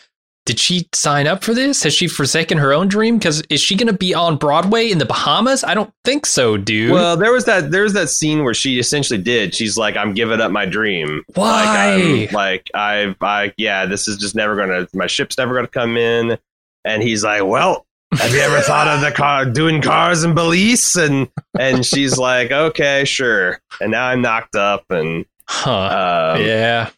Did 0.44 0.59
she 0.59 0.88
sign 0.92 1.26
up 1.26 1.44
for 1.44 1.55
this? 1.55 1.83
Has 1.85 1.94
she 1.94 2.09
forsaken 2.09 2.59
her 2.59 2.72
own 2.72 2.88
dream? 2.88 3.16
Because 3.18 3.42
is 3.48 3.61
she 3.61 3.76
going 3.76 3.87
to 3.87 3.92
be 3.92 4.12
on 4.12 4.37
Broadway 4.38 4.90
in 4.90 4.98
the 4.98 5.05
Bahamas? 5.05 5.62
I 5.64 5.74
don't 5.74 5.92
think 6.05 6.26
so, 6.26 6.57
dude. 6.57 6.90
well 6.92 7.16
there 7.16 7.31
was 7.33 7.44
that 7.44 7.70
there 7.70 7.85
was 7.85 7.92
that 7.92 8.09
scene 8.09 8.42
where 8.42 8.55
she 8.55 8.78
essentially 8.81 9.20
did 9.22 9.55
she's 9.55 9.76
like 9.76 9.96
i'm 9.96 10.14
giving 10.14 10.40
up 10.40 10.50
my 10.50 10.66
dream 10.66 11.22
Why? 11.35 12.26
Like, 12.26 12.28
I'm, 12.28 12.35
like 12.35 12.70
I've, 12.74 13.16
I, 13.22 13.52
yeah, 13.57 13.87
this 13.87 14.09
is 14.09 14.16
just 14.16 14.35
never 14.35 14.57
gonna. 14.57 14.88
My 14.94 15.07
ship's 15.07 15.38
never 15.38 15.55
gonna 15.55 15.68
come 15.68 15.96
in. 15.96 16.38
And 16.85 17.03
he's 17.03 17.23
like, 17.25 17.45
well, 17.45 17.87
have 18.12 18.33
you 18.33 18.40
ever 18.40 18.61
thought 18.61 18.88
of 18.88 19.01
the 19.01 19.11
car 19.12 19.45
doing 19.45 19.81
cars 19.81 20.23
and 20.25 20.35
Belize? 20.35 20.97
And 20.97 21.29
and 21.59 21.85
she's 21.87 22.18
like, 22.18 22.51
okay, 22.51 23.05
sure. 23.05 23.61
And 23.81 23.90
now 23.92 24.07
I'm 24.09 24.21
knocked 24.21 24.57
up. 24.57 24.85
And 24.90 25.25
huh? 25.49 26.35
um, 26.37 26.42
yeah, 26.42 26.90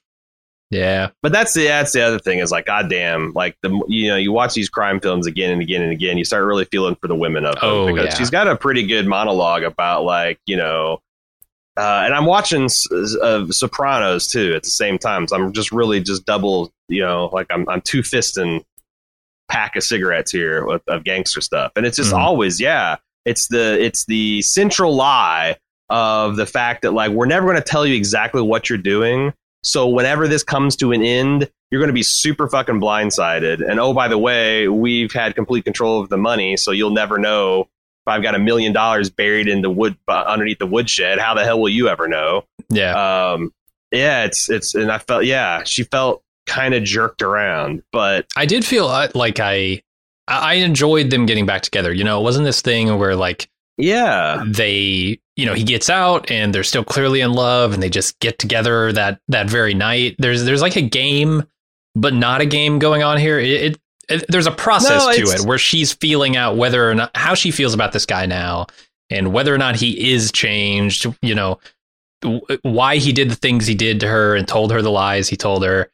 yeah, 0.71 1.11
but 1.23 1.31
that's 1.31 1.55
the 1.55 1.67
that's 1.67 1.93
the 1.93 2.03
other 2.03 2.19
thing 2.19 2.41
is 2.41 2.51
like, 2.51 2.67
goddamn, 2.67 3.33
like 3.35 3.57
the 3.63 3.71
you 3.87 4.09
know 4.09 4.17
you 4.17 4.33
watch 4.33 4.55
these 4.55 4.69
crime 4.69 4.99
films 4.99 5.27
again 5.27 5.53
and 5.53 5.63
again 5.63 5.83
and 5.83 5.93
again, 5.93 6.19
you 6.19 6.25
start 6.25 6.45
really 6.45 6.65
feeling 6.65 6.97
for 6.97 7.07
the 7.07 7.15
women 7.15 7.45
of 7.45 7.55
them 7.55 7.63
Oh, 7.63 7.87
because 7.87 8.07
yeah. 8.07 8.15
she's 8.19 8.31
got 8.31 8.49
a 8.49 8.57
pretty 8.57 8.87
good 8.87 9.07
monologue 9.07 9.63
about 9.63 10.05
like 10.05 10.39
you 10.47 10.57
know. 10.57 11.01
Uh, 11.77 12.03
and 12.05 12.15
I'm 12.15 12.25
watching 12.25 12.65
uh, 12.93 13.47
Sopranos 13.51 14.29
too 14.29 14.55
at 14.55 14.63
the 14.63 14.71
same 14.71 14.97
time, 14.97 15.27
so 15.27 15.35
I'm 15.35 15.53
just 15.53 15.73
really 15.73 16.01
just 16.01 16.25
double, 16.25 16.73
you 16.89 17.03
know, 17.03 17.31
like 17.33 17.49
I'm 17.51 17.69
I'm 17.69 17.81
two 17.81 18.03
fisting 18.03 18.65
pack 19.49 19.77
of 19.77 19.83
cigarettes 19.83 20.31
here 20.31 20.65
with, 20.67 20.83
of 20.89 21.05
gangster 21.05 21.41
stuff, 21.41 21.73
and 21.77 21.85
it's 21.87 21.97
just 21.97 22.13
Mhm. 22.13 22.19
always, 22.19 22.61
yeah, 22.61 22.97
it's 23.25 23.49
the 23.49 23.83
it's 23.83 24.05
the 24.07 24.43
central 24.43 24.95
lie 24.95 25.57
of 25.91 26.37
the 26.37 26.47
fact 26.47 26.83
that 26.83 26.93
like 26.93 27.11
we're 27.11 27.27
never 27.27 27.47
going 27.47 27.57
to 27.57 27.63
tell 27.63 27.85
you 27.87 27.95
exactly 27.95 28.41
what 28.43 28.69
you're 28.69 28.79
doing, 28.79 29.33
so 29.63 29.89
whenever 29.89 30.27
this 30.29 30.43
comes 30.43 30.77
to 30.77 30.93
an 30.93 31.03
end, 31.03 31.51
you're 31.71 31.81
going 31.81 31.89
to 31.89 31.93
be 31.95 32.03
super 32.03 32.49
fucking 32.49 32.81
blindsided. 32.81 33.67
And 33.69 33.79
oh, 33.81 33.93
by 33.93 34.09
the 34.09 34.19
way, 34.19 34.69
we've 34.69 35.13
had 35.13 35.35
complete 35.35 35.65
control 35.65 36.01
of 36.01 36.09
the 36.09 36.17
money, 36.17 36.57
so 36.57 36.71
you'll 36.71 36.91
never 36.91 37.19
know 37.19 37.63
if 37.63 38.09
I've 38.09 38.23
got 38.23 38.35
a 38.35 38.39
million 38.39 38.73
dollars 38.73 39.11
buried 39.11 39.49
in 39.49 39.63
the 39.63 39.71
wood 39.71 39.97
uh, 40.09 40.25
underneath 40.27 40.59
the 40.59 40.67
woodshed. 40.67 41.19
How 41.19 41.35
the 41.35 41.45
hell 41.45 41.61
will 41.61 41.71
you 41.71 41.89
ever 41.89 42.07
know? 42.09 42.45
yeah. 42.71 43.33
Um, 43.33 43.53
yeah, 43.91 44.25
it's 44.25 44.51
it's, 44.51 44.75
and 44.75 44.91
I 44.91 44.99
felt 44.99 45.25
yeah, 45.25 45.63
she 45.65 45.85
felt 45.85 46.23
kind 46.47 46.75
of 46.75 46.85
jerked 46.85 47.23
around, 47.23 47.83
but 47.93 48.27
I 48.37 48.47
did 48.47 48.65
feel 48.65 48.87
uh, 48.89 49.09
like 49.15 49.41
I 49.41 49.83
I 50.29 50.55
enjoyed 50.55 51.11
them 51.11 51.27
getting 51.27 51.47
back 51.47 51.63
together. 51.63 51.93
You 51.93 52.05
know, 52.05 52.21
it 52.21 52.23
wasn't 52.23 52.45
this 52.47 52.61
thing 52.63 52.97
where 52.99 53.15
like 53.17 53.49
Yeah. 53.79 54.43
they 54.47 55.19
you 55.37 55.47
know 55.47 55.55
he 55.55 55.65
gets 55.65 55.91
out 55.91 56.31
and 56.31 56.55
they're 56.55 56.63
still 56.63 56.85
clearly 56.85 57.21
in 57.21 57.33
love 57.33 57.73
and 57.75 57.83
they 57.83 57.91
just 57.91 58.19
get 58.21 58.39
together 58.39 58.93
that 58.93 59.21
that 59.29 59.51
very 59.51 59.75
night 59.75 60.15
there's 60.21 60.45
there's 60.45 60.63
like 60.63 60.77
a 60.77 60.81
game 60.83 61.43
but 61.97 62.15
not 62.15 62.41
a 62.41 62.47
game 62.47 62.79
going 62.79 63.03
on 63.03 63.19
here 63.19 63.41
it, 63.41 63.51
it, 63.51 63.79
it 64.09 64.25
there's 64.29 64.47
a 64.47 64.53
process 64.53 65.05
No, 65.05 65.13
to 65.13 65.23
it 65.33 65.41
where 65.45 65.59
she's 65.59 65.93
feeling 65.93 66.37
out 66.37 66.57
whether 66.57 66.89
or 66.89 66.95
not 66.95 67.11
how 67.17 67.35
she 67.35 67.51
feels 67.51 67.75
about 67.75 67.91
this 67.93 68.07
guy 68.07 68.27
now 68.27 68.67
and 69.11 69.33
whether 69.33 69.53
or 69.53 69.59
not 69.59 69.75
he 69.75 70.13
is 70.13 70.31
changed 70.31 71.07
you 71.21 71.35
know 71.35 71.59
why 72.63 72.97
he 72.99 73.13
did 73.13 73.29
the 73.29 73.35
things 73.37 73.67
he 73.67 73.75
did 73.75 73.99
to 74.01 74.07
her 74.09 74.37
and 74.37 74.47
told 74.49 74.71
her 74.71 74.81
the 74.83 74.91
lies 74.91 75.29
he 75.29 75.37
told 75.37 75.65
her 75.65 75.91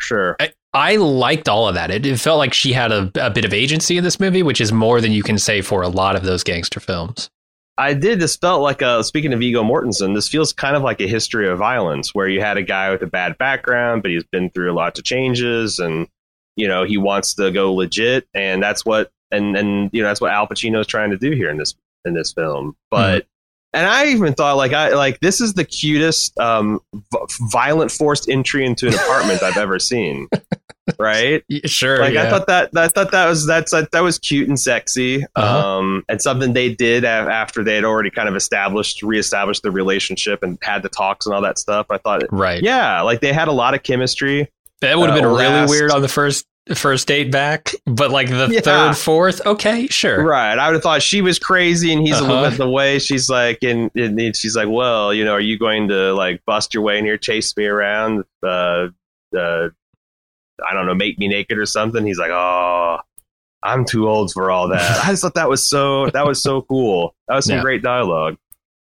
Sure. 0.00 0.36
I, 0.40 0.52
I 0.74 0.96
liked 0.96 1.48
all 1.48 1.68
of 1.68 1.74
that. 1.74 1.90
It, 1.90 2.04
it 2.04 2.20
felt 2.20 2.38
like 2.38 2.52
she 2.52 2.72
had 2.72 2.92
a, 2.92 3.10
a 3.16 3.30
bit 3.30 3.44
of 3.44 3.52
agency 3.52 3.96
in 3.96 4.04
this 4.04 4.20
movie, 4.20 4.42
which 4.42 4.60
is 4.60 4.72
more 4.72 5.00
than 5.00 5.12
you 5.12 5.22
can 5.22 5.38
say 5.38 5.60
for 5.60 5.82
a 5.82 5.88
lot 5.88 6.16
of 6.16 6.22
those 6.22 6.44
gangster 6.44 6.80
films. 6.80 7.30
I 7.78 7.94
did. 7.94 8.18
This 8.18 8.36
felt 8.36 8.60
like 8.60 8.82
a, 8.82 9.04
speaking 9.04 9.32
of 9.32 9.38
Viggo 9.38 9.62
Mortensen, 9.62 10.14
this 10.14 10.28
feels 10.28 10.52
kind 10.52 10.76
of 10.76 10.82
like 10.82 11.00
a 11.00 11.06
history 11.06 11.48
of 11.48 11.58
violence 11.58 12.14
where 12.14 12.28
you 12.28 12.40
had 12.40 12.56
a 12.56 12.62
guy 12.62 12.90
with 12.90 13.02
a 13.02 13.06
bad 13.06 13.38
background, 13.38 14.02
but 14.02 14.10
he's 14.10 14.24
been 14.24 14.50
through 14.50 14.72
lots 14.72 14.98
of 14.98 15.04
changes 15.04 15.78
and, 15.78 16.08
you 16.56 16.66
know, 16.66 16.84
he 16.84 16.98
wants 16.98 17.34
to 17.34 17.50
go 17.50 17.72
legit. 17.72 18.26
And 18.34 18.62
that's 18.62 18.84
what, 18.84 19.12
and, 19.30 19.56
and, 19.56 19.90
you 19.92 20.02
know, 20.02 20.08
that's 20.08 20.20
what 20.20 20.32
Al 20.32 20.48
Pacino 20.48 20.80
is 20.80 20.86
trying 20.88 21.10
to 21.10 21.16
do 21.16 21.30
here 21.30 21.50
in 21.50 21.56
this, 21.56 21.74
in 22.04 22.14
this 22.14 22.32
film. 22.32 22.70
Mm-hmm. 22.70 22.76
But, 22.90 23.26
and 23.72 23.86
I 23.86 24.06
even 24.08 24.34
thought 24.34 24.56
like, 24.56 24.72
I, 24.72 24.90
like, 24.94 25.20
this 25.20 25.40
is 25.40 25.54
the 25.54 25.64
cutest, 25.64 26.38
um, 26.38 26.80
v- 26.94 27.18
violent 27.52 27.90
forced 27.90 28.28
entry 28.28 28.64
into 28.64 28.88
an 28.88 28.94
apartment 28.94 29.42
I've 29.42 29.56
ever 29.58 29.78
seen. 29.78 30.28
Right. 30.98 31.44
Sure. 31.66 31.98
Like 31.98 32.14
yeah. 32.14 32.24
I 32.24 32.30
thought 32.30 32.46
that 32.46 32.70
I 32.74 32.88
thought 32.88 33.10
that 33.10 33.26
was 33.28 33.46
that's 33.46 33.72
that, 33.72 33.90
that 33.92 34.00
was 34.00 34.18
cute 34.18 34.48
and 34.48 34.58
sexy, 34.58 35.22
Uh-huh. 35.36 35.78
um, 35.78 36.02
and 36.08 36.20
something 36.20 36.54
they 36.54 36.74
did 36.74 37.04
after 37.04 37.62
they 37.62 37.74
had 37.74 37.84
already 37.84 38.08
kind 38.10 38.26
of 38.26 38.34
established, 38.34 39.02
reestablished 39.02 39.62
the 39.62 39.70
relationship 39.70 40.42
and 40.42 40.56
had 40.62 40.82
the 40.82 40.88
talks 40.88 41.26
and 41.26 41.34
all 41.34 41.42
that 41.42 41.58
stuff. 41.58 41.88
I 41.90 41.98
thought, 41.98 42.22
right. 42.30 42.62
yeah, 42.62 43.02
like 43.02 43.20
they 43.20 43.34
had 43.34 43.48
a 43.48 43.52
lot 43.52 43.74
of 43.74 43.82
chemistry. 43.82 44.50
That 44.80 44.96
would 44.98 45.10
have 45.10 45.18
uh, 45.18 45.20
been 45.20 45.28
really 45.30 45.44
last- 45.44 45.68
weird 45.70 45.90
on 45.90 46.00
the 46.00 46.08
first 46.08 46.46
first 46.74 47.08
date 47.08 47.30
back, 47.32 47.72
but 47.86 48.10
like 48.10 48.28
the 48.28 48.48
Yeah. 48.50 48.60
third, 48.60 48.96
fourth, 48.96 49.44
okay, 49.46 49.86
sure. 49.88 50.22
Right. 50.24 50.58
I 50.58 50.66
would 50.68 50.74
have 50.74 50.82
thought 50.82 51.02
she 51.02 51.20
was 51.22 51.38
crazy, 51.38 51.92
and 51.92 52.06
he's 52.06 52.18
a 52.18 52.22
little 52.22 52.36
Uh-huh. 52.38 52.50
bit 52.50 52.58
the 52.58 52.68
way 52.68 52.98
she's 52.98 53.28
like, 53.30 53.62
and, 53.62 53.90
and 53.94 54.36
she's 54.36 54.54
like, 54.56 54.68
well, 54.68 55.12
you 55.14 55.24
know, 55.24 55.32
are 55.32 55.40
you 55.40 55.58
going 55.58 55.88
to 55.88 56.12
like 56.14 56.42
bust 56.46 56.74
your 56.74 56.82
way 56.82 56.98
in 56.98 57.04
here, 57.04 57.16
chase 57.18 57.56
me 57.56 57.66
around, 57.66 58.24
uh, 58.42 58.88
uh, 59.36 59.68
I 60.68 60.74
don't 60.74 60.86
know, 60.86 60.94
make 60.94 61.18
me 61.18 61.28
naked 61.28 61.56
or 61.58 61.66
something? 61.66 62.04
He's 62.06 62.18
like, 62.18 62.30
oh. 62.32 62.98
I'm 63.60 63.84
too 63.84 64.08
old 64.08 64.30
for 64.32 64.52
all 64.52 64.68
that. 64.68 65.00
I 65.04 65.08
just 65.10 65.22
thought 65.22 65.34
that 65.34 65.48
was 65.48 65.66
so 65.66 66.10
that 66.10 66.24
was 66.24 66.40
so 66.40 66.62
cool. 66.62 67.16
That 67.26 67.34
was 67.34 67.46
some 67.46 67.56
Yeah. 67.56 67.62
great 67.62 67.82
dialogue. 67.82 68.36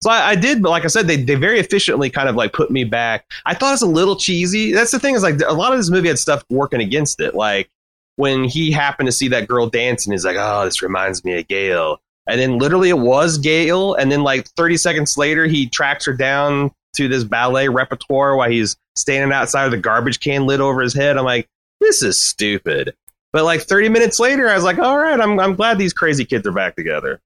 So 0.02 0.10
I, 0.10 0.30
I 0.30 0.34
did, 0.34 0.62
but 0.62 0.70
like 0.70 0.84
I 0.84 0.88
said, 0.88 1.06
they 1.06 1.16
they 1.16 1.36
very 1.36 1.60
efficiently 1.60 2.10
kind 2.10 2.28
of 2.28 2.34
like 2.34 2.52
put 2.52 2.72
me 2.72 2.82
back. 2.82 3.24
I 3.46 3.54
thought 3.54 3.68
it 3.68 3.74
was 3.74 3.82
a 3.82 3.86
little 3.86 4.16
cheesy. 4.16 4.72
That's 4.72 4.90
the 4.90 4.98
thing 4.98 5.14
is 5.14 5.22
like 5.22 5.40
a 5.46 5.52
lot 5.52 5.72
of 5.72 5.78
this 5.78 5.90
movie 5.90 6.08
had 6.08 6.18
stuff 6.18 6.44
working 6.50 6.80
against 6.80 7.20
it. 7.20 7.36
Like 7.36 7.70
when 8.16 8.42
he 8.42 8.72
happened 8.72 9.06
to 9.06 9.12
see 9.12 9.28
that 9.28 9.46
girl 9.46 9.68
dancing, 9.68 10.12
he's 10.12 10.24
like, 10.24 10.36
"Oh, 10.36 10.64
this 10.64 10.82
reminds 10.82 11.24
me 11.24 11.38
of 11.38 11.46
Gail." 11.46 12.00
And 12.26 12.40
then 12.40 12.58
literally 12.58 12.88
it 12.88 12.98
was 12.98 13.38
Gail. 13.38 13.94
And 13.94 14.10
then 14.10 14.24
like 14.24 14.48
30 14.48 14.76
seconds 14.76 15.16
later, 15.16 15.46
he 15.46 15.68
tracks 15.68 16.04
her 16.06 16.12
down 16.12 16.72
to 16.96 17.06
this 17.06 17.22
ballet 17.22 17.68
repertoire 17.68 18.36
while 18.36 18.50
he's 18.50 18.76
standing 18.96 19.32
outside 19.32 19.66
with 19.66 19.74
a 19.74 19.78
garbage 19.78 20.18
can 20.18 20.46
lid 20.46 20.60
over 20.60 20.82
his 20.82 20.94
head. 20.94 21.16
I'm 21.16 21.24
like, 21.24 21.48
this 21.80 22.02
is 22.02 22.18
stupid. 22.18 22.94
But 23.32 23.44
like 23.44 23.62
30 23.62 23.88
minutes 23.88 24.18
later, 24.18 24.48
I 24.48 24.54
was 24.56 24.64
like, 24.64 24.78
all 24.78 24.98
right, 24.98 25.20
I'm 25.20 25.38
I'm 25.38 25.54
glad 25.54 25.78
these 25.78 25.92
crazy 25.92 26.24
kids 26.24 26.44
are 26.46 26.52
back 26.52 26.74
together. 26.74 27.20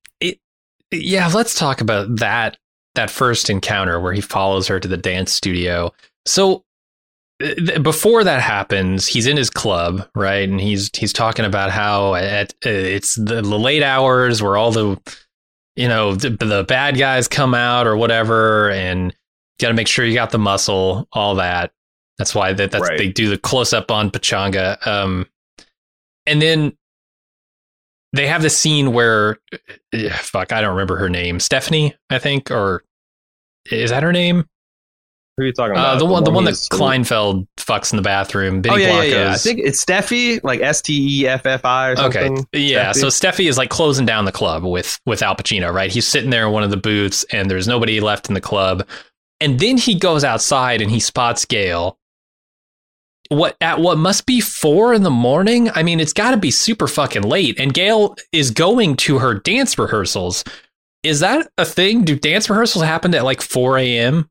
Yeah, 0.93 1.31
let's 1.35 1.59
talk 1.59 1.81
about 1.81 2.17
that 2.17 2.59
that 2.97 3.11
first 3.11 3.49
encounter 3.49 4.01
where 4.01 4.13
he 4.13 4.21
follows 4.21 4.67
her 4.69 4.79
to 4.81 4.89
the 4.89 4.97
dance 4.97 5.33
studio. 5.33 5.93
So 6.27 6.65
th- 7.41 7.83
before 7.83 8.25
that 8.25 8.43
happens, 8.43 9.07
he's 9.07 9.27
in 9.27 9.37
his 9.37 9.51
club, 9.51 10.09
right? 10.15 10.49
And 10.49 10.61
he's 10.61 10.91
he's 10.95 11.13
talking 11.13 11.45
about 11.45 11.71
how 11.71 12.15
at 12.15 12.53
uh, 12.65 12.69
it's 12.71 13.15
the, 13.15 13.43
late 13.43 13.83
hours 13.83 14.43
where 14.43 14.57
all 14.57 14.73
the 14.73 15.01
you 15.77 15.89
know 15.89 16.15
the, 16.15 16.31
the 16.31 16.65
bad 16.65 16.99
guys 16.99 17.29
come 17.29 17.55
out 17.55 17.87
or 17.87 17.97
whatever, 17.97 18.71
and 18.71 19.13
you 19.13 19.63
got 19.63 19.69
to 19.69 19.75
make 19.75 19.89
sure 19.89 20.05
you 20.05 20.15
got 20.15 20.31
the 20.31 20.39
muscle, 20.39 21.07
all 21.13 21.37
that. 21.37 21.73
That's 22.19 22.35
why 22.35 22.53
that 22.55 22.71
that's, 22.71 22.89
Right. 22.89 22.99
they 22.99 23.09
do 23.09 23.29
the 23.29 23.39
close 23.39 23.73
up 23.73 23.91
on 23.91 24.11
Pachanga. 24.11 24.85
Um, 24.87 25.27
and 26.27 26.41
then 26.41 26.77
they 28.17 28.27
have 28.27 28.43
this 28.43 28.57
scene 28.57 28.93
where 28.93 29.39
uh, 29.95 30.09
fuck, 30.11 30.53
I 30.53 30.61
don't 30.61 30.71
remember 30.71 30.97
her 30.97 31.09
name. 31.09 31.41
Stephanie, 31.41 31.95
I 32.11 32.19
think, 32.19 32.51
or 32.51 32.83
is 33.71 33.91
that 33.91 34.03
her 34.03 34.13
name? 34.13 34.45
Who 35.37 35.43
are 35.43 35.47
you 35.47 35.53
talking 35.53 35.77
Uh, 35.77 35.81
about? 35.81 35.99
the 35.99 36.07
one, 36.07 36.25
the 36.25 36.31
one 36.31 36.45
that 36.45 36.55
Kleinfeld 36.55 37.47
fucks 37.59 37.93
in 37.93 37.97
the 37.99 38.03
bathroom. 38.03 38.63
Benny 38.63 38.75
Oh 38.75 38.79
yeah, 38.79 38.87
yeah, 38.87 38.93
Blanco's. 38.95 39.13
yeah. 39.13 39.33
I 39.33 39.37
think 39.37 39.61
it's 39.63 39.85
Steffi, 39.85 40.41
like 40.43 40.61
S 40.63 40.81
T 40.81 41.21
E 41.23 41.29
F 41.29 41.45
F 41.45 41.65
I 41.65 41.91
or 41.91 41.99
Okay, 42.07 42.31
yeah. 42.55 42.91
Steffi? 42.93 42.95
So 42.97 43.07
Steffi 43.09 43.49
is 43.49 43.59
like 43.59 43.69
closing 43.69 44.07
down 44.07 44.25
the 44.25 44.33
club 44.33 44.65
with 44.65 44.99
with 45.05 45.23
Al 45.23 45.37
Pacino, 45.37 45.73
right? 45.73 45.93
He's 45.93 46.07
sitting 46.07 46.31
there 46.31 46.47
in 46.47 46.53
one 46.53 46.63
of 46.63 46.71
the 46.71 46.79
booths, 46.79 47.23
and 47.33 47.51
there's 47.51 47.69
nobody 47.69 48.01
left 48.01 48.29
in 48.29 48.35
the 48.35 48.41
club. 48.41 48.87
And 49.41 49.59
then 49.61 49.77
he 49.77 49.95
goes 49.99 50.25
outside 50.25 50.81
and 50.81 50.91
he 50.91 51.01
spots 51.01 51.45
Gail. 51.45 51.99
What 53.29 53.57
at 53.61 53.81
what 53.81 53.99
must 53.99 54.27
be 54.27 54.41
four 54.41 54.95
in 54.95 55.03
the 55.03 55.11
morning? 55.11 55.71
I 55.75 55.83
mean, 55.83 56.01
it's 56.01 56.13
got 56.13 56.31
to 56.33 56.37
be 56.37 56.51
super 56.51 56.87
fucking 56.89 57.23
late. 57.23 57.59
And 57.59 57.73
Gail 57.75 58.17
is 58.33 58.51
going 58.51 58.97
to 58.99 59.19
her 59.19 59.35
dance 59.35 59.79
rehearsals. 59.79 60.45
Is 61.03 61.21
that 61.21 61.49
a 61.59 61.65
thing? 61.65 62.05
Do 62.05 62.17
dance 62.17 62.49
rehearsals 62.51 62.85
happen 62.85 63.15
at 63.15 63.25
like 63.25 63.41
four 63.41 63.79
a.m.? 63.79 64.29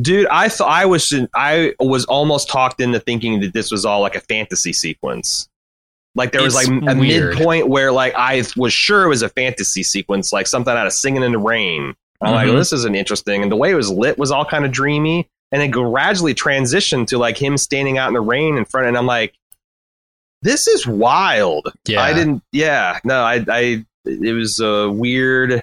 Dude, 0.00 0.28
I 0.28 0.48
thought 0.48 0.68
I 0.70 0.86
was 0.86 1.12
I 1.34 1.74
was 1.80 2.04
almost 2.04 2.48
talked 2.48 2.80
into 2.80 3.00
thinking 3.00 3.40
that 3.40 3.52
this 3.52 3.70
was 3.70 3.84
all 3.84 4.00
like 4.00 4.14
a 4.14 4.20
fantasy 4.20 4.72
sequence. 4.72 5.48
Like 6.14 6.32
there 6.32 6.42
was 6.42 6.54
It's 6.58 6.68
like 6.68 6.82
a 6.96 6.98
weird. 6.98 7.34
midpoint 7.36 7.68
where 7.68 7.92
like 7.92 8.14
I 8.14 8.42
was 8.56 8.72
sure 8.72 9.04
it 9.04 9.08
was 9.08 9.22
a 9.22 9.28
fantasy 9.28 9.82
sequence, 9.82 10.32
like 10.32 10.46
something 10.46 10.72
out 10.74 10.86
of 10.86 10.92
Singing 10.92 11.22
in 11.22 11.32
the 11.32 11.38
Rain. 11.38 11.94
I'm 12.20 12.34
like, 12.34 12.46
Mhm. 12.46 12.50
well, 12.50 12.58
this 12.58 12.72
isn't 12.72 12.94
interesting. 12.96 13.42
And 13.42 13.52
the 13.52 13.56
way 13.56 13.70
it 13.70 13.74
was 13.76 13.90
lit 13.90 14.18
was 14.18 14.30
all 14.32 14.44
kind 14.44 14.64
of 14.64 14.72
dreamy, 14.72 15.28
and 15.52 15.62
then 15.62 15.70
gradually 15.70 16.34
transitioned 16.34 17.06
to 17.08 17.18
like 17.18 17.40
him 17.40 17.56
standing 17.56 17.98
out 17.98 18.08
in 18.08 18.14
the 18.14 18.20
rain 18.20 18.56
in 18.56 18.64
front. 18.64 18.88
And 18.88 18.96
I'm 18.96 19.06
like, 19.06 19.34
this 20.42 20.66
is 20.66 20.86
wild. 20.86 21.72
Yeah, 21.86 22.02
I 22.02 22.12
didn't. 22.12 22.42
Yeah, 22.52 22.98
no, 23.04 23.22
I, 23.22 23.44
I. 23.48 23.84
It 24.04 24.32
was 24.32 24.60
a 24.60 24.90
weird 24.90 25.62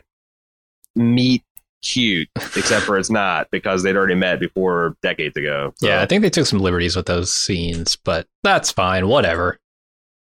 meet 0.95 1.43
cute, 1.81 2.29
except 2.35 2.85
for 2.85 2.97
it's 2.97 3.09
not 3.09 3.49
because 3.51 3.83
they'd 3.83 3.95
already 3.95 4.15
met 4.15 4.39
before 4.39 4.95
decades 5.01 5.37
ago. 5.37 5.73
So 5.77 5.87
Yeah, 5.87 6.01
I 6.01 6.05
think 6.05 6.21
they 6.21 6.29
took 6.29 6.45
some 6.45 6.59
liberties 6.59 6.95
with 6.95 7.05
those 7.05 7.33
scenes, 7.33 7.95
but 7.95 8.27
that's 8.43 8.71
fine. 8.71 9.07
Whatever. 9.07 9.59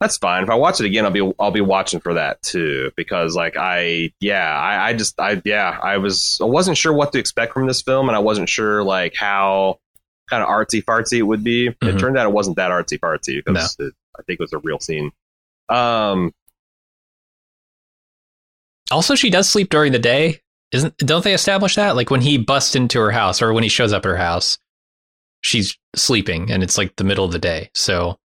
That's 0.01 0.17
fine. 0.17 0.43
If 0.43 0.49
I 0.51 0.55
watch 0.55 0.81
it 0.81 0.87
again, 0.87 1.05
I'll 1.05 1.11
be 1.11 1.33
I'll 1.39 1.51
be 1.51 1.61
watching 1.61 2.01
for 2.01 2.15
that 2.15 2.41
too 2.43 2.91
because 2.97 3.37
like 3.37 3.57
I 3.57 4.13
yeah 4.21 4.59
I, 4.59 4.89
I 4.89 4.93
just 4.95 5.21
I 5.21 5.41
yeah 5.45 5.79
I 5.83 5.99
was 5.99 6.39
I 6.41 6.47
wasn't 6.47 6.79
sure 6.79 6.93
what 6.93 7.13
to 7.13 7.19
expect 7.19 7.53
from 7.53 7.67
this 7.67 7.83
film 7.83 8.09
and 8.09 8.17
I 8.17 8.21
wasn't 8.21 8.49
sure 8.49 8.83
like 8.83 9.15
how 9.15 9.79
kind 10.31 10.43
of 10.43 10.49
artsy 10.49 10.83
fartsy 10.83 11.19
it 11.19 11.23
would 11.23 11.45
be. 11.45 11.67
It 11.67 11.79
Mhm. 11.81 11.99
turned 11.99 12.17
out 12.19 12.27
it 12.27 12.33
wasn't 12.33 12.57
that 12.57 12.71
artsy 12.71 12.99
fartsy 12.99 13.45
because 13.45 13.77
it, 13.79 13.93
I 14.19 14.23
think 14.23 14.41
it 14.41 14.43
was 14.43 14.53
a 14.53 14.59
real 14.59 14.79
scene. 14.79 15.11
Um, 15.69 16.33
Also, 18.91 19.15
she 19.15 19.29
does 19.31 19.49
sleep 19.49 19.71
during 19.71 19.93
the 19.93 19.99
day. 19.99 20.41
Isn't 20.73 20.97
don't 20.99 21.25
they 21.25 21.35
establish 21.35 21.75
that? 21.75 21.97
Like 21.97 22.11
when 22.11 22.21
he 22.21 22.39
busts 22.39 22.75
into 22.77 23.01
her 23.01 23.11
house 23.11 23.43
or 23.43 23.53
when 23.53 23.65
he 23.65 23.69
shows 23.69 23.93
up 23.93 24.05
at 24.05 24.09
her 24.09 24.17
house, 24.17 24.57
she's 25.43 25.77
sleeping 25.97 26.51
and 26.51 26.63
it's 26.63 26.79
like 26.79 26.95
the 26.97 27.05
middle 27.05 27.25
of 27.25 27.33
the 27.33 27.39
day. 27.41 27.71
So 27.75 28.19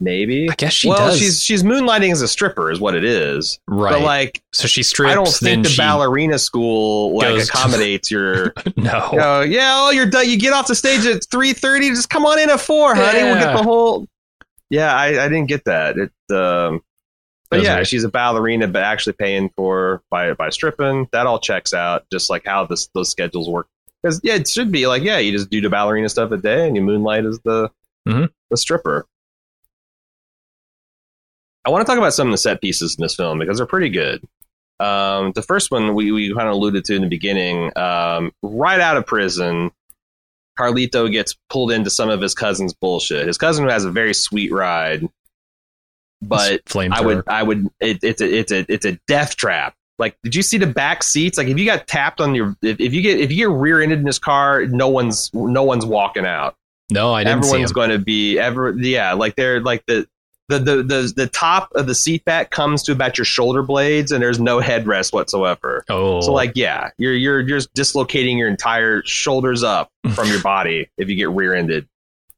maybe. 0.00 0.50
I 0.50 0.54
guess 0.54 0.72
she 0.72 0.88
well, 0.88 0.98
does. 0.98 1.18
she's 1.18 1.42
she's 1.42 1.62
moonlighting 1.62 2.12
as 2.12 2.22
a 2.22 2.28
stripper 2.28 2.70
is 2.70 2.80
what 2.80 2.94
it 2.94 3.04
is. 3.04 3.58
right. 3.68 3.92
But 3.92 4.02
like 4.02 4.42
so 4.52 4.66
she 4.68 4.82
strips. 4.82 5.12
I 5.12 5.14
don't 5.14 5.28
think 5.28 5.66
the 5.66 5.74
ballerina 5.76 6.38
school 6.38 7.16
like 7.16 7.28
goes 7.28 7.48
to- 7.48 7.52
accommodates 7.52 8.10
your 8.10 8.52
no. 8.76 9.08
you 9.12 9.18
know, 9.18 9.40
yeah, 9.42 9.74
oh, 9.76 9.90
you're 9.90 10.06
done. 10.06 10.28
You 10.28 10.38
get 10.38 10.52
off 10.52 10.66
the 10.66 10.74
stage 10.74 11.06
at 11.06 11.24
three 11.30 11.52
thirty. 11.52 11.88
Just 11.90 12.10
come 12.10 12.24
on 12.26 12.38
in 12.38 12.50
at 12.50 12.60
four, 12.60 12.94
honey. 12.94 13.22
We'll 13.22 13.34
get 13.38 13.56
the 13.56 13.62
whole. 13.62 14.06
Yeah, 14.70 14.94
I, 14.94 15.24
I 15.24 15.28
didn't 15.28 15.46
get 15.46 15.64
that. 15.66 15.96
It, 15.98 16.34
um, 16.34 16.80
but 17.50 17.62
yeah, 17.62 17.82
she's 17.84 18.02
a 18.02 18.08
ballerina, 18.08 18.66
but 18.66 18.82
actually 18.82 19.12
paying 19.12 19.50
for 19.56 20.02
by 20.10 20.32
by 20.32 20.50
stripping. 20.50 21.08
That 21.12 21.26
all 21.26 21.38
checks 21.38 21.72
out. 21.72 22.04
Just 22.10 22.28
like 22.30 22.44
how 22.46 22.66
this 22.66 22.88
those 22.94 23.10
schedules 23.10 23.48
work. 23.48 23.68
Because 24.02 24.20
yeah, 24.24 24.34
it 24.34 24.48
should 24.48 24.72
be 24.72 24.86
like 24.86 25.02
yeah, 25.02 25.18
you 25.18 25.30
just 25.32 25.50
do 25.50 25.60
the 25.60 25.70
ballerina 25.70 26.08
stuff 26.08 26.32
a 26.32 26.36
day, 26.36 26.66
and 26.66 26.74
you 26.74 26.82
moonlight 26.82 27.24
as 27.24 27.38
the 27.44 27.70
Mhm. 28.08 28.30
the 28.50 28.56
stripper. 28.56 29.06
I 31.64 31.70
want 31.70 31.86
to 31.86 31.90
talk 31.90 31.98
about 31.98 32.14
some 32.14 32.28
of 32.28 32.32
the 32.32 32.38
set 32.38 32.60
pieces 32.60 32.96
in 32.98 33.02
this 33.02 33.14
film 33.14 33.38
because 33.38 33.56
they're 33.56 33.66
pretty 33.66 33.88
good. 33.88 34.22
Um, 34.80 35.32
the 35.32 35.42
first 35.42 35.70
one 35.70 35.94
we, 35.94 36.10
we 36.12 36.34
kind 36.34 36.48
of 36.48 36.54
alluded 36.54 36.84
to 36.86 36.94
in 36.94 37.02
the 37.02 37.08
beginning. 37.08 37.70
Um, 37.76 38.32
right 38.42 38.80
out 38.80 38.96
of 38.96 39.06
prison, 39.06 39.70
Carlito 40.58 41.10
gets 41.10 41.36
pulled 41.48 41.70
into 41.70 41.90
some 41.90 42.10
of 42.10 42.20
his 42.20 42.34
cousin's 42.34 42.74
bullshit. 42.74 43.26
His 43.26 43.38
cousin 43.38 43.68
has 43.68 43.84
a 43.84 43.90
very 43.90 44.14
sweet 44.14 44.52
ride, 44.52 45.08
but 46.20 46.60
I 46.76 47.00
would 47.00 47.22
I 47.28 47.42
would 47.42 47.68
it, 47.80 47.98
it's 48.02 48.20
a 48.20 48.38
it's 48.38 48.52
a 48.52 48.66
it's 48.68 48.84
a 48.84 48.98
death 49.06 49.36
trap 49.36 49.74
Like, 49.98 50.16
did 50.24 50.34
you 50.34 50.42
see 50.42 50.58
the 50.58 50.66
back 50.66 51.02
seats? 51.02 51.38
Like, 51.38 51.46
if 51.46 51.58
you 51.58 51.64
got 51.64 51.86
tapped 51.86 52.20
on 52.20 52.34
your, 52.34 52.56
if, 52.62 52.80
if 52.80 52.92
you 52.92 53.00
get 53.00 53.20
if 53.20 53.30
you 53.30 53.36
get 53.36 53.48
rear-ended 53.50 53.98
in 54.00 54.04
this 54.04 54.18
car, 54.18 54.66
no 54.66 54.88
one's 54.88 55.30
no 55.32 55.62
one's 55.62 55.86
walking 55.86 56.26
out. 56.26 56.56
No, 56.90 57.14
I 57.14 57.24
didn't 57.24 57.38
Everyone's 57.38 57.72
going 57.72 57.90
to 57.90 57.98
be 57.98 58.38
ever. 58.38 58.74
Yeah, 58.76 59.12
like 59.12 59.36
they're 59.36 59.60
like 59.60 59.86
the. 59.86 60.06
The, 60.48 60.58
the, 60.58 60.82
the, 60.82 61.12
the 61.16 61.26
top 61.26 61.72
of 61.74 61.86
the 61.86 61.94
seat 61.94 62.22
back 62.26 62.50
comes 62.50 62.82
to 62.82 62.92
about 62.92 63.16
your 63.16 63.24
shoulder 63.24 63.62
blades 63.62 64.12
and 64.12 64.22
there's 64.22 64.38
no 64.38 64.60
headrest 64.60 65.12
whatsoever. 65.14 65.84
Oh, 65.88 66.20
So 66.20 66.32
like 66.32 66.52
yeah, 66.54 66.90
you're 66.98 67.14
you're 67.14 67.40
you're 67.40 67.58
just 67.58 67.72
dislocating 67.72 68.36
your 68.36 68.48
entire 68.48 69.02
shoulders 69.06 69.62
up 69.62 69.90
from 70.14 70.28
your 70.28 70.42
body 70.42 70.90
if 70.98 71.08
you 71.08 71.16
get 71.16 71.30
rear-ended. 71.30 71.88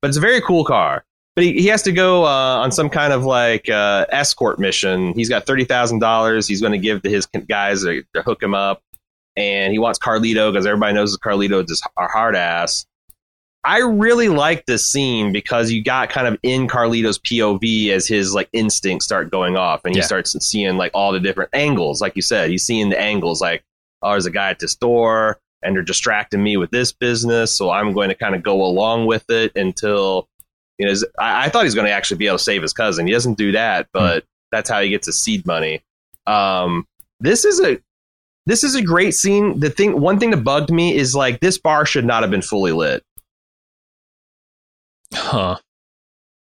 But 0.01 0.09
it's 0.09 0.17
a 0.19 0.21
very 0.21 0.41
cool 0.41 0.65
car. 0.65 1.05
But 1.35 1.45
he, 1.45 1.53
he 1.55 1.67
has 1.67 1.83
to 1.83 1.93
go 1.93 2.25
uh, 2.25 2.29
on 2.59 2.71
some 2.73 2.89
kind 2.89 3.13
of 3.13 3.25
like 3.25 3.69
uh, 3.69 4.07
escort 4.09 4.59
mission. 4.59 5.13
He's 5.15 5.29
got 5.29 5.45
thirty 5.45 5.65
thousand 5.65 5.99
dollars. 5.99 6.47
He's 6.47 6.61
going 6.61 6.73
to 6.73 6.79
give 6.79 7.03
to 7.03 7.11
his 7.11 7.27
guys 7.27 7.83
to, 7.83 8.03
to 8.15 8.23
hook 8.23 8.43
him 8.43 8.55
up, 8.55 8.83
and 9.37 9.73
he 9.73 9.79
wants 9.79 9.99
Carlito 9.99 10.51
because 10.53 10.65
everybody 10.65 10.95
knows 10.95 11.17
Carlito 11.19 11.63
is 11.63 11.67
just 11.69 11.87
a 11.99 12.07
hard 12.07 12.37
ass. 12.37 12.87
I 13.67 13.79
really 13.79 14.29
like 14.29 14.65
this 14.67 14.87
scene 14.87 15.33
because 15.33 15.73
you 15.73 15.83
got 15.83 16.09
kind 16.09 16.29
of 16.29 16.39
in 16.45 16.69
Carlito's 16.69 17.19
POV 17.19 17.89
as 17.91 18.07
his 18.07 18.33
like 18.33 18.49
instincts 18.53 19.05
start 19.05 19.31
going 19.31 19.57
off, 19.57 19.85
and 19.85 19.93
he 19.93 19.99
Yeah. 19.99 20.07
starts 20.07 20.33
seeing 20.47 20.77
like 20.77 20.93
all 20.95 21.11
the 21.13 21.19
different 21.21 21.51
angles. 21.53 22.01
Like 22.01 22.15
you 22.15 22.23
said, 22.23 22.49
he's 22.51 22.65
seeing 22.65 22.91
the 22.91 23.01
angles 23.01 23.41
like, 23.41 23.65
oh, 24.03 24.11
there's 24.13 24.27
a 24.27 24.31
guy 24.31 24.51
at 24.51 24.61
this 24.61 24.75
door 24.77 25.39
and 25.63 25.75
they're 25.75 25.83
distracting 25.83 26.43
me 26.43 26.57
with 26.57 26.71
this 26.71 26.93
business, 26.93 27.57
so 27.59 27.71
I'm 27.71 27.93
going 27.93 28.09
to 28.09 28.15
kind 28.15 28.35
of 28.37 28.43
go 28.43 28.63
along 28.63 29.07
with 29.07 29.29
it 29.31 29.53
until 29.57 30.29
you 30.79 30.87
know. 30.87 30.95
I, 31.19 31.47
I 31.47 31.49
thought 31.49 31.65
he's 31.65 31.75
going 31.75 31.87
to 31.89 31.93
actually 31.93 32.19
be 32.19 32.27
able 32.29 32.39
to 32.39 32.45
save 32.45 32.63
his 32.63 32.73
cousin. 32.73 33.07
He 33.07 33.13
doesn't 33.13 33.37
do 33.37 33.51
that, 33.53 33.89
but 33.93 34.25
that's 34.53 34.71
how 34.71 34.81
he 34.81 34.91
gets 34.91 35.07
his 35.07 35.19
seed 35.21 35.45
money. 35.45 35.83
Um, 36.27 36.87
this 37.19 37.45
is 37.45 37.61
a 37.61 37.79
this 38.45 38.63
is 38.63 38.77
a 38.77 38.83
great 38.83 39.15
scene. 39.15 39.59
The 39.59 39.71
thing, 39.71 40.01
one 40.01 40.21
thing 40.21 40.31
that 40.31 40.45
bugged 40.45 40.71
me 40.71 40.95
is 40.95 41.17
like 41.17 41.41
this 41.41 41.59
bar 41.59 41.85
should 41.85 42.05
not 42.05 42.23
have 42.23 42.31
been 42.31 42.43
fully 42.43 42.71
lit. 42.73 43.03
Huh? 45.15 45.57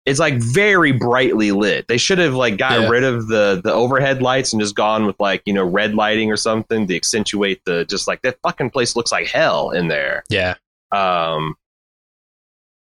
it's 0.06 0.20
like 0.20 0.34
very 0.34 0.92
brightly 0.92 1.50
lit. 1.50 1.88
They 1.88 1.96
should 1.96 2.18
have 2.18 2.34
like 2.34 2.58
got 2.58 2.80
Yeah. 2.82 2.88
rid 2.88 3.04
of 3.04 3.26
the 3.28 3.60
the 3.64 3.72
overhead 3.72 4.20
lights 4.20 4.52
and 4.52 4.60
just 4.60 4.74
gone 4.74 5.06
with 5.06 5.18
like 5.18 5.42
you 5.46 5.54
know 5.54 5.64
red 5.64 5.94
lighting 5.94 6.30
or 6.30 6.36
something 6.36 6.86
to 6.86 6.94
accentuate 6.96 7.60
the 7.64 7.84
just 7.86 8.06
like 8.06 8.20
that 8.22 8.36
fucking 8.42 8.68
place 8.70 8.96
looks 8.96 9.10
like 9.12 9.28
hell 9.28 9.70
in 9.70 9.88
there. 9.88 10.22
Yeah, 10.28 10.56
Um, 10.92 11.54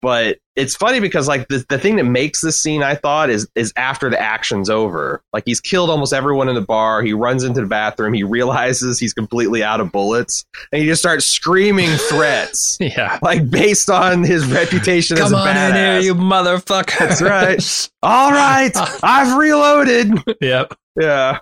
but 0.00 0.38
it's 0.54 0.76
funny 0.76 1.00
because 1.00 1.28
like 1.28 1.48
the 1.48 1.64
the 1.68 1.78
thing 1.78 1.96
that 1.96 2.04
makes 2.04 2.40
this 2.42 2.60
scene 2.60 2.82
I 2.82 2.94
thought 2.94 3.30
is 3.30 3.48
is 3.54 3.72
after 3.76 4.10
the 4.10 4.20
action's 4.20 4.68
over. 4.68 5.22
Like 5.32 5.44
he's 5.46 5.60
killed 5.60 5.88
almost 5.88 6.12
everyone 6.12 6.48
in 6.48 6.54
the 6.54 6.60
bar. 6.60 7.02
He 7.02 7.14
runs 7.14 7.42
into 7.42 7.62
the 7.62 7.66
bathroom. 7.66 8.12
He 8.12 8.22
realizes 8.22 8.98
he's 8.98 9.14
completely 9.14 9.62
out 9.64 9.80
of 9.80 9.90
bullets, 9.92 10.44
and 10.70 10.82
he 10.82 10.86
just 10.86 11.00
starts 11.00 11.24
screaming 11.26 11.90
threats. 12.08 12.76
yeah. 12.80 13.18
Like 13.22 13.48
based 13.50 13.88
on 13.88 14.24
his 14.24 14.46
reputation 14.46 15.16
as 15.18 15.30
Come 15.30 15.34
a 15.34 15.36
on 15.42 15.56
in 15.56 15.74
here, 15.74 16.00
you 16.00 16.14
motherfucker! 16.14 16.98
That's 16.98 17.22
right. 17.22 17.90
All 18.02 18.30
right, 18.30 18.72
I've 19.02 19.38
reloaded. 19.38 20.12
yep. 20.40 20.74
Yeah. 21.00 21.38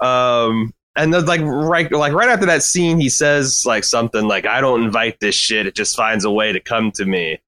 Um, 0.00 0.74
and 0.96 1.12
then 1.12 1.24
like 1.26 1.40
right 1.42 1.90
like 1.90 2.12
right 2.12 2.28
after 2.28 2.46
that 2.46 2.62
scene, 2.62 3.00
he 3.00 3.08
says 3.08 3.64
like 3.64 3.84
something 3.84 4.28
like, 4.28 4.46
"I 4.46 4.60
don't 4.60 4.84
invite 4.84 5.18
this 5.20 5.34
shit. 5.34 5.66
It 5.66 5.74
just 5.74 5.96
finds 5.96 6.24
a 6.24 6.30
way 6.30 6.52
to 6.52 6.60
come 6.60 6.92
to 6.92 7.04
me." 7.04 7.40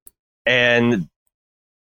And 0.47 1.07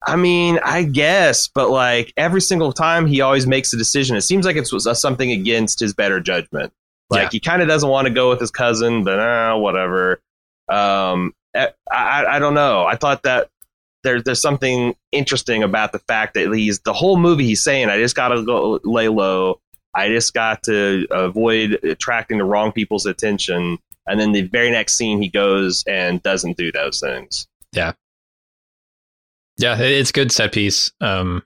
I 0.07 0.17
mean, 0.17 0.59
I 0.65 0.83
guess, 0.85 1.49
but 1.49 1.71
like 1.71 2.13
every 2.17 2.41
single 2.41 2.73
time, 2.73 3.07
he 3.07 3.21
always 3.21 3.47
makes 3.47 3.73
a 3.73 3.77
decision. 3.77 4.17
It 4.17 4.23
seems 4.23 4.47
like 4.47 4.57
it's 4.57 4.73
was 4.73 4.89
something 5.01 5.31
against 5.31 5.79
his 5.81 5.93
better 5.95 6.21
judgment. 6.21 6.73
Like 7.11 7.25
Yeah. 7.25 7.29
he 7.33 7.41
kind 7.41 7.63
of 7.63 7.69
doesn't 7.69 7.89
want 7.89 8.09
to 8.09 8.15
go 8.15 8.31
with 8.31 8.41
his 8.41 8.51
cousin, 8.51 9.05
but 9.05 9.19
uh, 9.19 9.57
whatever. 9.57 10.21
Um, 10.69 11.35
I, 11.55 11.69
I 11.91 12.27
I 12.27 12.39
don't 12.39 12.55
know. 12.55 12.85
I 12.85 12.97
thought 12.97 13.23
that 13.25 13.49
there, 14.03 14.21
there's 14.23 14.41
something 14.41 14.95
interesting 15.13 15.63
about 15.63 15.93
the 15.93 15.99
fact 16.01 16.35
that 16.35 16.53
he's 16.53 16.81
the 16.81 16.93
whole 16.93 17.17
movie 17.17 17.45
he's 17.45 17.63
saying 17.63 17.89
I 17.89 17.99
just 17.99 18.15
gotta 18.17 18.43
go 18.43 18.81
lay 18.85 19.09
low. 19.09 19.61
I 19.95 20.09
just 20.09 20.35
got 20.35 20.63
to 20.65 21.07
avoid 21.11 21.83
attracting 21.83 22.39
the 22.39 22.45
wrong 22.45 22.71
people's 22.73 23.07
attention. 23.07 23.79
And 24.07 24.21
then 24.21 24.33
the 24.33 24.43
very 24.43 24.71
next 24.71 24.97
scene 24.97 25.21
he 25.23 25.29
goes 25.29 25.83
and 25.89 26.23
doesn't 26.23 26.57
do 26.57 26.71
those 26.71 27.01
things. 27.01 27.49
Yeah, 27.73 27.93
it- 29.59 29.81
it's 29.81 30.13
good 30.13 30.31
set 30.33 30.53
piece. 30.53 30.93
Um, 31.01 31.43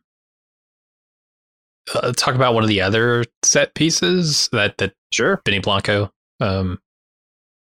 uh, 1.94 2.12
talk 2.12 2.34
about 2.34 2.54
one 2.54 2.62
of 2.62 2.68
the 2.68 2.80
other 2.80 3.24
set 3.42 3.74
pieces 3.74 4.48
that 4.52 4.78
that 4.78 4.94
Sure. 5.12 5.40
Benny 5.44 5.58
Blanco 5.58 6.12
um, 6.38 6.78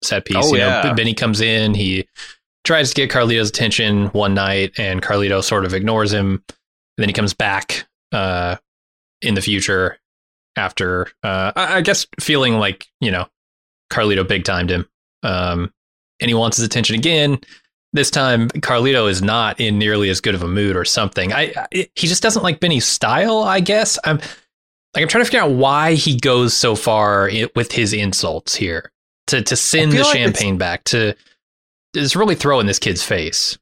set 0.03 0.25
piece. 0.25 0.37
Oh, 0.37 0.53
you 0.55 0.59
know, 0.59 0.67
yeah. 0.67 0.93
Benny 0.95 1.15
comes 1.15 1.41
in, 1.41 1.75
he 1.75 2.09
tries 2.65 2.89
to 2.91 2.95
get 2.97 3.09
Carlito's 3.11 3.49
attention 3.51 4.07
one 4.09 4.35
night, 4.35 4.73
and 4.79 5.01
Carlito 5.01 5.43
sort 5.45 5.65
of 5.65 5.73
ignores 5.73 6.13
him. 6.13 6.43
And 6.49 7.03
then 7.03 7.09
he 7.09 7.13
comes 7.13 7.35
back 7.35 7.87
uh, 8.13 8.57
in 9.23 9.35
the 9.35 9.43
future 9.43 9.99
after, 10.57 11.07
uh, 11.23 11.53
I, 11.55 11.77
I 11.77 11.81
guess, 11.83 12.05
feeling 12.19 12.55
like 12.59 12.87
you 13.01 13.13
know 13.13 13.29
Carlito 13.93 14.27
big 14.27 14.43
timed 14.45 14.71
him, 14.71 14.89
um, 15.23 15.73
and 16.21 16.29
he 16.29 16.35
wants 16.35 16.57
his 16.57 16.67
attention 16.67 16.97
again. 16.97 17.39
This 17.93 18.11
time, 18.11 18.49
Carlito 18.49 19.09
is 19.09 19.23
not 19.23 19.61
in 19.61 19.79
nearly 19.79 20.11
as 20.11 20.21
good 20.21 20.35
of 20.35 20.43
a 20.43 20.49
mood 20.49 20.77
or 20.77 20.85
something. 20.85 21.33
I, 21.33 21.53
I 21.57 21.89
he 21.95 22.07
just 22.07 22.23
doesn't 22.23 22.43
like 22.43 22.61
Benny's 22.61 22.87
style. 22.87 23.39
I 23.39 23.61
guess 23.61 23.99
I'm 24.05 24.19
like 24.95 25.03
I'm 25.03 25.09
trying 25.09 25.25
to 25.25 25.31
figure 25.31 25.41
out 25.41 25.53
why 25.53 25.95
he 25.95 26.19
goes 26.19 26.55
so 26.55 26.75
far 26.75 27.31
with 27.55 27.73
his 27.73 27.93
insults 27.93 28.55
here 28.55 28.91
to 29.29 29.43
to 29.43 29.57
send 29.57 29.93
the 29.93 30.03
like 30.03 30.17
champagne 30.17 30.59
back 30.59 30.85
to 30.85 31.15
is 31.95 32.17
really 32.17 32.35
throw 32.35 32.61
in 32.61 32.67
this 32.67 32.79
kid's 32.79 33.03
face. 33.03 33.59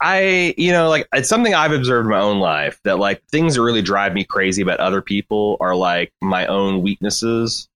I, 0.00 0.54
you 0.56 0.70
know, 0.70 0.88
like 0.88 1.08
it's 1.12 1.28
something 1.28 1.54
I've 1.54 1.72
observed 1.72 2.06
in 2.06 2.10
my 2.10 2.20
own 2.20 2.38
life 2.38 2.78
that 2.84 2.98
like 2.98 3.22
things 3.26 3.56
that 3.56 3.62
really 3.62 3.82
drive 3.82 4.14
me 4.14 4.24
crazy 4.24 4.62
about 4.62 4.78
other 4.78 5.02
people 5.02 5.56
are 5.60 5.74
like 5.74 6.12
my 6.22 6.46
own 6.46 6.82
weaknesses 6.82 7.68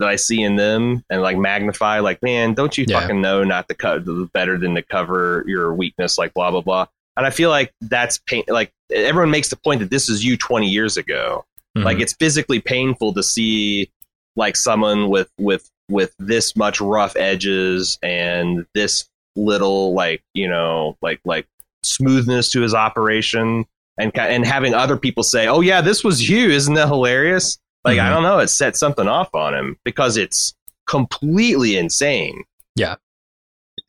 that 0.00 0.08
I 0.08 0.16
see 0.16 0.42
in 0.42 0.56
them 0.56 1.04
and 1.10 1.22
like 1.22 1.36
magnify. 1.38 2.00
Like, 2.00 2.22
man, 2.22 2.54
don't 2.54 2.76
you 2.76 2.84
Yeah. 2.88 3.00
fucking 3.00 3.20
know 3.20 3.44
not 3.44 3.68
to 3.68 3.74
cut 3.74 4.02
better 4.32 4.58
than 4.58 4.74
to 4.74 4.82
cover 4.82 5.44
your 5.46 5.72
weakness? 5.74 6.18
Like, 6.18 6.34
blah 6.34 6.50
blah 6.50 6.60
blah. 6.62 6.86
And 7.16 7.24
I 7.26 7.30
feel 7.30 7.48
like 7.50 7.72
that's 7.80 8.18
pain. 8.26 8.42
Like 8.48 8.72
everyone 8.92 9.30
makes 9.30 9.48
the 9.48 9.56
point 9.56 9.80
that 9.80 9.90
this 9.90 10.08
is 10.08 10.24
you 10.24 10.36
20 10.36 10.68
years 10.68 10.96
ago. 10.96 11.44
Like 11.76 11.98
Mhm. 11.98 12.02
it's 12.02 12.12
physically 12.14 12.60
painful 12.60 13.12
to 13.14 13.22
see 13.22 13.88
like 14.36 14.56
someone 14.56 15.08
with 15.08 15.28
with 15.38 15.70
with 15.90 16.14
this 16.18 16.56
much 16.56 16.80
rough 16.80 17.14
edges 17.16 17.98
and 18.02 18.64
this 18.74 19.08
little 19.36 19.92
like 19.94 20.22
you 20.34 20.48
know 20.48 20.96
like 21.02 21.20
like 21.24 21.46
smoothness 21.82 22.50
to 22.50 22.62
his 22.62 22.74
operation 22.74 23.64
and 23.98 24.16
and 24.18 24.46
having 24.46 24.74
other 24.74 24.96
people 24.96 25.22
say 25.22 25.46
oh 25.46 25.60
yeah 25.60 25.80
this 25.80 26.02
was 26.02 26.28
you 26.28 26.48
isn't 26.50 26.74
that 26.74 26.88
hilarious 26.88 27.58
like 27.84 27.98
i 27.98 28.06
Mhm. 28.06 28.10
don't 28.10 28.22
know 28.22 28.38
it 28.38 28.48
set 28.48 28.76
something 28.76 29.06
off 29.08 29.34
on 29.34 29.54
him 29.54 29.76
because 29.84 30.16
it's 30.16 30.54
completely 30.86 31.76
insane. 31.76 32.44
Yeah, 32.76 32.96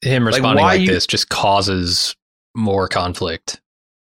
him 0.02 0.26
responding 0.28 0.64
why 0.64 0.74
like 0.74 0.82
you- 0.82 0.88
this 0.88 1.06
just 1.06 1.30
causes 1.30 2.16
more 2.56 2.88
conflict. 2.88 3.62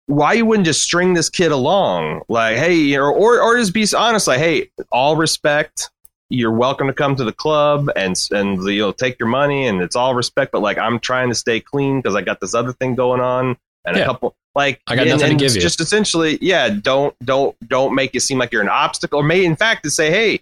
why 0.08 0.34
you 0.34 0.46
wouldn't 0.46 0.66
just 0.66 0.82
string 0.84 1.14
this 1.14 1.30
kid 1.30 1.52
along? 1.52 2.22
Like 2.28 2.58
hey 2.58 2.96
or 2.96 3.12
or, 3.12 3.42
or 3.42 3.58
just 3.58 3.74
be 3.74 3.86
honest 3.96 4.28
like 4.28 4.40
hey 4.40 4.70
all 4.92 5.16
respect. 5.16 5.90
You're 6.34 6.52
welcome 6.54 6.88
to 6.88 6.94
come 6.94 7.16
to 7.18 7.24
the 7.24 7.34
club 7.34 7.90
and 7.96 8.16
and 8.32 8.64
you'll 8.64 8.94
take 8.94 9.20
your 9.20 9.28
money 9.30 9.68
and 9.68 9.82
it's 9.82 9.96
all 9.98 10.16
respect 10.16 10.54
but 10.54 10.62
like 10.62 10.78
i'm 10.78 10.98
trying 10.98 11.28
to 11.28 11.36
stay 11.36 11.60
clean 11.60 12.00
because 12.00 12.16
i 12.16 12.22
got 12.22 12.40
this 12.40 12.54
other 12.56 12.72
thing 12.72 12.96
going 12.96 13.20
on 13.20 13.58
and 13.86 13.96
Yeah. 13.98 14.04
a 14.04 14.06
couple 14.06 14.36
like 14.56 14.82
I 14.88 14.96
got 14.96 15.02
and- 15.08 15.12
nothing 15.12 15.26
to 15.26 15.32
and 15.32 15.40
give 15.40 15.56
you. 15.56 15.62
just 15.62 15.80
essentially 15.82 16.38
yeah 16.42 16.70
don't 16.70 17.16
don't 17.24 17.56
don't 17.68 17.96
make 17.96 18.16
it 18.16 18.20
seem 18.22 18.38
like 18.38 18.52
you're 18.52 18.62
an 18.62 18.70
obstacle 18.70 19.20
or 19.20 19.24
may 19.24 19.44
in 19.46 19.56
fact 19.56 19.84
to 19.84 19.90
say 19.90 20.10
hey 20.12 20.40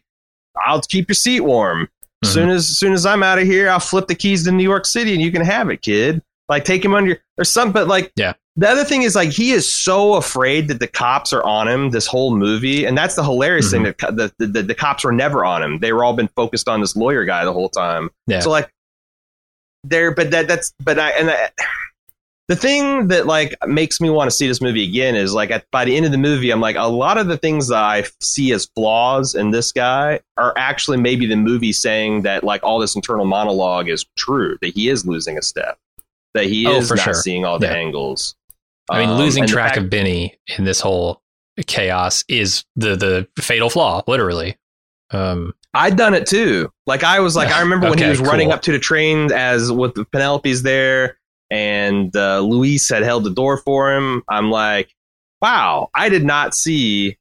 i'll 0.66 0.82
keep 0.82 1.08
your 1.10 1.16
seat 1.16 1.42
warm 1.42 1.90
Mhm. 2.26 2.28
soon 2.30 2.50
as 2.50 2.68
soon 2.78 2.94
as 2.94 3.06
i'm 3.06 3.24
out 3.24 3.38
of 3.40 3.46
here 3.46 3.70
i'll 3.70 3.80
flip 3.80 4.08
the 4.08 4.16
keys 4.16 4.44
to 4.46 4.52
new 4.52 4.64
york 4.64 4.86
city 4.86 5.14
and 5.14 5.22
you 5.22 5.32
can 5.32 5.44
have 5.44 5.70
it 5.70 5.82
kid 5.82 6.22
like 6.50 6.66
take 6.66 6.84
him 6.84 6.94
under 6.94 7.10
your 7.12 7.20
or 7.38 7.44
something 7.46 7.72
but 7.72 7.88
like 7.88 8.12
Yeah. 8.16 8.34
the 8.58 8.68
other 8.68 8.84
thing 8.84 9.04
is 9.04 9.16
like 9.16 9.30
he 9.30 9.52
is 9.52 9.74
so 9.74 10.16
afraid 10.16 10.68
that 10.70 10.80
the 10.80 10.88
cops 10.88 11.32
are 11.32 11.44
on 11.44 11.68
him 11.70 11.92
this 11.92 12.08
whole 12.08 12.36
movie, 12.36 12.84
and 12.86 12.98
that's 12.98 13.16
the 13.16 13.24
hilarious 13.24 13.72
thing. 13.72 13.84
That 13.84 13.98
the, 14.00 14.34
the 14.40 14.48
the 14.48 14.64
the 14.64 14.76
cops 14.76 15.04
were 15.06 15.14
never 15.14 15.46
on 15.46 15.64
him; 15.64 15.80
they 15.80 15.94
were 15.94 16.04
all 16.04 16.12
been 16.14 16.28
focused 16.36 16.68
on 16.68 16.82
this 16.82 16.96
lawyer 16.98 17.24
guy 17.24 17.46
the 17.46 17.54
whole 17.54 17.70
time. 17.70 18.10
Yeah. 18.28 18.40
So 18.42 18.50
like, 18.50 18.70
there, 19.86 20.12
but 20.12 20.32
that 20.32 20.48
that's 20.48 20.74
but 20.84 21.00
I 21.00 21.12
and 21.12 21.30
I, 21.32 21.50
the 22.50 22.56
thing 22.56 23.08
that 23.08 23.26
like 23.28 23.56
makes 23.68 24.02
me 24.02 24.10
want 24.10 24.30
to 24.30 24.36
see 24.36 24.48
this 24.48 24.60
movie 24.60 24.84
again 24.84 25.16
is 25.16 25.34
like 25.34 25.52
at 25.52 25.70
by 25.72 25.86
the 25.86 25.96
end 25.96 26.06
of 26.06 26.12
the 26.12 26.18
movie, 26.18 26.50
I'm 26.52 26.60
like 26.60 26.76
a 26.76 26.88
lot 26.90 27.18
of 27.18 27.28
the 27.28 27.38
things 27.38 27.70
that 27.70 27.82
I 27.82 28.04
see 28.22 28.52
as 28.52 28.66
flaws 28.76 29.36
in 29.36 29.52
this 29.52 29.72
guy 29.72 30.20
are 30.36 30.54
actually 30.58 30.98
maybe 30.98 31.26
the 31.28 31.36
movie 31.38 31.72
saying 31.72 32.24
that 32.24 32.44
like 32.44 32.62
all 32.64 32.80
this 32.80 32.96
internal 32.96 33.26
monologue 33.26 33.88
is 33.88 34.06
true 34.18 34.58
that 34.62 34.74
he 34.74 34.90
is 34.90 35.06
losing 35.06 35.38
a 35.38 35.42
step 35.44 35.78
that 36.34 36.46
he 36.46 36.66
Oh, 36.68 36.78
is 36.78 36.90
not 36.90 37.00
sure. 37.00 37.14
seeing 37.14 37.46
all 37.46 37.60
the 37.60 37.68
Yeah. 37.68 37.74
angles. 37.74 38.36
I 38.90 39.00
mean, 39.00 39.10
Um, 39.10 39.18
losing 39.20 39.44
the 39.44 39.48
track 39.52 39.76
fact- 39.76 39.78
of 39.86 39.90
Benny 39.92 40.38
in 40.58 40.64
this 40.66 40.80
whole 40.82 41.22
chaos 41.68 42.24
is 42.28 42.64
the 42.76 42.96
the 42.96 43.28
fatal 43.42 43.70
flaw, 43.70 44.02
literally. 44.08 44.58
Um, 45.12 45.54
I'd 45.76 45.98
done 45.98 46.16
it 46.16 46.26
too. 46.26 46.72
Like 46.88 47.04
I 47.04 47.20
was 47.20 47.36
like 47.36 47.50
I 47.50 47.60
remember 47.62 47.90
when 47.92 48.00
he 48.00 48.08
was 48.10 48.20
running 48.20 48.52
up 48.52 48.64
to 48.64 48.72
the 48.72 48.80
train 48.80 49.32
as 49.32 49.72
with 49.72 49.94
Penelope's 50.12 50.64
there 50.64 51.19
and 51.52 52.16
uh, 52.16 52.40
Luis 52.40 52.90
had 52.90 53.04
held 53.04 53.24
the 53.24 53.30
door 53.32 53.58
for 53.58 53.94
him. 53.94 54.24
I'm 54.30 54.52
like, 54.52 54.94
wow, 55.42 55.90
I 55.96 56.10
did 56.10 56.24
not 56.26 56.54
see 56.54 57.18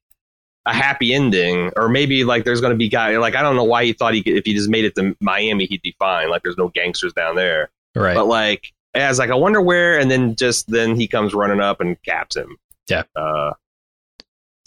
a 0.67 0.73
happy 0.75 1.15
ending, 1.15 1.71
or 1.77 1.89
maybe 1.89 2.25
like 2.25 2.45
there's 2.45 2.61
going 2.61 2.73
to 2.73 2.77
be 2.77 2.89
guy 2.89 3.17
like 3.17 3.35
I 3.35 3.43
don't 3.43 3.57
know 3.57 3.65
why 3.65 3.85
he 3.85 3.93
thought 3.95 4.13
he 4.15 4.23
could 4.23 4.35
if 4.35 4.45
he 4.45 4.55
just 4.55 4.69
made 4.69 4.85
it 4.85 4.95
to 4.97 5.17
Miami 5.21 5.65
he'd 5.67 5.83
be 5.83 5.95
fine. 5.99 6.29
Like 6.31 6.43
there's 6.43 6.59
no 6.59 6.69
gangsters 6.69 7.13
down 7.15 7.37
there, 7.37 7.71
Right. 7.95 8.15
but 8.15 8.27
like 8.27 8.73
I 8.95 9.09
was 9.09 9.19
like 9.19 9.31
I 9.31 9.35
wonder 9.35 9.63
where, 9.63 9.99
and 9.99 10.11
then 10.11 10.35
just 10.37 10.67
then 10.69 10.95
he 10.97 11.09
comes 11.09 11.33
running 11.33 11.61
up 11.61 11.81
and 11.81 12.01
caps 12.03 12.37
him. 12.37 12.57
Yeah. 12.89 13.05
Uh, 13.17 13.53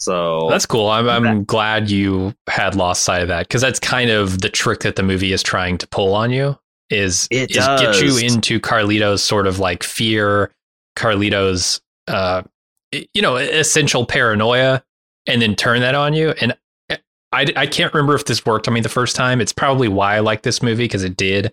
so 0.00 0.48
That's 0.50 0.66
cool. 0.66 0.88
I'm, 0.88 1.08
I'm 1.08 1.44
glad 1.44 1.88
you 1.88 2.34
had 2.48 2.74
lost 2.74 3.04
sight 3.04 3.22
of 3.22 3.28
that 3.28 3.46
because 3.46 3.60
that's 3.60 3.78
kind 3.78 4.10
of 4.10 4.40
the 4.40 4.48
trick 4.48 4.80
that 4.80 4.96
the 4.96 5.02
movie 5.04 5.32
is 5.32 5.42
trying 5.44 5.78
to 5.78 5.86
pull 5.86 6.14
on 6.14 6.32
you 6.32 6.58
is, 6.92 7.28
It 7.30 7.50
is 7.50 7.56
get 7.56 8.00
you 8.00 8.18
into 8.18 8.60
Carlito's 8.60 9.22
sort 9.22 9.46
of 9.46 9.58
like 9.58 9.82
fear, 9.82 10.52
Carlito's, 10.96 11.80
uh, 12.08 12.42
you 12.92 13.22
know, 13.22 13.36
essential 13.36 14.06
paranoia 14.06 14.82
and 15.26 15.40
then 15.40 15.54
turn 15.54 15.80
that 15.80 15.94
on 15.94 16.14
you. 16.14 16.30
And 16.40 16.56
I, 17.32 17.46
I 17.56 17.66
can't 17.66 17.92
remember 17.94 18.14
if 18.14 18.26
this 18.26 18.44
worked 18.44 18.68
on 18.68 18.74
me 18.74 18.80
the 18.80 18.88
first 18.90 19.16
time. 19.16 19.40
It's 19.40 19.52
probably 19.52 19.88
why 19.88 20.16
I 20.16 20.20
like 20.20 20.42
this 20.42 20.62
movie 20.62 20.84
because 20.84 21.02
it 21.02 21.16
did. 21.16 21.52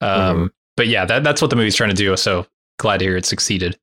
Um, 0.00 0.52
But 0.76 0.86
yeah, 0.86 1.04
that, 1.04 1.24
that's 1.24 1.42
what 1.42 1.50
the 1.50 1.56
movie's 1.56 1.74
trying 1.74 1.90
to 1.90 1.96
do. 1.96 2.16
So 2.16 2.46
glad 2.78 2.98
to 2.98 3.04
hear 3.04 3.16
it 3.16 3.26
succeeded. 3.26 3.78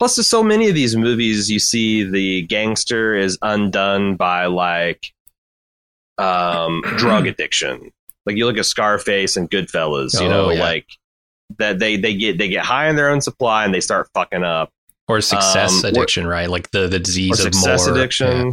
Plus, 0.00 0.16
there's 0.16 0.26
so 0.26 0.42
many 0.42 0.68
of 0.68 0.74
these 0.74 0.96
movies. 0.96 1.50
You 1.50 1.60
see, 1.60 2.02
the 2.02 2.42
gangster 2.42 3.14
is 3.14 3.38
undone 3.42 4.16
by 4.16 4.46
like 4.46 5.14
um, 6.18 6.82
drug 6.96 7.26
addiction. 7.28 7.92
Like 8.26 8.36
you 8.36 8.46
look 8.46 8.56
at 8.58 8.66
Scarface 8.66 9.36
and 9.36 9.50
Goodfellas. 9.50 10.18
You 10.20 10.26
Oh, 10.26 10.30
know, 10.30 10.50
yeah. 10.50 10.62
like 10.62 10.86
that 11.58 11.78
they 11.78 11.96
they 11.96 12.14
get 12.14 12.38
they 12.38 12.48
get 12.48 12.64
high 12.64 12.88
on 12.88 12.96
their 12.96 13.10
own 13.10 13.20
supply 13.20 13.64
and 13.64 13.74
they 13.74 13.80
start 13.80 14.08
fucking 14.14 14.44
up. 14.44 14.70
Or 15.08 15.20
success 15.20 15.84
Um, 15.84 15.84
or- 15.84 15.88
addiction, 15.88 16.26
right? 16.26 16.48
Like 16.48 16.70
the, 16.70 16.88
the 16.88 16.96
Or 16.96 16.98
disease 17.00 17.38
of 17.38 17.52
success 17.52 17.86
more. 17.86 17.96
addiction. 17.96 18.46
Yeah. 18.48 18.52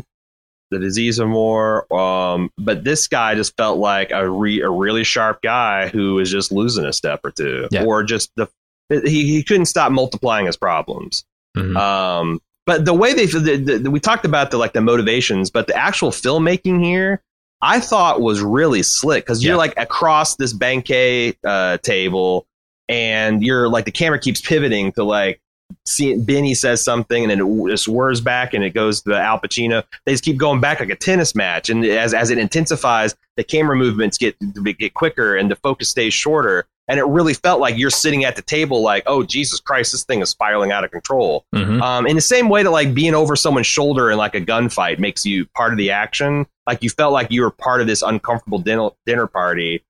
The 0.72 0.80
disease 0.80 1.20
of 1.20 1.28
more, 1.28 1.92
um, 1.94 2.50
but 2.58 2.84
this 2.86 3.08
guy 3.10 3.36
just 3.36 3.56
felt 3.58 3.78
like 3.78 4.12
a 4.12 4.30
re, 4.30 4.62
a 4.62 4.70
really 4.70 5.04
sharp 5.04 5.42
guy 5.42 5.90
who 5.90 6.16
was 6.16 6.32
just 6.32 6.50
losing 6.52 6.86
a 6.86 6.94
step 6.94 7.20
or 7.26 7.32
two, 7.32 7.68
Yeah. 7.72 7.84
or 7.84 8.04
just 8.04 8.32
the 8.38 8.48
he, 8.90 9.24
he 9.28 9.44
couldn't 9.44 9.66
stop 9.68 9.92
multiplying 9.92 10.46
his 10.46 10.56
problems. 10.58 11.24
Mhm. 11.58 11.76
Um, 11.78 12.42
but 12.66 12.84
the 12.86 12.94
way 12.94 13.14
they 13.14 13.26
the, 13.26 13.80
the, 13.84 13.92
we 13.92 14.00
talked 14.02 14.24
about 14.26 14.52
the 14.52 14.58
like 14.58 14.72
the 14.74 14.82
motivations, 14.82 15.50
but 15.50 15.68
the 15.68 15.76
actual 15.76 16.12
filmmaking 16.12 16.82
here, 16.84 17.22
I 17.62 17.80
thought 17.80 18.22
was 18.22 18.42
really 18.42 18.84
slick 18.84 19.26
because 19.26 19.44
you're 19.44 19.58
like 19.58 19.74
across 19.78 20.36
this 20.36 20.54
banquet 20.54 21.38
uh, 21.44 21.78
table, 21.78 22.48
and 22.90 23.44
you're 23.44 23.68
like 23.70 23.86
the 23.86 23.92
camera 23.92 24.20
keeps 24.20 24.42
pivoting 24.42 24.92
to 24.94 25.04
like 25.04 25.40
see 25.86 26.16
Benny 26.18 26.54
says 26.54 26.84
something, 26.84 27.24
and 27.24 27.32
then 27.32 27.40
it 27.40 27.70
just 27.70 27.88
whirs 27.88 28.22
back, 28.22 28.54
and 28.54 28.64
it 28.64 28.72
goes 28.72 29.02
to 29.04 29.16
Al 29.16 29.40
Pacino. 29.40 29.84
They 30.06 30.14
just 30.14 30.24
keep 30.24 30.38
going 30.38 30.60
back 30.60 30.80
like 30.80 30.90
a 30.90 30.96
tennis 30.96 31.36
match, 31.36 31.70
and 31.70 31.86
as 31.86 32.14
as 32.14 32.30
it 32.30 32.38
intensifies, 32.38 33.16
the 33.38 33.44
camera 33.44 33.76
movements 33.76 34.18
get 34.18 34.36
get 34.78 34.94
quicker, 34.94 35.36
and 35.36 35.50
the 35.50 35.56
focus 35.56 35.90
stays 35.90 36.14
shorter. 36.14 36.66
And 36.88 37.00
it 37.00 37.06
really 37.06 37.34
felt 37.34 37.62
like 37.62 37.78
you're 37.78 37.90
sitting 37.90 38.26
at 38.26 38.36
the 38.36 38.42
table, 38.42 38.82
like, 38.82 39.04
oh 39.06 39.24
Jesus 39.24 39.60
Christ, 39.62 39.94
this 39.94 40.04
thing 40.04 40.22
is 40.22 40.30
spiraling 40.30 40.72
out 40.72 40.84
of 40.84 40.92
control. 40.92 41.46
Mhm. 41.56 41.82
Um, 41.82 42.06
in 42.08 42.16
the 42.16 42.22
same 42.22 42.50
way 42.50 42.64
that 42.64 42.72
like 42.72 42.94
being 42.94 43.14
over 43.16 43.36
someone's 43.36 43.68
shoulder 43.68 44.12
in 44.12 44.18
like 44.18 44.36
a 44.36 44.42
gunfight 44.42 45.00
makes 45.00 45.26
you 45.26 45.46
part 45.56 45.72
of 45.72 45.78
the 45.78 45.92
action, 45.92 46.46
like 46.68 46.84
you 46.84 46.90
felt 46.90 47.14
like 47.14 47.32
you 47.32 47.44
were 47.44 47.52
part 47.52 47.80
of 47.82 47.88
this 47.88 48.02
uncomfortable 48.02 48.60
dinner 48.60 48.90
dinner 49.06 49.28
party, 49.28 49.84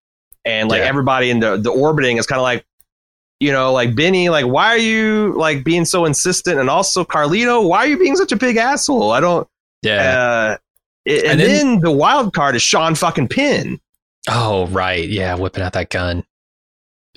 and 0.46 0.70
like 0.70 0.80
Yeah. 0.82 0.86
everybody 0.88 1.30
in 1.32 1.40
the 1.40 1.58
the 1.58 1.72
orbiting 1.72 2.18
is 2.18 2.28
kind 2.28 2.40
of 2.40 2.44
like, 2.44 2.66
you 3.40 3.52
know, 3.52 3.72
like 3.74 3.96
Benny, 3.96 4.30
like 4.30 4.46
why 4.46 4.68
are 4.68 4.78
you 4.78 5.34
like 5.38 5.64
being 5.64 5.86
so 5.86 6.06
insistent, 6.06 6.60
and 6.60 6.70
also 6.70 7.04
Carlito, 7.04 7.68
why 7.68 7.80
are 7.80 7.88
you 7.88 7.98
being 7.98 8.16
such 8.16 8.32
a 8.32 8.36
big 8.36 8.58
asshole? 8.58 9.12
I 9.12 9.20
don't. 9.22 9.48
Yeah. 9.82 10.20
Uh, 10.20 10.58
it- 11.06 11.24
and, 11.24 11.32
And 11.32 11.40
then, 11.42 11.48
then- 11.72 11.80
the 11.80 11.92
wild 11.92 12.34
card 12.36 12.56
is 12.56 12.62
Sean 12.62 12.94
fucking 12.94 13.30
Penn 13.30 13.80
Oh, 14.30 14.68
right. 14.68 15.08
Yeah, 15.10 15.34
whipping 15.34 15.64
out 15.64 15.74
that 15.74 15.90
gun. 15.90 16.24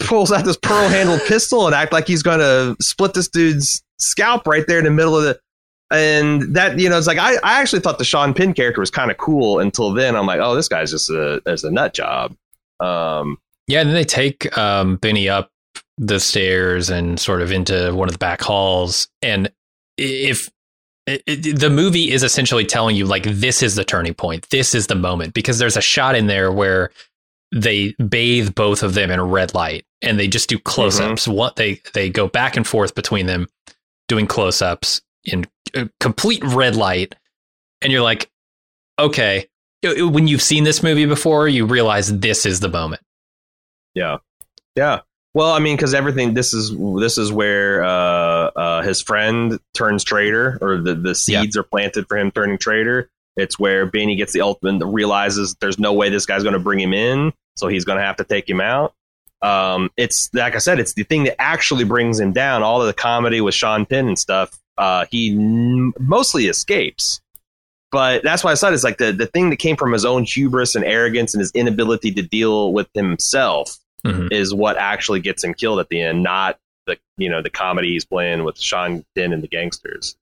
Pulls 0.01 0.32
out 0.32 0.45
this 0.45 0.57
pearl 0.57 0.88
handled 0.88 1.20
pistol 1.26 1.66
and 1.66 1.74
act 1.74 1.92
like 1.92 2.07
he's 2.07 2.22
going 2.22 2.38
to 2.40 2.76
split 2.82 3.14
this 3.14 3.28
dude's 3.28 3.82
scalp 3.99 4.47
right 4.47 4.66
there 4.66 4.78
in 4.78 4.84
the 4.84 4.90
middle 4.90 5.16
of 5.16 5.22
the 5.24 5.38
and 5.90 6.55
that 6.57 6.78
you 6.78 6.88
know 6.88 6.99
it's 6.99 7.07
like 7.07 7.18
I, 7.18 7.34
I 7.45 7.61
actually 7.61 7.80
thought 7.80 7.99
the 7.99 8.05
Sean 8.05 8.34
Penn 8.34 8.55
character 8.55 8.80
was 8.80 8.90
kind 8.90 9.11
of 9.11 9.18
cool 9.18 9.61
until 9.61 9.92
then. 9.92 10.16
I'm 10.16 10.26
like 10.26 10.40
oh 10.40 10.55
this 10.55 10.68
guy's 10.68 10.90
just 10.90 11.11
a 11.11 11.40
as 11.47 11.62
a 11.64 11.70
nut 11.70 11.95
job. 11.95 12.34
Um 12.80 13.38
Yeah, 13.68 13.80
and 13.80 13.88
then 13.88 13.95
they 13.95 14.05
take 14.05 14.57
um, 14.59 14.97
Benny 14.97 15.28
up 15.28 15.51
the 15.97 16.18
stairs 16.18 16.90
and 16.90 17.20
sort 17.20 17.40
of 17.40 17.53
into 17.53 17.92
one 17.95 18.09
of 18.09 18.12
the 18.12 18.18
back 18.18 18.40
halls. 18.42 19.07
And 19.22 19.53
if 19.97 20.51
it, 21.07 21.22
it- 21.26 21.61
the 21.61 21.70
movie 21.70 22.11
is 22.11 22.22
essentially 22.24 22.64
telling 22.64 22.97
you, 22.97 23.05
like, 23.07 23.22
this 23.24 23.62
is 23.62 23.76
the 23.76 23.84
turning 23.84 24.14
point, 24.14 24.49
this 24.51 24.74
is 24.74 24.88
the 24.88 24.95
moment, 24.97 25.34
because 25.34 25.59
there's 25.59 25.76
a 25.76 25.80
shot 25.82 26.16
in 26.16 26.26
there 26.26 26.51
where 26.51 26.90
they 27.55 27.92
bathe 27.92 28.55
both 28.55 28.82
of 28.82 28.94
them 28.94 29.11
in 29.11 29.20
red 29.20 29.55
light 29.55 29.84
and 30.02 30.18
they 30.18 30.26
just 30.28 30.48
do 30.48 30.59
close 30.59 30.98
ups. 31.00 31.28
What 31.28 31.57
they 31.57 31.80
they 31.94 32.11
go 32.11 32.26
back 32.28 32.57
and 32.57 32.66
forth 32.66 32.94
between 32.94 33.26
them, 33.26 33.46
doing 34.09 34.26
close 34.26 34.61
ups 34.61 35.00
in 35.24 35.46
uh, 35.76 35.86
complete 36.00 36.42
red 36.44 36.76
light, 36.76 37.14
and 37.80 37.92
you're 37.92 38.02
like, 38.02 38.30
okay. 38.98 39.46
When 39.82 40.26
you've 40.28 40.40
seen 40.42 40.64
this 40.64 40.82
movie 40.82 41.05
before, 41.07 41.46
you 41.46 41.66
realize 41.66 42.18
this 42.18 42.46
is 42.46 42.61
the 42.61 42.68
moment. 42.70 43.02
yeah 43.94 44.16
yeah 44.76 45.00
well 45.34 45.52
I 45.52 45.59
mean 45.59 45.76
because 45.76 45.94
everything 45.94 46.34
this 46.34 46.52
is 46.55 46.74
this 46.98 47.18
is 47.18 47.30
where 47.30 47.84
uh, 47.84 47.88
uh, 48.57 48.82
his 48.82 49.00
friend 49.02 49.59
turns 49.74 50.02
traitor 50.02 50.59
or 50.61 50.78
the 50.78 50.94
the 50.94 51.09
Yeah. 51.11 51.42
seeds 51.42 51.57
are 51.57 51.62
planted 51.62 52.07
for 52.09 52.16
him 52.18 52.30
turning 52.30 52.59
traitor 52.59 53.09
it's 53.36 53.59
where 53.59 53.84
Benny 53.86 54.16
gets 54.16 54.32
the 54.32 54.40
ultimate 54.40 54.84
realizes 54.86 55.55
there's 55.61 55.78
no 55.78 55.92
way 55.92 56.09
this 56.09 56.24
guy's 56.26 56.42
going 56.44 56.52
to 56.55 56.59
bring 56.59 56.80
him 56.80 56.92
in 56.94 57.32
so 57.57 57.68
he's 57.68 57.84
going 57.84 57.98
to 57.98 58.05
have 58.05 58.16
to 58.16 58.24
take 58.24 58.48
him 58.48 58.61
out 58.61 58.94
um, 59.42 59.90
it's 59.98 60.30
like 60.32 60.55
I 60.55 60.59
said, 60.59 60.80
it's 60.80 60.94
the 60.94 61.02
thing 61.02 61.24
that 61.24 61.38
actually 61.38 61.84
brings 61.84 62.18
him 62.18 62.32
down. 62.32 62.62
All 62.62 62.80
of 62.80 62.86
the 62.86 62.94
comedy 62.94 63.42
with 63.42 63.55
Sean 63.55 63.84
Penn 63.84 64.09
and 64.09 64.18
stuff, 64.18 64.59
uh, 64.78 65.05
he 65.11 65.32
n- 65.32 65.92
mostly 66.00 66.46
escapes. 66.46 67.20
But 67.92 68.22
that's 68.22 68.42
why 68.42 68.52
I 68.52 68.55
said 68.55 68.72
it's 68.72 68.84
like 68.84 68.96
the, 68.96 69.12
the 69.12 69.26
thing 69.26 69.50
that 69.50 69.57
came 69.57 69.76
from 69.76 69.92
his 69.92 70.07
own 70.07 70.24
hubris 70.24 70.74
and 70.74 70.82
arrogance 70.82 71.34
and 71.34 71.40
his 71.40 71.50
inability 71.52 72.11
to 72.12 72.22
deal 72.22 72.72
with 72.72 72.88
himself 72.94 73.76
Mhm. 74.07 74.32
is 74.32 74.55
what 74.55 74.78
actually 74.78 75.20
gets 75.20 75.44
him 75.44 75.52
killed 75.52 75.78
at 75.78 75.90
the 75.90 76.00
end, 76.00 76.22
not 76.22 76.59
the 76.86 76.96
you 77.18 77.28
know 77.28 77.42
the 77.42 77.50
comedy 77.50 77.90
he's 77.90 78.07
playing 78.07 78.44
with 78.44 78.59
Sean 78.59 79.05
Penn 79.14 79.34
and 79.34 79.42
the 79.42 79.48
gangsters. 79.48 80.16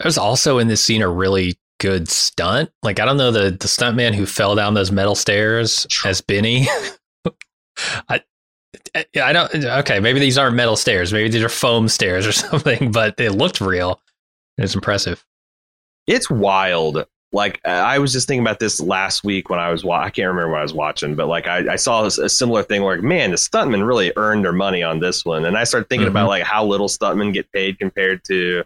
There's 0.00 0.16
also 0.16 0.56
in 0.56 0.68
this 0.68 0.82
scene 0.82 1.02
a 1.02 1.08
really 1.10 1.58
good 1.80 2.08
stunt. 2.08 2.70
Like 2.82 3.00
I 3.00 3.04
don't 3.04 3.16
know 3.16 3.30
the 3.30 3.50
the 3.50 3.68
stuntman 3.68 4.14
who 4.14 4.26
fell 4.26 4.54
down 4.54 4.74
those 4.74 4.90
metal 4.92 5.14
stairs 5.14 5.86
as 6.04 6.20
Benny. 6.20 6.66
I 8.08 8.20
I 9.20 9.32
don't 9.32 9.54
okay, 9.54 10.00
maybe 10.00 10.20
these 10.20 10.38
aren't 10.38 10.56
metal 10.56 10.76
stairs, 10.76 11.12
maybe 11.12 11.28
these 11.28 11.42
are 11.42 11.48
foam 11.48 11.88
stairs 11.88 12.26
or 12.26 12.32
something, 12.32 12.90
but 12.92 13.18
it 13.20 13.32
looked 13.32 13.60
real. 13.60 14.00
It's 14.58 14.74
impressive. 14.74 15.24
It's 16.06 16.30
wild. 16.30 17.06
Like 17.32 17.60
I 17.66 17.98
was 17.98 18.12
just 18.12 18.28
thinking 18.28 18.44
about 18.46 18.60
this 18.60 18.78
last 18.78 19.24
week 19.24 19.50
when 19.50 19.58
I 19.58 19.70
was 19.72 19.82
wa- 19.84 20.00
I 20.00 20.10
can't 20.10 20.28
remember 20.28 20.52
what 20.52 20.60
I 20.60 20.62
was 20.62 20.72
watching, 20.74 21.16
but 21.16 21.26
like 21.26 21.48
I, 21.48 21.72
I 21.72 21.76
saw 21.76 22.04
a 22.04 22.10
similar 22.28 22.62
thing 22.62 22.84
where 22.84 23.02
man, 23.02 23.30
the 23.30 23.36
stuntmen 23.36 23.84
really 23.84 24.12
earned 24.16 24.44
their 24.44 24.52
money 24.52 24.84
on 24.84 25.00
this 25.00 25.24
one, 25.24 25.44
and 25.44 25.56
I 25.58 25.64
started 25.64 25.88
thinking 25.88 26.06
Mhm. 26.06 26.10
about 26.12 26.28
like 26.28 26.44
how 26.44 26.64
little 26.64 26.86
stuntmen 26.86 27.32
get 27.32 27.50
paid 27.50 27.80
compared 27.80 28.22
to 28.26 28.62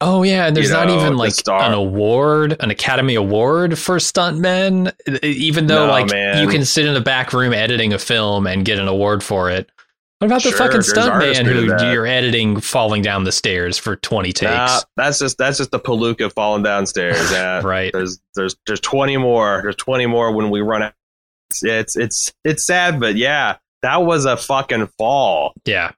Oh 0.00 0.22
yeah, 0.22 0.46
and 0.46 0.56
there's 0.56 0.68
You 0.68 0.74
not 0.74 0.88
know, 0.88 0.96
even 0.98 1.12
the 1.14 1.18
like 1.18 1.32
star- 1.32 1.62
an 1.62 1.72
award, 1.72 2.56
an 2.60 2.70
Academy 2.70 3.14
Award 3.14 3.78
for 3.78 3.96
stuntmen. 3.96 4.92
Even 5.24 5.66
though 5.66 5.86
No, 5.86 5.90
like 5.92 6.10
man. 6.10 6.42
you 6.42 6.48
can 6.48 6.64
sit 6.64 6.84
in 6.86 6.94
a 6.96 7.00
back 7.00 7.32
room 7.32 7.52
editing 7.54 7.92
a 7.94 7.98
film 7.98 8.46
and 8.46 8.64
get 8.64 8.78
an 8.78 8.88
award 8.88 9.22
for 9.22 9.50
it. 9.50 9.70
What 10.18 10.28
about 10.28 10.42
the 10.44 10.52
fucking 10.52 10.80
stuntman 10.80 11.44
who 11.44 11.90
you're 11.92 12.06
editing 12.06 12.58
falling 12.60 13.02
down 13.02 13.24
the 13.24 13.32
stairs 13.32 13.76
for 13.76 13.96
20 13.96 14.32
takes? 14.32 14.50
Nah, 14.50 14.80
that's 14.96 15.18
just 15.18 15.38
that's 15.38 15.58
just 15.58 15.70
the 15.70 15.80
palooka 15.80 16.32
falling 16.32 16.62
downstairs. 16.62 17.16
Yeah, 17.32 17.60
Right. 17.62 17.90
there's 17.92 18.18
there's 18.34 18.56
there's 18.66 18.80
20 18.80 19.16
more. 19.18 19.60
There's 19.62 19.76
20 19.76 20.06
more 20.06 20.32
when 20.32 20.50
we 20.50 20.60
run 20.60 20.82
out. 20.82 20.92
It's 21.50 21.62
it's 21.64 21.96
it's, 21.96 22.32
it's 22.44 22.66
sad, 22.66 22.98
but 23.00 23.16
yeah, 23.16 23.56
that 23.82 24.02
was 24.02 24.24
a 24.26 24.36
fucking 24.36 24.88
fall. 24.98 25.52
Yeah. 25.64 25.92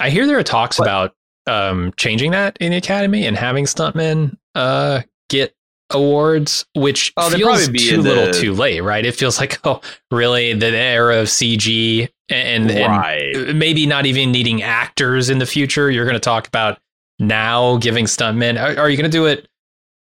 I 0.00 0.10
hear 0.10 0.26
there 0.26 0.38
are 0.38 0.42
talks 0.44 0.76
But- 0.76 0.84
about 0.84 1.14
um, 1.46 1.92
changing 1.96 2.32
that 2.32 2.56
in 2.60 2.72
the 2.72 2.78
academy 2.78 3.26
and 3.26 3.36
having 3.36 3.64
stuntmen 3.64 4.36
uh, 4.54 5.02
get 5.28 5.54
awards, 5.90 6.66
which 6.74 7.12
Oh, 7.16 7.30
feels 7.30 7.68
be 7.68 7.78
too 7.78 8.02
little 8.02 8.26
the- 8.26 8.32
too 8.32 8.52
late, 8.52 8.80
right? 8.80 9.04
It 9.06 9.14
feels 9.14 9.38
like, 9.38 9.58
oh, 9.64 9.80
really? 10.10 10.52
The 10.52 10.76
era 10.76 11.20
of 11.20 11.28
CG 11.28 12.08
and, 12.28 12.70
and 12.70 12.92
right. 12.92 13.54
maybe 13.54 13.86
not 13.86 14.06
even 14.06 14.32
needing 14.32 14.62
actors 14.62 15.30
in 15.30 15.38
the 15.38 15.46
future. 15.46 15.90
You're 15.90 16.04
going 16.04 16.14
to 16.14 16.20
talk 16.20 16.48
about 16.48 16.78
now 17.18 17.76
giving 17.78 18.06
stuntmen. 18.06 18.60
Are, 18.60 18.80
are 18.80 18.90
you 18.90 18.96
going 18.96 19.10
to 19.10 19.16
do 19.16 19.26
it, 19.26 19.46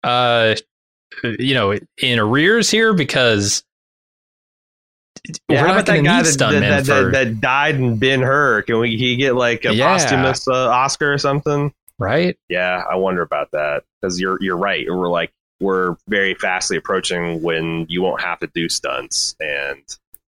uh, 0.04 0.56
you 1.40 1.54
know, 1.56 1.78
in 2.02 2.20
arrears 2.20 2.70
here? 2.70 2.94
Because 2.94 3.64
Yeah, 5.48 5.60
how 5.66 5.72
about 5.72 5.86
that 5.86 6.04
guy 6.04 6.18
need 6.18 6.26
that, 6.26 6.26
stuntmen 6.26 6.60
that, 6.62 6.86
that, 6.86 7.04
for 7.06 7.12
that, 7.12 7.26
that 7.26 7.42
died 7.42 7.76
in 7.76 7.98
Ben 7.98 8.22
Hur? 8.22 8.62
Can 8.64 8.80
we 8.80 8.98
he 8.98 9.16
get 9.16 9.36
like 9.36 9.64
a 9.66 9.74
Yeah. 9.74 9.88
posthumous 9.94 10.48
uh, 10.48 10.70
Oscar 10.70 11.14
or 11.14 11.18
something? 11.18 11.74
right. 12.00 12.38
Yeah, 12.50 12.84
I 12.92 12.96
wonder 12.96 13.22
about 13.22 13.52
that 13.52 13.84
because 14.02 14.20
you're 14.20 14.38
you're 14.42 14.58
right. 14.58 14.86
We're 14.90 15.08
like 15.10 15.32
we're 15.62 15.96
very 16.10 16.34
fastly 16.34 16.76
approaching 16.76 17.42
when 17.42 17.86
you 17.88 18.02
won't 18.02 18.22
have 18.22 18.40
to 18.40 18.48
do 18.54 18.68
stunts 18.68 19.36
and 19.40 19.82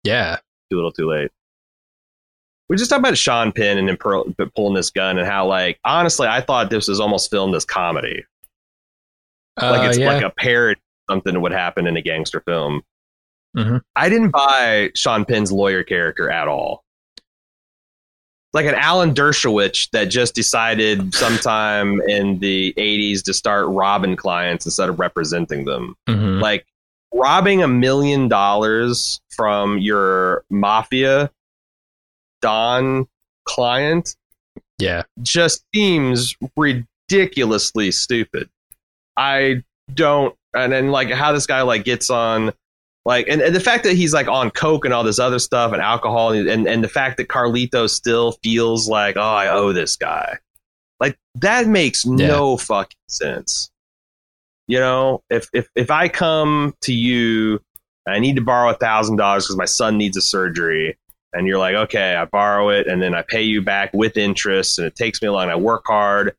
Yeah, 0.05 0.37
too 0.69 0.77
little, 0.77 0.93
too 0.93 1.09
late. 1.09 1.31
We 2.69 2.77
just 2.77 2.89
talked 2.89 2.99
about 2.99 3.17
Sean 3.17 3.51
Penn 3.51 3.77
and 3.77 3.87
then 3.89 3.97
Pearl, 3.97 4.25
pulling 4.55 4.73
this 4.75 4.89
gun 4.91 5.17
and 5.17 5.27
how 5.27 5.45
like 5.45 5.77
honestly, 5.83 6.27
I 6.27 6.39
thought 6.39 6.69
this 6.69 6.87
was 6.87 7.01
almost 7.01 7.29
filmed 7.29 7.53
as 7.53 7.65
comedy, 7.65 8.23
like 9.61 9.81
Uh, 9.81 9.89
it's 9.89 9.97
yeah. 9.97 10.13
like 10.13 10.23
a 10.23 10.29
parody 10.29 10.79
something 11.09 11.33
that 11.33 11.39
would 11.41 11.51
happen 11.51 11.85
in 11.85 11.97
a 11.97 12.01
gangster 12.01 12.41
film. 12.47 12.81
Mhm. 13.55 13.81
I 13.95 14.09
didn't 14.09 14.31
buy 14.31 14.91
Sean 14.95 15.25
Penn's 15.25 15.51
lawyer 15.51 15.83
character 15.83 16.29
at 16.29 16.47
all. 16.47 16.83
Like 18.53 18.65
an 18.65 18.75
Alan 18.75 19.13
Dershowitz 19.13 19.89
that 19.91 20.05
just 20.05 20.33
decided 20.33 21.13
sometime 21.13 22.01
in 22.01 22.39
the 22.39 22.73
80s 22.77 23.21
to 23.23 23.33
start 23.33 23.67
robbing 23.67 24.15
clients 24.15 24.65
instead 24.65 24.89
of 24.89 24.99
representing 24.99 25.65
them. 25.65 25.95
Mhm. 26.07 26.41
Like 26.41 26.65
robbing 27.13 27.63
a 27.63 27.67
million 27.67 28.27
dollars 28.27 29.19
from 29.35 29.77
your 29.79 30.43
mafia 30.49 31.31
Don 32.41 33.07
client 33.45 34.15
yeah, 34.77 35.03
just 35.21 35.63
seems 35.73 36.35
ridiculously 36.57 37.91
stupid. 37.91 38.49
I 39.15 39.63
don't, 39.93 40.35
and 40.53 40.71
then 40.71 40.89
like 40.91 41.09
how 41.11 41.31
this 41.31 41.45
guy 41.45 41.61
like 41.61 41.85
gets 41.85 42.09
on, 42.09 42.51
like, 43.05 43.27
and, 43.27 43.41
and 43.41 43.55
the 43.55 43.59
fact 43.59 43.83
that 43.83 43.95
he's 43.95 44.13
like 44.13 44.27
on 44.27 44.51
coke 44.51 44.85
and 44.85 44.93
all 44.93 45.03
this 45.03 45.19
other 45.19 45.39
stuff 45.39 45.71
and 45.73 45.81
alcohol, 45.81 46.31
and 46.31 46.47
and, 46.47 46.67
and 46.67 46.83
the 46.83 46.89
fact 46.89 47.17
that 47.17 47.27
Carlito 47.27 47.89
still 47.89 48.33
feels 48.43 48.89
like, 48.89 49.15
oh, 49.17 49.21
I 49.21 49.49
owe 49.49 49.73
this 49.73 49.95
guy, 49.95 50.37
like 50.99 51.17
that 51.35 51.67
makes 51.67 52.05
no 52.05 52.57
fucking 52.57 52.97
sense. 53.07 53.69
You 54.67 54.79
know, 54.79 55.21
if 55.29 55.47
if 55.53 55.69
if 55.75 55.91
I 55.91 56.07
come 56.09 56.75
to 56.81 56.93
you, 56.93 57.61
I 58.07 58.19
need 58.19 58.35
to 58.35 58.41
borrow 58.41 58.71
a 58.71 58.75
thousand 58.75 59.17
dollars 59.17 59.45
because 59.45 59.57
my 59.57 59.65
son 59.65 59.97
needs 59.97 60.17
a 60.17 60.21
surgery, 60.21 60.97
and 61.35 61.47
you're 61.47 61.59
like, 61.59 61.75
okay, 61.75 62.15
I 62.15 62.25
borrow 62.25 62.69
it 62.69 62.87
and 62.87 63.01
then 63.01 63.13
I 63.13 63.21
pay 63.21 63.43
you 63.43 63.61
back 63.61 63.93
with 63.93 64.15
interest 64.17 64.79
and 64.79 64.87
it 64.87 64.95
takes 64.95 65.21
me 65.21 65.27
a 65.27 65.33
long 65.33 65.49
I 65.49 65.55
work 65.55 65.83
hard. 65.85 66.35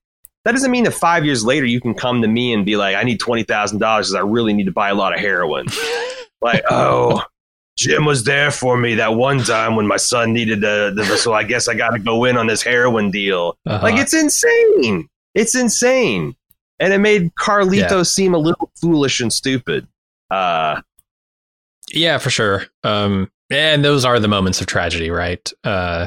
That 0.47 0.53
doesn't 0.53 0.71
mean 0.71 0.85
that 0.85 0.93
five 0.95 1.25
years 1.25 1.45
later 1.45 1.67
you 1.67 1.81
can 1.81 1.93
come 1.93 2.23
to 2.23 2.29
me 2.29 2.53
and 2.53 2.65
be 2.65 2.77
like, 2.77 2.95
I 2.95 3.03
need 3.03 3.19
twenty 3.19 3.43
thousand 3.43 3.79
dollars 3.81 4.07
because 4.11 4.15
I 4.15 4.25
really 4.25 4.53
need 4.53 4.67
to 4.67 4.73
buy 4.73 4.91
a 4.91 4.95
lot 4.95 5.13
of 5.13 5.19
heroin. 5.19 5.67
like, 6.41 6.63
oh, 6.71 7.21
Jim 7.77 8.05
was 8.05 8.23
there 8.23 8.53
for 8.53 8.77
me 8.77 8.95
that 8.95 9.15
one 9.17 9.41
time 9.43 9.75
when 9.75 9.89
my 9.89 9.97
son 9.97 10.33
needed 10.33 10.61
the, 10.61 10.93
the 10.95 11.05
so 11.17 11.35
I 11.35 11.43
guess 11.43 11.67
I 11.67 11.75
got 11.75 11.91
to 11.91 11.99
go 11.99 12.25
in 12.25 12.37
on 12.37 12.47
this 12.47 12.63
heroin 12.63 13.11
deal. 13.11 13.59
Uh-huh. 13.67 13.83
Like, 13.83 13.97
it's 13.97 14.15
insane. 14.15 15.09
It's 15.35 15.57
insane, 15.57 16.37
and 16.79 16.93
it 16.93 16.99
made 16.99 17.35
Carlito 17.35 17.91
Yeah. 17.91 18.03
seem 18.05 18.33
a 18.33 18.39
little 18.39 18.71
foolish 18.81 19.21
and 19.21 19.33
stupid. 19.33 19.89
Uh, 20.31 20.81
Yeah, 21.93 22.19
for 22.19 22.31
sure. 22.31 22.67
Um, 22.85 23.33
and 23.51 23.85
those 23.85 24.05
are 24.05 24.21
the 24.21 24.29
moments 24.29 24.61
of 24.61 24.69
tragedy, 24.69 25.11
right? 25.11 25.53
Uh, 25.65 26.07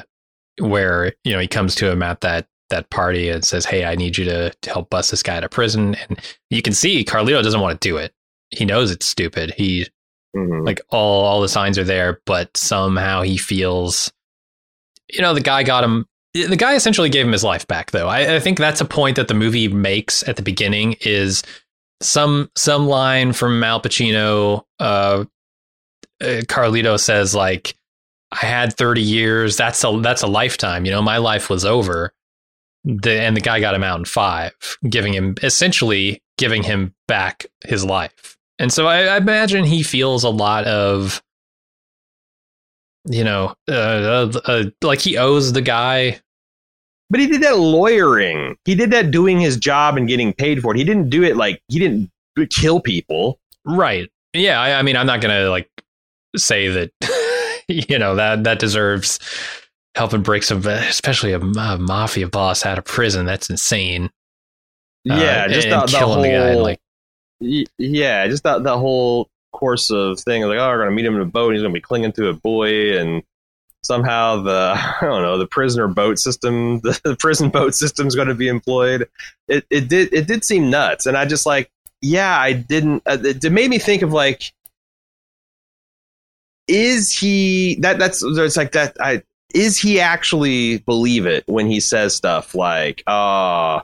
where 0.59 1.13
you 1.25 1.33
know 1.33 1.39
he 1.39 1.47
comes 1.47 1.75
to 1.75 1.91
him 1.91 2.01
at 2.03 2.21
that 2.21 2.47
that 2.70 2.89
party 2.89 3.30
and 3.30 3.43
says, 3.43 3.65
"Hey, 3.65 3.86
I 3.86 3.95
need 3.95 4.17
you 4.17 4.26
to, 4.26 4.51
to 4.51 4.70
help 4.70 4.89
bust 4.89 5.11
this 5.11 5.24
guy 5.24 5.38
out 5.38 5.43
of 5.43 5.51
prison." 5.51 5.95
And 5.95 6.20
you 6.49 6.61
can 6.61 6.74
see 6.74 7.03
Carlito 7.03 7.43
doesn't 7.43 7.59
want 7.61 7.80
to 7.80 7.88
do 7.88 7.97
it. 7.97 8.13
He 8.51 8.65
knows 8.65 8.91
it's 8.91 9.05
stupid. 9.05 9.53
He 9.55 9.88
mhm. 10.36 10.65
like 10.65 10.82
all 10.89 11.26
all 11.26 11.41
the 11.41 11.49
signs 11.49 11.78
are 11.78 11.84
there, 11.84 12.22
but 12.26 12.55
somehow 12.57 13.22
he 13.22 13.38
feels, 13.38 14.11
you 15.11 15.22
know, 15.22 15.34
the 15.34 15.41
guy 15.41 15.63
got 15.63 15.84
him. 15.84 16.05
The 16.34 16.55
guy 16.55 16.76
essentially 16.76 17.09
gave 17.09 17.26
him 17.26 17.32
his 17.32 17.43
life 17.43 17.65
back, 17.67 17.91
though. 17.91 18.07
I, 18.07 18.36
I 18.36 18.39
think 18.39 18.59
that's 18.59 18.82
a 18.82 18.86
point 18.86 19.15
that 19.15 19.28
the 19.28 19.34
movie 19.34 19.67
makes 19.67 20.28
at 20.28 20.36
the 20.36 20.43
beginning. 20.43 20.95
Is 21.01 21.43
some 22.01 22.49
some 22.55 22.88
line 22.88 23.34
from 23.34 23.63
Al 23.63 23.82
Pacino. 23.82 24.63
Uh, 24.80 25.26
uh, 26.22 26.41
Carlito 26.47 26.99
says 26.99 27.34
like, 27.36 27.76
"I 28.32 28.45
had 28.45 28.74
thirty 28.74 29.01
years. 29.01 29.57
That's 29.57 29.84
a 29.84 29.99
that's 30.01 30.22
a 30.22 30.28
lifetime. 30.28 30.86
You 30.86 30.91
know, 30.91 31.01
my 31.01 31.17
life 31.17 31.49
was 31.49 31.65
over." 31.65 32.13
The, 32.86 33.11
and 33.11 33.36
the 33.36 33.41
guy 33.41 33.59
got 33.59 33.75
him 33.75 33.84
out 33.84 33.99
in 33.99 34.05
five, 34.05 34.53
giving 34.89 35.13
him 35.13 35.36
essentially 35.43 36.21
giving 36.38 36.63
him 36.63 36.95
back 37.07 37.45
his 37.65 37.84
life. 37.84 38.38
And 38.57 38.71
so 38.71 38.88
I, 38.88 39.03
I 39.03 39.17
imagine 39.17 39.63
he 39.63 39.84
feels 39.84 40.23
a 40.23 40.30
lot 40.30 40.65
of, 40.65 41.21
you 43.05 43.23
know, 43.23 43.53
uh, 43.69 43.71
uh, 43.71 44.39
uh, 44.45 44.63
like 44.82 44.99
he 44.99 45.17
owes 45.17 45.53
the 45.53 45.61
guy. 45.61 46.19
But 47.09 47.19
he 47.19 47.27
did 47.27 47.41
that 47.41 47.57
lawyering. 47.57 48.55
He 48.65 48.75
did 48.75 48.91
that 48.91 49.11
doing 49.11 49.39
his 49.39 49.57
job 49.57 49.97
and 49.97 50.07
getting 50.07 50.32
paid 50.34 50.61
for 50.61 50.73
it. 50.73 50.77
He 50.77 50.84
didn't 50.84 51.09
do 51.09 51.23
it 51.23 51.36
like 51.36 51.61
he 51.67 51.80
didn't 51.80 52.11
kill 52.49 52.80
people. 52.80 53.39
Right. 53.65 54.09
Yeah. 54.34 54.61
I, 54.61 54.80
I 54.80 54.82
mean, 54.84 54.95
I'm 54.95 55.07
not 55.07 55.21
going 55.21 55.36
to 55.36 55.49
like 55.49 55.69
say 56.38 56.67
that, 56.67 56.91
you 57.67 57.97
know, 57.97 58.15
that, 58.15 58.43
that 58.43 58.59
deserves 58.59 59.19
helping 59.95 60.21
break 60.21 60.43
some, 60.43 60.65
especially 60.65 61.33
a, 61.33 61.39
ma- 61.39 61.77
mafia 61.77 62.27
boss 62.27 62.65
out 62.65 62.77
of 62.77 62.85
prison. 62.85 63.25
That's 63.25 63.49
insane. 63.49 64.05
Uh, 65.09 65.15
yeah, 65.15 65.47
just 65.47 65.67
and 65.67 65.81
the, 65.81 65.85
the 65.85 65.97
killing 65.97 66.13
whole 66.13 66.23
the 66.23 66.29
guy. 66.29 66.53
Like, 66.55 66.79
yeah, 67.77 68.27
just 68.27 68.43
that 68.43 68.63
the 68.63 68.77
whole 68.77 69.29
course 69.53 69.91
of 69.91 70.19
thing. 70.19 70.43
Like, 70.43 70.57
oh, 70.57 70.67
we're 70.67 70.79
gonna 70.79 70.91
meet 70.91 71.05
him 71.05 71.15
in 71.15 71.21
a 71.21 71.25
boat. 71.25 71.47
And 71.47 71.55
he's 71.55 71.63
gonna 71.63 71.73
be 71.73 71.81
clinging 71.81 72.11
to 72.13 72.29
a 72.29 72.33
buoy, 72.33 72.97
and 72.97 73.23
somehow 73.83 74.41
the 74.43 74.73
I 75.01 75.05
don't 75.05 75.21
know 75.21 75.37
the 75.37 75.47
prisoner 75.47 75.87
boat 75.87 76.19
system, 76.19 76.79
the, 76.83 76.99
the 77.03 77.15
prison 77.15 77.49
boat 77.49 77.75
system 77.75 78.07
is 78.07 78.15
going 78.15 78.27
to 78.27 78.35
be 78.35 78.47
employed. 78.47 79.07
It 79.47 79.65
it 79.69 79.87
did 79.87 80.13
it 80.13 80.27
did 80.27 80.43
seem 80.43 80.69
nuts, 80.69 81.05
and 81.05 81.17
I 81.17 81.25
just 81.25 81.45
like 81.45 81.71
yeah, 82.01 82.37
I 82.37 82.53
didn't. 82.53 83.03
Uh, 83.05 83.17
it, 83.23 83.43
it 83.43 83.51
made 83.51 83.69
me 83.69 83.79
think 83.79 84.01
of 84.01 84.13
like. 84.13 84.53
Is 86.67 87.11
he 87.11 87.75
that? 87.81 87.97
That's 87.97 88.23
it's 88.23 88.55
like 88.55 88.73
that. 88.73 88.95
I 88.99 89.23
is 89.54 89.78
he 89.80 90.00
actually 90.00 90.80
believe 90.80 91.26
it 91.26 91.43
when 91.47 91.68
he 91.68 91.80
says 91.80 92.16
stuff 92.16 92.54
like, 92.56 93.04
"Oh, 93.08 93.82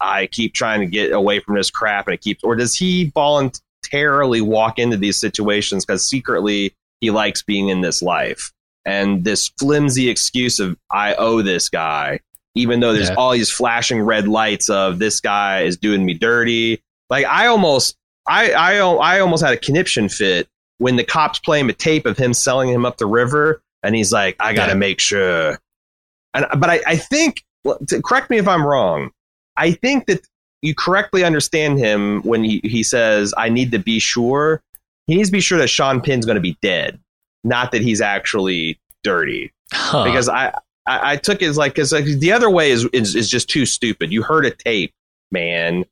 I 0.00 0.26
keep 0.26 0.54
trying 0.54 0.80
to 0.80 0.86
get 0.86 1.12
away 1.12 1.40
from 1.40 1.54
this 1.56 1.70
crap 1.70 2.06
and 2.06 2.14
it 2.14 2.20
keeps 2.20 2.42
or 2.42 2.56
does 2.56 2.74
he 2.74 3.10
voluntarily 3.14 4.40
walk 4.40 4.78
into 4.78 4.96
these 4.96 5.18
situations 5.18 5.84
because 5.84 6.08
secretly 6.08 6.74
he 7.00 7.10
likes 7.10 7.42
being 7.42 7.68
in 7.68 7.80
this 7.80 8.02
life 8.02 8.52
and 8.84 9.22
this 9.24 9.48
flimsy 9.58 10.08
excuse 10.08 10.58
of 10.58 10.76
I 10.90 11.14
owe 11.14 11.42
this 11.42 11.68
guy 11.68 12.20
even 12.56 12.80
though 12.80 12.92
there's 12.92 13.08
Yeah. 13.10 13.14
all 13.14 13.30
these 13.32 13.50
flashing 13.50 14.00
red 14.02 14.26
lights 14.26 14.68
of 14.68 14.98
this 14.98 15.20
guy 15.20 15.62
is 15.62 15.76
doing 15.76 16.04
me 16.04 16.14
dirty 16.14 16.82
like 17.08 17.24
I 17.26 17.46
almost 17.46 17.96
I 18.28 18.52
I, 18.52 18.76
I 18.78 19.20
almost 19.20 19.44
had 19.44 19.54
a 19.54 19.58
conniption 19.58 20.08
fit 20.08 20.48
when 20.78 20.96
the 20.96 21.04
cops 21.04 21.38
play 21.38 21.60
him 21.60 21.68
a 21.68 21.72
tape 21.72 22.04
of 22.04 22.18
him 22.18 22.32
selling 22.34 22.68
him 22.68 22.84
up 22.84 22.96
the 22.98 23.06
river 23.06 23.62
and 23.82 23.94
he's 23.94 24.12
like 24.12 24.36
I 24.40 24.52
got 24.54 24.66
to 24.66 24.72
Yeah. 24.72 24.78
make 24.78 25.00
sure 25.00 25.58
and 26.34 26.46
but 26.58 26.70
I, 26.70 26.80
I 26.86 26.96
think 26.96 27.44
correct 28.04 28.30
me 28.30 28.38
if 28.38 28.46
I'm 28.48 28.64
wrong 28.64 29.10
I 29.56 29.72
think 29.72 30.06
that 30.06 30.20
you 30.62 30.74
correctly 30.74 31.22
understand 31.24 31.78
him 31.78 32.20
when 32.22 32.42
he, 32.42 32.60
he 32.64 32.82
says, 32.82 33.32
I 33.36 33.48
need 33.48 33.70
to 33.72 33.78
be 33.78 34.00
sure. 34.00 34.60
He 35.06 35.14
needs 35.14 35.28
to 35.28 35.32
be 35.32 35.40
sure 35.40 35.56
that 35.58 35.68
Sean 35.68 36.00
Penn's 36.00 36.26
going 36.26 36.34
to 36.36 36.40
be 36.40 36.56
dead, 36.62 36.98
not 37.44 37.70
that 37.72 37.80
he's 37.82 38.00
actually 38.00 38.78
dirty. 39.04 39.52
huh. 39.72 40.02
Because 40.04 40.28
I, 40.28 40.48
I, 40.86 41.12
I 41.12 41.16
took 41.16 41.42
it 41.42 41.46
as 41.46 41.56
like, 41.56 41.74
because 41.74 41.92
like, 41.92 42.04
the 42.06 42.32
other 42.32 42.50
way 42.50 42.72
is, 42.72 42.86
is, 42.92 43.14
is 43.14 43.30
just 43.30 43.48
too 43.48 43.66
stupid. 43.66 44.10
You 44.12 44.22
heard 44.24 44.46
a 44.46 44.50
tape, 44.50 44.92
man. 45.30 45.84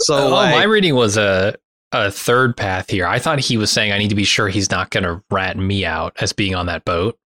So, 0.00 0.26
oh, 0.26 0.30
like, 0.30 0.54
my 0.54 0.64
reading 0.64 0.94
was 0.94 1.18
a, 1.18 1.54
a 1.92 2.10
third 2.10 2.56
path 2.56 2.90
here. 2.90 3.06
I 3.06 3.18
thought 3.18 3.38
he 3.40 3.56
was 3.56 3.70
saying, 3.70 3.92
I 3.92 3.98
need 3.98 4.10
to 4.10 4.14
be 4.14 4.24
sure 4.24 4.48
he's 4.48 4.70
not 4.70 4.90
going 4.90 5.04
to 5.04 5.22
rat 5.30 5.56
me 5.56 5.84
out 5.84 6.14
as 6.20 6.32
being 6.32 6.54
on 6.54 6.66
that 6.66 6.84
boat. 6.84 7.18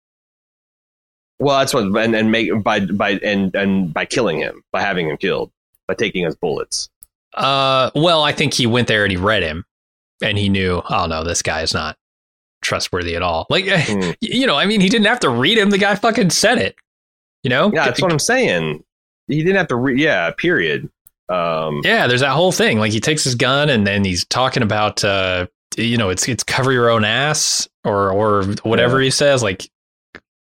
well, 1.41 1.59
that's 1.59 1.75
what, 1.75 1.85
and, 1.85 2.15
and 2.15 2.31
make 2.31 2.51
by, 2.63 2.81
by, 2.81 3.13
and, 3.25 3.55
and 3.57 3.93
by 3.93 4.05
killing 4.05 4.39
him, 4.39 4.63
by 4.71 4.81
having 4.81 5.09
him 5.09 5.17
killed, 5.17 5.51
by 5.89 5.95
taking 5.95 6.25
his 6.25 6.37
bullets. 6.37 6.89
Uh, 7.35 7.91
well, 7.95 8.23
I 8.23 8.33
think 8.33 8.55
he 8.55 8.67
went 8.67 8.89
there 8.89 9.03
and 9.05 9.11
he 9.11 9.17
read 9.17 9.43
him, 9.43 9.65
and 10.23 10.39
he 10.39 10.49
knew, 10.49 10.83
oh 10.89 11.07
no, 11.07 11.25
this 11.25 11.43
guy 11.43 11.63
is 11.63 11.75
not 11.75 11.97
trustworthy 12.61 13.17
at 13.17 13.23
all. 13.23 13.47
Like, 13.51 13.65
Hmm. 13.69 14.11
you 14.21 14.47
know, 14.47 14.57
I 14.57 14.67
mean, 14.67 14.81
he 14.81 14.89
didn't 14.89 15.07
have 15.07 15.21
to 15.21 15.31
read 15.31 15.59
him. 15.59 15.71
The 15.71 15.79
guy 15.79 15.95
fucking 15.97 16.31
said 16.31 16.59
it. 16.59 16.77
You 17.43 17.51
know? 17.51 17.73
Yeah, 17.75 17.87
that's 17.87 18.01
what 18.01 18.13
I'm 18.13 18.21
saying. 18.21 18.85
He 19.27 19.39
didn't 19.39 19.57
have 19.57 19.69
to, 19.69 19.77
re- 19.77 20.01
yeah, 20.01 20.31
period. 20.31 20.89
Um, 21.29 21.81
Yeah, 21.85 22.07
there's 22.07 22.21
that 22.21 22.31
whole 22.33 22.53
thing. 22.53 22.79
Like 22.79 22.93
he 22.93 23.01
takes 23.01 23.25
his 23.25 23.35
gun 23.35 23.71
and 23.71 23.87
then 23.87 24.05
he's 24.05 24.25
talking 24.27 24.63
about, 24.63 25.03
uh, 25.05 25.47
you 25.77 25.97
know, 25.97 26.11
it's 26.11 26.29
it's 26.29 26.45
cover 26.45 26.73
your 26.73 26.91
own 26.91 27.05
ass 27.05 27.69
or 27.85 28.11
or 28.11 28.45
whatever 28.63 29.01
he 29.01 29.11
says. 29.11 29.43
Like, 29.43 29.69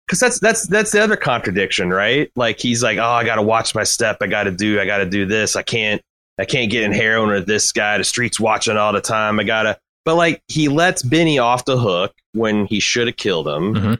because 0.06 0.20
that's 0.20 0.38
that's 0.40 0.66
that's 0.68 0.92
the 0.92 1.02
other 1.02 1.16
contradiction, 1.16 1.90
right? 1.90 2.30
Like 2.36 2.60
he's 2.60 2.82
like, 2.82 2.98
oh, 2.98 3.02
I 3.04 3.24
got 3.24 3.36
to 3.36 3.42
watch 3.42 3.74
my 3.74 3.84
step. 3.84 4.18
I 4.20 4.26
got 4.26 4.44
to 4.44 4.50
do. 4.50 4.80
I 4.80 4.86
got 4.86 4.98
to 4.98 5.06
do 5.06 5.26
this. 5.26 5.56
I 5.56 5.62
can't. 5.62 6.02
I 6.38 6.44
can't 6.44 6.70
get 6.70 6.82
in 6.84 6.92
heroin 6.92 7.30
with 7.30 7.46
this 7.46 7.72
guy. 7.72 7.96
The 7.96 8.04
streets 8.04 8.38
watching 8.38 8.76
all 8.76 8.92
the 8.92 9.00
time. 9.00 9.40
I 9.40 9.44
gotta. 9.44 9.78
But 10.04 10.16
like 10.16 10.42
he 10.48 10.68
lets 10.68 11.02
Benny 11.02 11.38
off 11.38 11.64
the 11.64 11.78
hook 11.78 12.12
when 12.34 12.66
he 12.66 12.78
should 12.78 13.06
have 13.06 13.16
killed 13.16 13.48
him. 13.48 13.74
Mhm. 13.74 13.98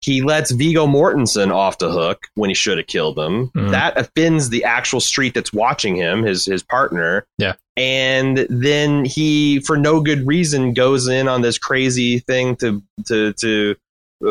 He 0.00 0.22
lets 0.22 0.52
Viggo 0.52 0.86
Mortensen 0.86 1.52
off 1.52 1.78
the 1.78 1.90
hook 1.90 2.28
when 2.34 2.50
he 2.50 2.54
should 2.54 2.78
have 2.78 2.86
killed 2.86 3.18
him. 3.18 3.50
Mhm. 3.56 3.70
That 3.70 3.98
offends 3.98 4.48
the 4.48 4.62
actual 4.64 5.00
street 5.00 5.34
that's 5.34 5.52
watching 5.52 5.96
him, 5.96 6.22
his 6.22 6.44
his 6.46 6.62
partner. 6.62 7.26
Yeah. 7.38 7.54
And 7.76 8.46
then 8.48 9.04
he, 9.04 9.60
for 9.60 9.76
no 9.76 10.00
good 10.00 10.26
reason, 10.26 10.72
goes 10.72 11.08
in 11.08 11.26
on 11.28 11.42
this 11.42 11.58
crazy 11.58 12.20
thing 12.20 12.56
to 12.56 12.82
to 13.06 13.32
to 13.34 13.76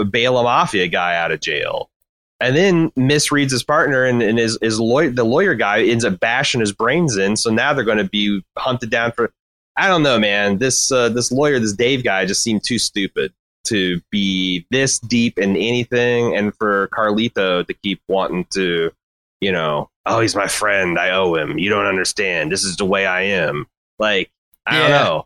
bail 0.10 0.38
a 0.38 0.44
mafia 0.44 0.88
guy 0.88 1.16
out 1.16 1.32
of 1.32 1.42
jail. 1.42 1.90
And 2.40 2.56
then 2.56 2.92
misreads 2.92 3.50
his 3.50 3.64
partner, 3.64 4.06
and, 4.06 4.22
and 4.22 4.38
his, 4.38 4.60
his 4.62 4.80
lawyer, 4.80 5.10
the 5.10 5.24
lawyer 5.24 5.56
guy 5.56 5.82
ends 5.82 6.06
up 6.06 6.20
bashing 6.20 6.60
his 6.62 6.72
brains 6.72 7.18
in. 7.18 7.36
So 7.36 7.50
now 7.50 7.74
they're 7.74 7.84
going 7.84 7.98
to 7.98 8.04
be 8.04 8.44
hunted 8.58 8.92
down 8.92 9.12
for. 9.12 9.32
I 9.76 9.88
don't 9.88 10.04
know, 10.04 10.20
man. 10.20 10.60
This 10.60 10.92
uh, 10.92 11.10
this 11.10 11.32
lawyer, 11.32 11.60
this 11.60 11.74
Dave 11.74 12.04
guy, 12.04 12.26
just 12.26 12.44
seemed 12.44 12.64
too 12.64 12.80
stupid 12.80 13.34
to 13.68 14.02
be 14.12 14.66
this 14.72 15.00
deep 15.00 15.38
in 15.38 15.56
anything, 15.56 16.36
and 16.36 16.54
for 16.56 16.88
Carlito 16.90 17.66
to 17.66 17.74
keep 17.74 18.02
wanting 18.08 18.46
to, 18.54 18.92
you 19.42 19.52
know, 19.52 19.90
oh, 20.06 20.20
he's 20.20 20.36
my 20.36 20.48
friend. 20.48 20.98
I 21.00 21.12
owe 21.12 21.36
him. 21.36 21.58
You 21.60 21.70
don't 21.70 21.86
understand. 21.86 22.52
This 22.52 22.64
is 22.64 22.78
the 22.78 22.86
way 22.86 23.06
I 23.06 23.22
am. 23.24 23.66
Like 24.00 24.32
I 24.66 24.80
don't 24.80 24.90
know. 24.92 25.26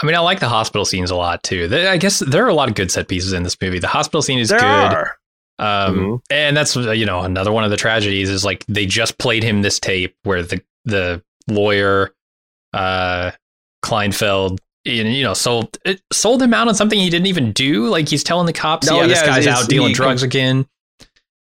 I 0.00 0.06
mean, 0.06 0.14
I 0.14 0.20
like 0.20 0.38
the 0.38 0.48
hospital 0.48 0.84
scenes 0.84 1.10
a 1.10 1.16
lot 1.16 1.42
too. 1.42 1.68
I 1.72 1.96
guess 1.96 2.20
there 2.20 2.44
are 2.44 2.48
a 2.48 2.54
lot 2.54 2.68
of 2.68 2.76
good 2.76 2.92
set 2.92 3.08
pieces 3.08 3.32
in 3.32 3.42
this 3.42 3.56
movie. 3.60 3.80
The 3.80 3.88
hospital 3.88 4.22
scene 4.22 4.38
is 4.38 4.48
There 4.48 4.60
good. 4.60 4.64
are. 4.64 5.16
Um, 5.58 5.96
Mhm. 5.98 6.20
and 6.30 6.56
that's 6.56 6.76
you 6.76 7.04
know 7.04 7.20
another 7.22 7.50
one 7.50 7.64
of 7.64 7.70
the 7.70 7.76
tragedies 7.76 8.30
is 8.30 8.44
like 8.44 8.64
they 8.68 8.86
just 8.86 9.18
played 9.18 9.42
him 9.42 9.62
this 9.62 9.80
tape 9.80 10.14
where 10.22 10.44
the 10.44 10.62
the 10.84 11.20
lawyer 11.48 12.14
uh 12.74 13.32
Kleinfeld 13.84 14.58
you 14.88 15.04
know, 15.04 15.10
you 15.10 15.22
know 15.24 15.34
sold 15.34 15.76
it, 15.84 16.00
sold 16.12 16.42
him 16.42 16.52
out 16.54 16.68
on 16.68 16.74
something 16.74 16.98
he 16.98 17.10
didn't 17.10 17.26
even 17.26 17.52
do? 17.52 17.86
Like 17.88 18.08
he's 18.08 18.24
telling 18.24 18.46
the 18.46 18.52
cops 18.52 18.86
No, 18.88 19.00
yeah, 19.00 19.06
this 19.06 19.22
guy's 19.22 19.46
it's- 19.46 19.62
out 19.64 19.68
dealing 19.68 19.92
drugs 19.92 20.22
again. 20.22 20.66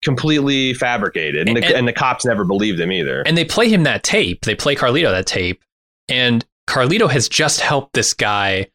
completely 0.03 0.73
fabricated, 0.73 1.47
and 1.47 1.57
the, 1.57 1.63
And- 1.65 1.75
and 1.75 1.87
the 1.87 1.93
cops 1.93 2.25
never 2.25 2.43
believed 2.43 2.79
him 2.79 2.91
either. 2.91 3.21
and 3.21 3.37
they 3.37 3.45
play 3.45 3.69
him 3.69 3.83
that 3.83 4.03
tape. 4.03 4.41
They 4.45 4.55
play 4.55 4.75
Carlito 4.75 5.11
that 5.11 5.27
tape. 5.27 5.61
And 6.09 6.43
Carlito 6.67 7.09
has 7.09 7.29
just 7.29 7.59
helped 7.61 7.93
this 7.93 8.13
guy 8.13 8.67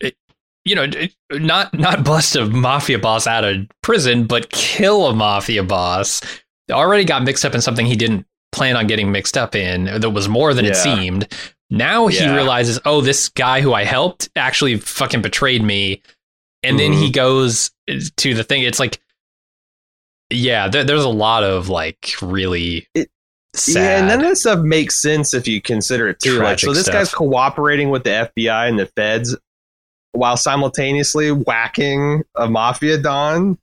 it- 0.00 0.16
you 0.64 0.74
know 0.74 0.82
it- 0.84 0.96
eh, 0.96 1.38
not 1.38 1.72
not 1.74 2.04
bust 2.04 2.34
a 2.36 2.46
mafia 2.46 2.98
boss 2.98 3.26
out 3.26 3.44
of 3.44 3.66
prison 3.82 4.24
but 4.24 4.50
kill 4.50 5.06
a 5.06 5.14
mafia 5.14 5.62
boss. 5.62 6.20
Already 6.70 7.04
got 7.04 7.22
mixed 7.24 7.44
up 7.44 7.54
in 7.54 7.60
something 7.62 7.86
he 7.86 7.96
didn't 7.96 8.26
plan 8.52 8.76
on 8.76 8.86
getting 8.86 9.12
mixed 9.12 9.36
up 9.36 9.54
in 9.54 9.84
that 9.84 10.10
was 10.10 10.28
more 10.28 10.54
than 10.54 10.64
it 10.64 10.74
seemed 10.76 11.28
now 11.70 12.06
he 12.06 12.18
Yeah. 12.18 12.34
realizes 12.34 12.78
oh 12.84 13.00
this 13.00 13.28
guy 13.28 13.60
who 13.60 13.74
I 13.74 13.84
helped 13.84 14.30
actually 14.36 14.76
fucking 14.78 15.22
betrayed 15.22 15.62
me 15.62 16.02
and 16.62 16.78
then 16.78 16.92
Mm-hmm. 16.92 17.02
he 17.02 17.10
goes 17.10 17.70
to 18.16 18.34
the 18.34 18.42
thing 18.44 18.62
it's 18.62 18.78
like 18.80 19.00
yeah 20.30 20.68
there, 20.68 20.84
there's 20.84 21.04
a 21.04 21.08
lot 21.08 21.44
of 21.44 21.68
like 21.68 22.12
really 22.22 22.86
It- 22.94 23.10
sad 23.54 23.80
Yeah, 23.82 23.98
and 23.98 24.08
none 24.08 24.20
of 24.20 24.26
this 24.26 24.40
stuff 24.42 24.60
makes 24.60 24.96
sense 24.96 25.32
if 25.34 25.48
you 25.48 25.60
consider 25.62 26.08
it 26.08 26.18
too. 26.20 26.38
Like, 26.40 26.58
so 26.58 26.72
this 26.72 26.82
stuff. 26.84 26.94
guy's 26.94 27.12
cooperating 27.14 27.88
with 27.90 28.04
the 28.04 28.30
FBI 28.36 28.68
and 28.68 28.78
the 28.78 28.86
feds 28.86 29.34
while 30.12 30.36
simultaneously 30.36 31.32
whacking 31.32 32.22
a 32.36 32.48
mafia 32.48 32.98
don. 32.98 33.58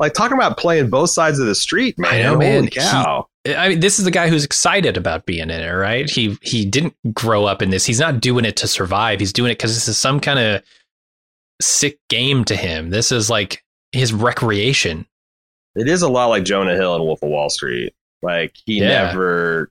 Like 0.00 0.12
talking 0.14 0.36
about 0.36 0.58
playing 0.58 0.90
both 0.90 1.10
sides 1.10 1.38
of 1.38 1.46
the 1.46 1.54
street, 1.54 1.98
man. 1.98 2.14
I 2.14 2.22
know, 2.22 2.36
man. 2.36 2.54
Holy 2.64 2.70
cow. 2.70 3.27
I 3.46 3.68
mean, 3.70 3.80
this 3.80 3.98
is 3.98 4.04
the 4.04 4.10
guy 4.10 4.28
who's 4.28 4.44
excited 4.44 4.96
about 4.96 5.24
being 5.26 5.42
in 5.44 5.50
it, 5.50 5.70
right? 5.70 6.08
He 6.10 6.36
he 6.42 6.64
didn't 6.64 6.94
grow 7.14 7.44
up 7.44 7.62
in 7.62 7.70
this. 7.70 7.86
He's 7.86 8.00
not 8.00 8.20
doing 8.20 8.44
it 8.44 8.56
to 8.56 8.66
survive. 8.68 9.20
He's 9.20 9.32
doing 9.32 9.50
it 9.50 9.54
because 9.58 9.74
this 9.74 9.88
is 9.88 9.96
some 9.96 10.20
kind 10.20 10.38
of 10.38 10.62
sick 11.62 11.98
game 12.08 12.44
to 12.46 12.56
him. 12.56 12.90
This 12.90 13.10
is 13.12 13.30
like 13.30 13.64
his 13.92 14.12
recreation. 14.12 15.06
It 15.76 15.88
is 15.88 16.02
a 16.02 16.08
lot 16.08 16.26
like 16.26 16.44
Jonah 16.44 16.74
Hill 16.74 16.94
and 16.96 17.04
Wolf 17.04 17.22
of 17.22 17.30
Wall 17.30 17.48
Street. 17.48 17.94
Like 18.22 18.54
he 18.66 18.80
Yeah. 18.80 19.04
never 19.04 19.70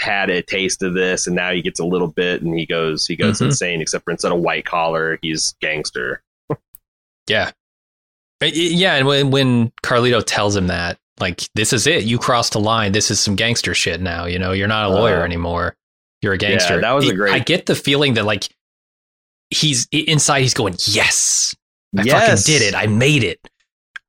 had 0.00 0.30
a 0.30 0.40
taste 0.42 0.82
of 0.84 0.94
this, 0.94 1.26
and 1.26 1.34
now 1.34 1.50
he 1.52 1.60
gets 1.60 1.80
a 1.80 1.84
little 1.84 2.06
bit, 2.06 2.40
and 2.42 2.56
he 2.58 2.64
goes 2.66 3.04
he 3.06 3.16
goes 3.16 3.40
Mhm. 3.40 3.46
insane. 3.46 3.82
Except 3.82 4.04
for 4.04 4.12
instead 4.12 4.32
of 4.32 4.38
white 4.38 4.64
collar, 4.64 5.18
he's 5.20 5.54
gangster. 5.60 6.22
Yeah, 7.28 7.50
yeah. 8.40 8.94
And 8.94 9.06
when 9.06 9.30
when 9.30 9.72
Carlito 9.82 10.22
tells 10.24 10.56
him 10.56 10.68
that, 10.68 10.98
like, 11.20 11.42
this 11.54 11.72
is 11.72 11.86
it. 11.86 12.04
You 12.04 12.18
crossed 12.18 12.54
a 12.54 12.58
line. 12.58 12.92
This 12.92 13.10
is 13.10 13.20
some 13.20 13.36
gangster 13.36 13.74
shit 13.74 14.00
now. 14.00 14.24
You 14.26 14.38
know, 14.38 14.52
you're 14.52 14.68
not 14.68 14.86
a 14.90 14.94
lawyer 14.94 15.20
Uh, 15.20 15.24
anymore. 15.24 15.76
You're 16.22 16.32
a 16.32 16.38
gangster. 16.38 16.80
that 16.80 16.92
was 16.92 17.08
a 17.08 17.14
great- 17.14 17.32
I 17.34 17.38
get 17.38 17.66
the 17.66 17.74
feeling 17.74 18.14
that 18.14 18.24
like 18.24 18.48
he's 19.50 19.86
inside. 19.92 20.40
He's 20.40 20.54
going, 20.54 20.74
yes, 20.86 21.54
I 21.96 22.02
Yes. 22.02 22.44
fucking 22.46 22.58
did 22.58 22.62
it. 22.66 22.74
I 22.74 22.86
made 22.86 23.24
it. 23.24 23.40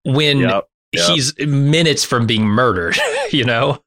When 0.06 0.40
Yep. 0.40 0.68
Yep. 0.94 1.10
he's 1.12 1.38
minutes 1.40 2.04
from 2.04 2.26
being 2.26 2.44
murdered, 2.46 2.98
you 3.32 3.44
know? 3.46 3.80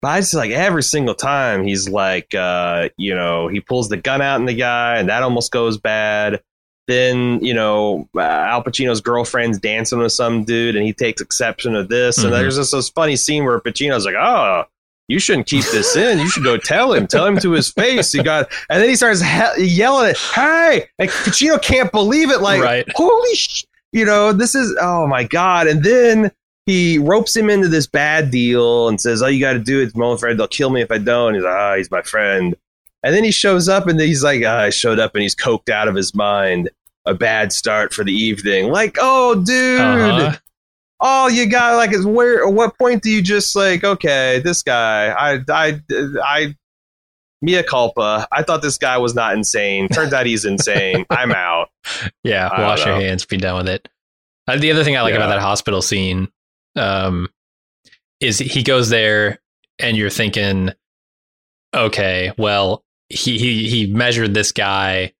But 0.00 0.08
I 0.08 0.20
just 0.20 0.32
like 0.34 0.52
every 0.52 0.82
single 0.84 1.14
time 1.14 1.66
he's 1.66 1.88
like, 1.88 2.34
uh, 2.34 2.88
you 2.96 3.14
know, 3.14 3.48
he 3.48 3.60
pulls 3.60 3.88
the 3.88 3.96
gun 3.96 4.22
out 4.22 4.38
in 4.40 4.46
the 4.46 4.54
guy, 4.54 4.98
and 4.98 5.08
that 5.08 5.22
almost 5.24 5.50
goes 5.50 5.76
bad. 5.76 6.40
Then 6.88 7.38
you 7.44 7.54
know, 7.54 8.08
uh, 8.16 8.20
Al 8.22 8.64
Pacino's 8.64 9.00
girlfriend's 9.00 9.58
dancing 9.58 9.98
with 10.00 10.10
some 10.12 10.42
dude, 10.44 10.74
and 10.74 10.84
he 10.84 10.92
takes 10.92 11.20
exception 11.22 11.76
of 11.76 11.88
this. 11.88 12.18
Mhm. 12.18 12.24
And 12.24 12.32
there's 12.32 12.56
just 12.56 12.72
this 12.72 12.88
funny 12.88 13.14
scene 13.14 13.44
where 13.44 13.60
Pacino's 13.60 14.04
like, 14.06 14.14
"Oh, 14.18 14.64
you 15.06 15.18
shouldn't 15.18 15.46
keep 15.46 15.64
this 15.66 15.94
in. 15.96 16.18
You 16.18 16.28
should 16.30 16.44
go 16.44 16.56
tell 16.56 16.92
him. 16.94 17.06
Tell 17.06 17.26
him 17.26 17.38
to 17.40 17.52
his 17.52 17.70
face. 17.70 18.14
You 18.14 18.22
got." 18.22 18.50
And 18.70 18.80
then 18.82 18.88
he 18.88 18.96
starts 18.96 19.20
he- 19.22 19.64
yelling 19.64 20.08
at, 20.10 20.16
"Hey!" 20.16 20.86
And 20.98 21.10
Pacino 21.10 21.60
can't 21.62 21.92
believe 21.92 22.30
it. 22.30 22.40
Like, 22.40 22.62
Right. 22.62 22.86
holy 22.96 23.34
sh! 23.34 23.64
You 23.92 24.04
know, 24.06 24.32
this 24.32 24.54
is 24.54 24.74
oh 24.80 25.06
my 25.06 25.24
god. 25.24 25.66
And 25.66 25.84
then 25.84 26.30
he 26.64 26.98
ropes 26.98 27.36
him 27.36 27.48
into 27.50 27.68
this 27.68 27.86
bad 27.86 28.30
deal 28.30 28.88
and 28.88 28.98
says, 28.98 29.20
"All 29.22 29.30
you 29.30 29.40
got 29.40 29.52
to 29.54 29.58
do 29.58 29.80
is 29.82 29.94
my 29.94 30.16
friend. 30.16 30.38
They'll 30.40 30.48
kill 30.48 30.70
me 30.70 30.80
if 30.80 30.90
I 30.90 30.96
don't." 30.98 31.34
He's 31.34 31.42
like, 31.42 31.52
"Ah, 31.54 31.76
he's 31.76 31.90
my 31.90 32.00
friend." 32.02 32.54
And 33.04 33.14
then 33.14 33.22
he 33.22 33.30
shows 33.30 33.68
up 33.68 33.86
and 33.86 33.98
he's 34.00 34.24
like, 34.24 34.42
ah, 34.44 34.62
"I 34.62 34.70
showed 34.70 34.98
up 34.98 35.14
and 35.14 35.22
he's 35.22 35.34
coked 35.36 35.68
out 35.70 35.86
of 35.86 35.94
his 35.94 36.14
mind." 36.16 36.68
A 37.08 37.14
bad 37.14 37.52
start 37.52 37.92
for 37.94 38.04
the 38.04 38.12
evening. 38.12 38.70
Like, 38.70 38.96
oh, 39.00 39.34
dude, 39.42 39.80
Uh-huh. 39.80 40.36
all 41.00 41.30
you 41.30 41.46
got 41.48 41.76
like 41.76 41.92
is 41.92 42.04
where? 42.04 42.46
At 42.46 42.52
what 42.52 42.76
point 42.78 43.02
do 43.02 43.10
you 43.10 43.22
just 43.22 43.56
like, 43.56 43.82
okay, 43.84 44.40
this 44.44 44.62
guy, 44.62 45.08
I, 45.08 45.40
I, 45.50 45.80
I, 46.22 46.54
mea 47.40 47.62
culpa. 47.62 48.26
I 48.32 48.42
thought 48.42 48.62
this 48.62 48.78
guy 48.78 48.98
was 48.98 49.14
not 49.14 49.32
insane. 49.34 49.88
Turns 49.88 50.12
out 50.12 50.26
he's 50.26 50.44
insane. 50.44 51.06
I'm 51.10 51.32
out. 51.32 51.68
Yeah, 52.24 52.48
I 52.48 52.62
wash 52.62 52.84
your 52.84 52.96
know. 52.96 53.00
hands, 53.00 53.24
be 53.24 53.36
done 53.36 53.56
with 53.56 53.68
it. 53.68 53.88
Uh, 54.46 54.56
the 54.56 54.70
other 54.70 54.82
thing 54.84 54.96
I 54.96 55.02
like 55.02 55.12
Yeah. 55.12 55.18
about 55.18 55.28
that 55.28 55.40
hospital 55.40 55.80
scene 55.80 56.28
um, 56.76 57.28
is 58.20 58.38
he 58.38 58.62
goes 58.62 58.88
there 58.90 59.38
and 59.78 59.96
you're 59.96 60.10
thinking, 60.10 60.72
okay, 61.74 62.32
well, 62.38 62.82
he, 63.08 63.38
he, 63.38 63.68
he 63.68 63.86
measured 63.92 64.34
this 64.34 64.52
guy 64.52 65.12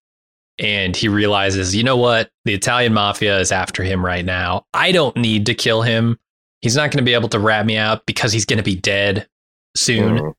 and 0.59 0.97
he 0.97 1.09
realizes, 1.09 1.75
you 1.75 1.83
know 1.85 1.97
what? 1.97 2.31
The 2.45 2.55
Italian 2.55 2.93
mafia 2.95 3.39
is 3.39 3.53
after 3.53 3.83
him 3.83 4.05
right 4.05 4.25
now. 4.25 4.67
I 4.75 4.93
don't 4.93 5.17
need 5.17 5.47
to 5.47 5.55
kill 5.55 5.83
him. 5.83 6.19
He's 6.61 6.75
not 6.77 6.91
going 6.91 6.99
to 6.99 7.05
be 7.05 7.15
able 7.15 7.29
to 7.31 7.39
rat 7.39 7.65
me 7.67 7.77
out 7.77 8.05
because 8.07 8.33
he's 8.33 8.45
going 8.45 8.57
to 8.57 8.63
be 8.65 8.75
dead 8.75 9.29
soon. 9.77 10.19
Mhm. 10.19 10.35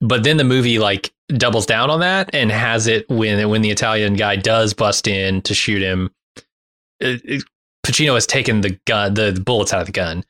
But 0.00 0.22
then 0.24 0.36
the 0.36 0.44
movie 0.44 0.78
like 0.78 1.12
doubles 1.28 1.66
down 1.66 1.90
on 1.90 2.00
that 2.00 2.30
and 2.34 2.50
has 2.52 2.86
it 2.86 3.08
when 3.08 3.48
when 3.48 3.62
the 3.62 3.70
Italian 3.70 4.14
guy 4.14 4.36
does 4.36 4.74
bust 4.74 5.08
in 5.08 5.40
to 5.42 5.54
shoot 5.54 5.82
him. 5.82 6.10
It, 7.00 7.22
it- 7.24 7.44
Pacino 7.86 8.14
has 8.14 8.26
taken 8.26 8.62
the 8.62 8.78
gun, 8.86 9.12
the, 9.12 9.30
the 9.30 9.40
bullets 9.42 9.74
out 9.74 9.80
of 9.82 9.86
the 9.86 9.92
gun, 9.92 10.24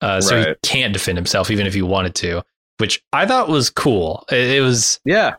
uh, 0.00 0.20
so 0.20 0.38
he 0.38 0.54
can't 0.62 0.92
defend 0.92 1.18
himself 1.18 1.50
even 1.50 1.66
if 1.66 1.74
he 1.74 1.82
wanted 1.82 2.14
to, 2.14 2.44
which 2.78 3.02
I 3.12 3.26
thought 3.26 3.48
was 3.48 3.68
cool. 3.68 4.24
It, 4.30 4.58
it 4.58 4.60
was 4.60 5.00
Yeah. 5.04 5.34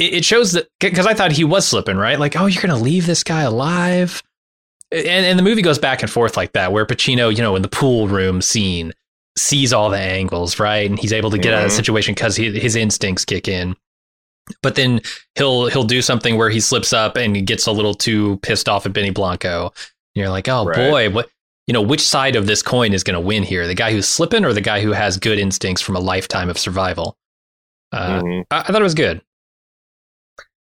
It, 0.00 0.14
it 0.14 0.24
shows 0.24 0.52
that 0.52 0.68
because 0.80 1.06
I 1.06 1.14
thought 1.14 1.32
he 1.32 1.44
was 1.44 1.66
slipping 1.68 1.96
right, 1.96 2.18
like 2.18 2.38
oh 2.40 2.46
you're 2.46 2.62
gonna 2.62 2.76
leave 2.76 3.06
this 3.06 3.22
guy 3.22 3.42
alive, 3.42 4.22
and 4.90 5.06
and 5.06 5.38
the 5.38 5.42
movie 5.42 5.62
goes 5.62 5.78
back 5.78 6.02
and 6.02 6.10
forth 6.10 6.36
like 6.36 6.52
that, 6.54 6.72
where 6.72 6.86
Pacino 6.86 7.30
you 7.34 7.42
know 7.42 7.54
in 7.56 7.62
the 7.62 7.68
pool 7.68 8.08
room 8.08 8.42
scene 8.42 8.92
sees 9.38 9.72
all 9.72 9.90
the 9.90 9.98
angles 9.98 10.58
right, 10.58 10.88
and 10.90 10.98
he's 10.98 11.12
able 11.12 11.30
to 11.30 11.38
get 11.38 11.54
out 11.54 11.62
of 11.64 11.70
the 11.70 11.74
Mhm. 11.74 11.76
situation 11.76 12.14
because 12.14 12.36
his 12.36 12.74
instincts 12.76 13.24
kick 13.24 13.46
in. 13.48 13.76
But 14.62 14.74
then 14.74 15.00
he'll 15.36 15.66
he'll 15.68 15.84
do 15.84 16.02
something 16.02 16.36
where 16.36 16.50
he 16.50 16.58
slips 16.58 16.92
up 16.92 17.16
and 17.16 17.36
he 17.36 17.42
gets 17.42 17.66
a 17.66 17.72
little 17.72 17.94
too 17.94 18.38
pissed 18.42 18.68
off 18.68 18.84
at 18.86 18.92
Benny 18.92 19.10
Blanco. 19.10 19.66
And 19.66 20.20
you're 20.22 20.28
like, 20.30 20.48
oh 20.48 20.64
Right. 20.64 20.76
boy, 20.90 21.10
what 21.10 21.30
you 21.68 21.72
know, 21.72 21.80
which 21.82 22.00
side 22.00 22.34
of 22.34 22.48
this 22.48 22.60
coin 22.62 22.92
is 22.92 23.04
going 23.04 23.14
to 23.14 23.20
win 23.20 23.44
here? 23.44 23.68
The 23.68 23.74
guy 23.76 23.92
who's 23.92 24.08
slipping 24.08 24.44
or 24.44 24.52
the 24.52 24.60
guy 24.60 24.80
who 24.80 24.90
has 24.90 25.16
good 25.18 25.38
instincts 25.38 25.80
from 25.80 25.94
a 25.94 26.00
lifetime 26.00 26.50
of 26.50 26.58
survival? 26.58 27.16
Uh, 27.92 28.20
Mhm. 28.20 28.44
I, 28.50 28.58
I 28.58 28.62
thought 28.64 28.80
it 28.80 28.82
was 28.82 28.94
good. 28.94 29.20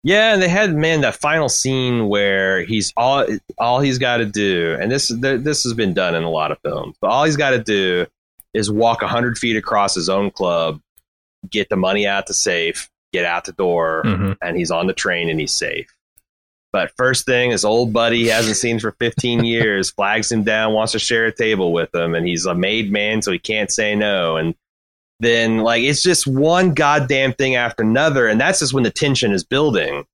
Yeah, 0.03 0.33
and 0.33 0.41
they 0.41 0.49
had 0.49 0.75
man 0.75 1.01
that 1.01 1.15
final 1.15 1.47
scene 1.47 2.09
where 2.09 2.63
he's 2.65 2.91
all 2.97 3.25
all 3.57 3.79
he's 3.79 3.97
got 3.97 4.17
to 4.17 4.25
do, 4.25 4.77
and 4.79 4.91
this 4.91 5.07
th- 5.07 5.41
this 5.41 5.63
has 5.63 5.73
been 5.73 5.93
done 5.93 6.13
in 6.13 6.23
a 6.23 6.29
lot 6.29 6.51
of 6.51 6.59
films, 6.59 6.95
but 6.99 7.09
all 7.09 7.23
he's 7.23 7.37
got 7.37 7.51
to 7.51 7.59
do 7.63 8.05
is 8.53 8.69
walk 8.69 9.01
hundred 9.01 9.37
feet 9.37 9.55
across 9.55 9.95
his 9.95 10.09
own 10.09 10.29
club, 10.29 10.81
get 11.49 11.69
the 11.69 11.77
money 11.77 12.05
out 12.05 12.27
the 12.27 12.33
safe, 12.33 12.89
get 13.13 13.23
out 13.25 13.45
the 13.45 13.53
door, 13.53 14.03
Mhm. 14.05 14.37
and 14.41 14.57
he's 14.57 14.71
on 14.71 14.87
the 14.87 14.93
train 14.93 15.29
and 15.29 15.39
he's 15.39 15.53
safe. 15.53 15.87
But 16.73 16.91
first 16.97 17.25
thing, 17.25 17.51
his 17.51 17.63
old 17.63 17.93
buddy 17.93 18.23
he 18.23 18.27
hasn't 18.27 18.57
seen 18.57 18.79
for 18.79 18.91
15 18.99 19.43
years 19.45 19.89
flags 19.91 20.29
him 20.31 20.43
down, 20.43 20.73
wants 20.73 20.91
to 20.91 20.99
share 20.99 21.25
a 21.27 21.31
table 21.31 21.71
with 21.71 21.93
him, 21.95 22.13
and 22.13 22.27
he's 22.27 22.45
a 22.45 22.53
made 22.53 22.91
man, 22.91 23.21
so 23.21 23.31
he 23.31 23.39
can't 23.39 23.71
say 23.71 23.95
no. 23.95 24.35
And 24.35 24.53
then, 25.23 25.59
like, 25.59 25.83
it's 25.83 26.01
just 26.01 26.27
one 26.27 26.73
goddamn 26.73 27.33
thing 27.33 27.55
after 27.55 27.83
another, 27.83 28.27
and 28.27 28.39
that's 28.39 28.59
just 28.59 28.73
when 28.73 28.83
the 28.83 28.91
tension 28.91 29.31
is 29.31 29.43
building. 29.43 30.05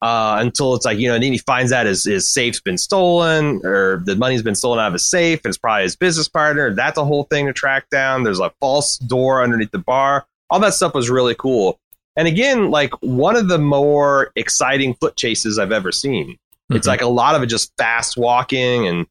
Uh, 0.00 0.38
until 0.40 0.74
it's 0.74 0.84
like 0.84 0.98
you 0.98 1.06
know, 1.06 1.14
and 1.14 1.22
then 1.22 1.30
he 1.30 1.38
finds 1.38 1.70
out 1.70 1.86
his, 1.86 2.02
his 2.02 2.28
safe's 2.28 2.60
been 2.60 2.76
stolen, 2.76 3.60
or 3.64 4.02
the 4.04 4.16
money's 4.16 4.42
been 4.42 4.56
stolen 4.56 4.80
out 4.80 4.88
of 4.88 4.94
his 4.94 5.06
safe, 5.06 5.40
and 5.44 5.50
it's 5.50 5.58
probably 5.58 5.84
his 5.84 5.94
business 5.94 6.26
partner. 6.26 6.74
That's 6.74 6.98
a 6.98 7.04
whole 7.04 7.22
thing 7.22 7.46
to 7.46 7.52
track 7.52 7.88
down. 7.88 8.24
There's 8.24 8.40
a 8.40 8.50
false 8.58 8.98
door 8.98 9.44
underneath 9.44 9.70
the 9.70 9.78
bar. 9.78 10.26
All 10.50 10.58
that 10.58 10.74
stuff 10.74 10.92
was 10.92 11.08
really 11.08 11.36
cool. 11.36 11.78
And 12.16 12.26
again, 12.26 12.70
like 12.70 12.92
one 13.00 13.36
of 13.36 13.48
the 13.48 13.58
more 13.58 14.32
exciting 14.34 14.94
foot 14.94 15.16
chases 15.16 15.58
I've 15.58 15.72
ever 15.72 15.92
seen. 15.92 16.32
Mm-hmm. 16.32 16.76
It's 16.76 16.86
like 16.86 17.00
a 17.00 17.06
lot 17.06 17.34
of 17.34 17.42
it 17.42 17.46
just 17.46 17.72
fast 17.78 18.16
walking 18.16 18.86
and 18.86 19.06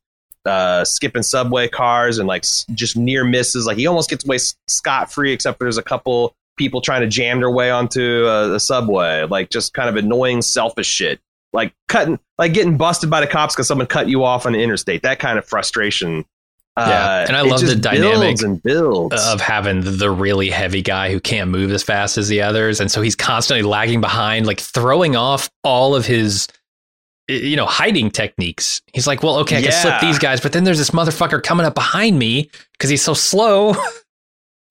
uh, 0.45 0.83
skipping 0.85 1.23
subway 1.23 1.67
cars 1.67 2.17
and 2.17 2.27
like 2.27 2.43
s- 2.43 2.65
just 2.73 2.97
near 2.97 3.23
misses. 3.23 3.65
Like 3.65 3.77
he 3.77 3.87
almost 3.87 4.09
gets 4.09 4.25
away 4.25 4.39
scot 4.67 5.11
free, 5.11 5.31
except 5.31 5.59
there's 5.59 5.77
a 5.77 5.83
couple 5.83 6.35
people 6.57 6.81
trying 6.81 7.01
to 7.01 7.07
jam 7.07 7.39
their 7.39 7.51
way 7.51 7.71
onto 7.71 8.25
uh, 8.25 8.47
the 8.47 8.59
subway. 8.59 9.25
Like 9.25 9.49
just 9.49 9.73
kind 9.73 9.89
of 9.89 9.95
annoying, 9.95 10.41
selfish 10.41 10.87
shit. 10.87 11.19
Like 11.53 11.73
cutting, 11.89 12.17
like 12.37 12.53
getting 12.53 12.77
busted 12.77 13.09
by 13.09 13.19
the 13.21 13.27
cops 13.27 13.55
because 13.55 13.67
someone 13.67 13.87
cut 13.87 14.07
you 14.07 14.23
off 14.23 14.45
on 14.45 14.53
the 14.53 14.61
interstate. 14.61 15.03
That 15.03 15.19
kind 15.19 15.37
of 15.37 15.45
frustration 15.45 16.25
yeah, 16.77 16.83
uh, 16.83 17.25
and 17.27 17.35
I 17.35 17.41
love 17.41 17.59
the 17.59 17.75
dynamic 17.75 18.41
and 18.41 18.61
builds. 18.61 19.15
of 19.27 19.41
having 19.41 19.81
the 19.97 20.09
really 20.09 20.49
heavy 20.49 20.81
guy 20.81 21.11
who 21.11 21.19
can't 21.19 21.49
move 21.49 21.71
as 21.71 21.83
fast 21.83 22.17
as 22.17 22.29
the 22.29 22.41
others, 22.41 22.79
and 22.79 22.89
so 22.89 23.01
he's 23.01 23.15
constantly 23.15 23.63
lagging 23.63 23.99
behind, 23.99 24.47
like 24.47 24.59
throwing 24.59 25.17
off 25.17 25.49
all 25.65 25.95
of 25.95 26.05
his, 26.05 26.47
you 27.27 27.55
know, 27.55 27.65
hiding 27.65 28.11
techniques. 28.11 28.81
He's 28.93 29.07
like, 29.07 29.23
"Well, 29.23 29.37
okay, 29.39 29.57
I 29.57 29.61
can 29.61 29.71
slip 29.71 30.01
these 30.01 30.19
guys, 30.19 30.41
but 30.41 30.53
then 30.53 30.63
there's 30.63 30.77
this 30.77 30.91
motherfucker 30.91 31.41
coming 31.41 31.65
up 31.65 31.75
behind 31.75 32.17
me 32.19 32.49
because 32.73 32.89
he's 32.89 33.03
so 33.03 33.13
slow." 33.13 33.75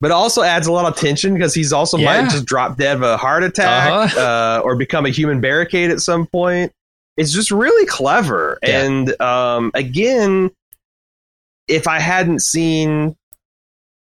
But 0.03 0.13
also 0.13 0.41
adds 0.41 0.67
a 0.67 0.73
lot 0.73 0.91
of 0.91 0.97
tension 0.99 1.35
because 1.35 1.53
he's 1.53 1.75
also 1.75 1.99
yeah. 1.99 2.23
might 2.23 2.31
just 2.31 2.47
drop 2.47 2.79
dead 2.79 2.97
of 2.97 3.03
a 3.03 3.19
heart 3.19 3.43
attack 3.43 3.91
uh-huh. 3.91 4.19
uh, 4.19 4.63
or 4.65 4.75
become 4.75 5.05
a 5.05 5.11
human 5.11 5.43
barricade 5.43 5.91
at 5.91 6.01
some 6.01 6.27
point. 6.27 6.73
It's 7.19 7.35
just 7.35 7.51
really 7.51 7.85
clever, 7.85 8.59
yeah. 8.63 8.83
and 8.83 9.21
um, 9.21 9.71
again 9.75 10.51
if 11.71 11.87
I 11.87 12.01
hadn't 12.01 12.41
seen 12.41 13.17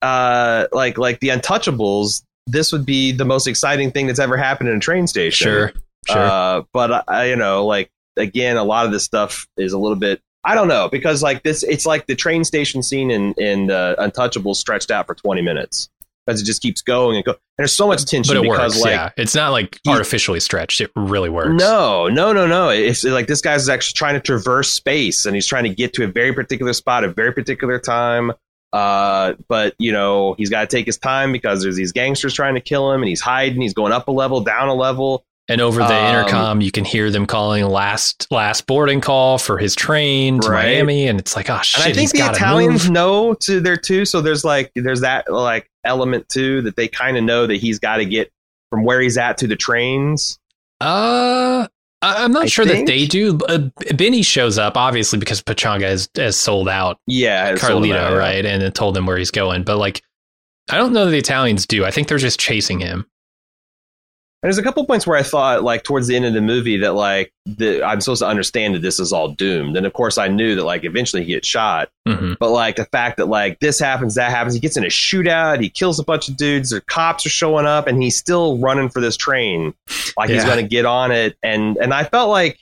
uh 0.03 0.67
like 0.73 0.99
like 0.99 1.21
the 1.21 1.29
Untouchables, 1.29 2.23
this 2.47 2.73
would 2.73 2.85
be 2.85 3.13
the 3.13 3.25
most 3.25 3.47
exciting 3.47 3.91
thing 3.91 4.07
that's 4.07 4.19
ever 4.19 4.37
happened 4.37 4.69
in 4.69 4.77
a 4.77 4.81
train 4.81 5.07
station. 5.07 5.47
Sure, 5.47 5.73
sure. 6.07 6.19
Uh, 6.19 6.63
but 6.73 7.05
I, 7.09 7.27
you 7.27 7.37
know, 7.37 7.65
like 7.65 7.91
again, 8.17 8.57
a 8.57 8.65
lot 8.65 8.87
of 8.87 8.93
this 8.93 9.05
stuff 9.05 9.47
is 9.57 9.73
a 9.73 9.79
little 9.79 9.97
bit. 9.97 10.21
I 10.45 10.55
don't 10.55 10.69
know 10.69 10.89
because 10.91 11.23
like 11.23 11.43
this, 11.43 11.63
it's 11.63 11.87
like 11.87 12.07
the 12.07 12.15
train 12.15 12.45
station 12.45 12.83
scene 12.83 13.11
in 13.11 13.33
in 13.35 13.71
uh, 13.71 13.97
Untouchables 13.99 14.57
stretched 14.57 14.91
out 14.91 15.07
for 15.07 15.15
twenty 15.15 15.43
minutes 15.43 15.89
because 16.27 16.41
it 16.41 16.45
just 16.45 16.63
keeps 16.63 16.83
going 16.83 17.17
and 17.17 17.25
go. 17.25 17.33
And 17.33 17.39
there's 17.59 17.73
so 17.73 17.87
much 17.87 18.05
tension 18.05 18.35
but 18.35 18.45
it 18.45 18.51
because 18.51 18.75
works, 18.75 18.81
like 18.83 18.93
yeah. 18.93 19.11
it's 19.17 19.35
not 19.35 19.53
like 19.53 19.79
artificially 19.87 20.41
stretched. 20.41 20.81
It 20.81 20.91
really 20.97 21.31
works. 21.31 21.55
No, 21.55 22.09
no, 22.09 22.33
no, 22.33 22.47
no. 22.47 22.71
It's 22.71 23.05
like 23.05 23.27
this 23.27 23.41
guy's 23.41 23.69
actually 23.69 23.95
trying 23.95 24.15
to 24.15 24.21
traverse 24.21 24.73
space 24.73 25.27
and 25.27 25.35
he's 25.35 25.47
trying 25.47 25.65
to 25.65 25.71
get 25.71 25.93
to 25.95 26.05
a 26.05 26.09
very 26.09 26.33
particular 26.33 26.73
spot 26.73 27.05
at 27.05 27.11
a 27.11 27.13
very 27.13 27.33
particular 27.33 27.79
time. 27.79 28.33
Uh, 28.73 29.35
but 29.49 29.75
you 29.79 29.93
know 29.93 30.35
he's 30.37 30.51
got 30.51 30.69
to 30.69 30.77
take 30.77 30.87
his 30.87 30.99
time 30.99 31.31
because 31.31 31.63
there's 31.63 31.77
these 31.77 31.93
gangsters 31.93 32.35
trying 32.35 32.55
to 32.55 32.61
kill 32.61 32.91
him 32.91 33.03
and 33.03 33.09
he's 33.09 33.21
hiding. 33.21 33.61
He's 33.61 33.75
going 33.75 33.93
up 33.93 34.09
a 34.09 34.13
level, 34.13 34.41
down 34.41 34.69
a 34.69 34.75
level. 34.75 35.25
And 35.49 35.61
over 35.61 35.81
the 35.81 35.95
um, 35.95 36.15
intercom, 36.17 36.61
you 36.63 36.71
can 36.71 36.87
hear 36.87 37.11
them 37.11 37.27
calling 37.27 37.67
last 37.67 38.27
last 38.31 38.67
boarding 38.67 39.03
call 39.03 39.37
for 39.37 39.59
his 39.59 39.75
train 39.75 40.41
to 40.41 40.49
right. 40.49 40.77
Miami, 40.77 41.07
and 41.07 41.21
it's 41.21 41.37
like, 41.37 41.51
oh 41.51 41.61
shit! 41.61 41.85
And 41.85 41.93
I 41.93 41.95
think 41.95 42.13
the 42.13 42.27
Italians 42.31 42.85
move. 42.85 42.93
know 42.93 43.35
to 43.35 43.61
there 43.61 43.77
too. 43.77 44.07
So 44.07 44.23
there's 44.23 44.43
like 44.43 44.73
there's 44.75 45.03
that 45.03 45.31
like 45.31 45.71
element 45.85 46.31
too 46.31 46.63
that 46.63 46.77
they 46.77 46.89
kind 46.89 47.19
of 47.19 47.25
know 47.25 47.47
that 47.47 47.57
he's 47.57 47.79
got 47.79 47.99
to 47.99 48.07
get 48.07 48.33
from 48.71 48.85
where 48.85 49.03
he's 49.03 49.19
at 49.19 49.37
to 49.39 49.47
the 49.47 49.57
trains. 49.57 50.39
Uh, 50.81 51.69
I'm 52.01 52.33
not 52.33 52.45
I 52.45 52.47
sure 52.47 52.65
think? 52.65 52.87
that 52.87 52.93
they 52.93 53.07
do. 53.07 53.39
Uh, 53.49 53.69
Benny 53.95 54.23
shows 54.23 54.59
up 54.59 54.77
obviously 54.77 55.19
because 55.19 55.43
Pachanga 55.43 55.83
has, 55.83 56.09
has 56.17 56.37
sold 56.37 56.69
out. 56.69 56.99
Yeah, 57.07 57.53
Carlito, 57.55 57.97
out, 57.97 58.13
yeah. 58.13 58.19
right, 58.19 58.45
and 58.45 58.75
told 58.75 58.97
him 58.97 59.07
where 59.07 59.17
he's 59.17 59.31
going. 59.31 59.63
But 59.63 59.79
like, 59.79 60.03
I 60.71 60.77
don't 60.77 60.93
know 60.93 61.05
that 61.07 61.11
the 61.11 61.19
Italians 61.19 61.67
do. 61.67 61.85
I 61.85 61.91
think 61.91 62.09
they're 62.09 62.19
just 62.19 62.41
chasing 62.41 62.81
him. 62.81 63.07
And 64.45 64.53
there's 64.53 64.59
a 64.59 64.63
couple 64.63 64.85
points 64.85 65.07
where 65.07 65.17
I 65.17 65.23
thought, 65.23 65.63
like 65.63 65.85
towards 65.85 66.07
the 66.07 66.17
end 66.17 66.27
of 66.27 66.35
the 66.35 66.43
movie, 66.43 66.77
that 66.77 66.95
like 66.95 67.33
the, 67.47 67.83
I'm 67.83 68.03
supposed 68.03 68.21
to 68.21 68.29
understand 68.29 68.75
that 68.75 68.83
this 68.83 69.01
is 69.01 69.11
all 69.11 69.31
doomed. 69.31 69.75
And 69.75 69.87
of 69.87 69.95
course, 69.95 70.19
I 70.19 70.29
knew 70.29 70.55
that 70.57 70.65
like 70.65 70.85
eventually 70.85 71.25
he 71.25 71.33
gets 71.33 71.49
shot. 71.49 71.89
Mm-hmm. 72.07 72.35
But 72.39 72.51
like 72.51 72.77
the 72.77 72.85
fact 72.85 73.17
that 73.17 73.29
like 73.29 73.61
this 73.61 73.79
happens, 73.79 74.17
that 74.17 74.31
happens, 74.31 74.53
he 74.53 74.61
gets 74.61 74.77
in 74.77 74.85
a 74.85 74.89
shootout, 74.89 75.63
he 75.63 75.71
kills 75.71 75.99
a 75.99 76.05
bunch 76.05 76.29
of 76.29 76.37
dudes, 76.37 76.69
the 76.69 76.83
cops 76.83 77.25
are 77.25 77.31
showing 77.31 77.65
up, 77.65 77.87
and 77.87 78.03
he's 78.03 78.19
still 78.19 78.59
running 78.59 78.91
for 78.91 79.01
this 79.01 79.17
train, 79.17 79.73
like 80.19 80.29
yeah. 80.29 80.35
he's 80.35 80.45
going 80.45 80.59
to 80.59 80.69
get 80.69 80.85
on 80.85 81.11
it. 81.11 81.39
And 81.43 81.79
and 81.79 81.95
I 81.95 82.05
felt 82.05 82.29
like 82.29 82.59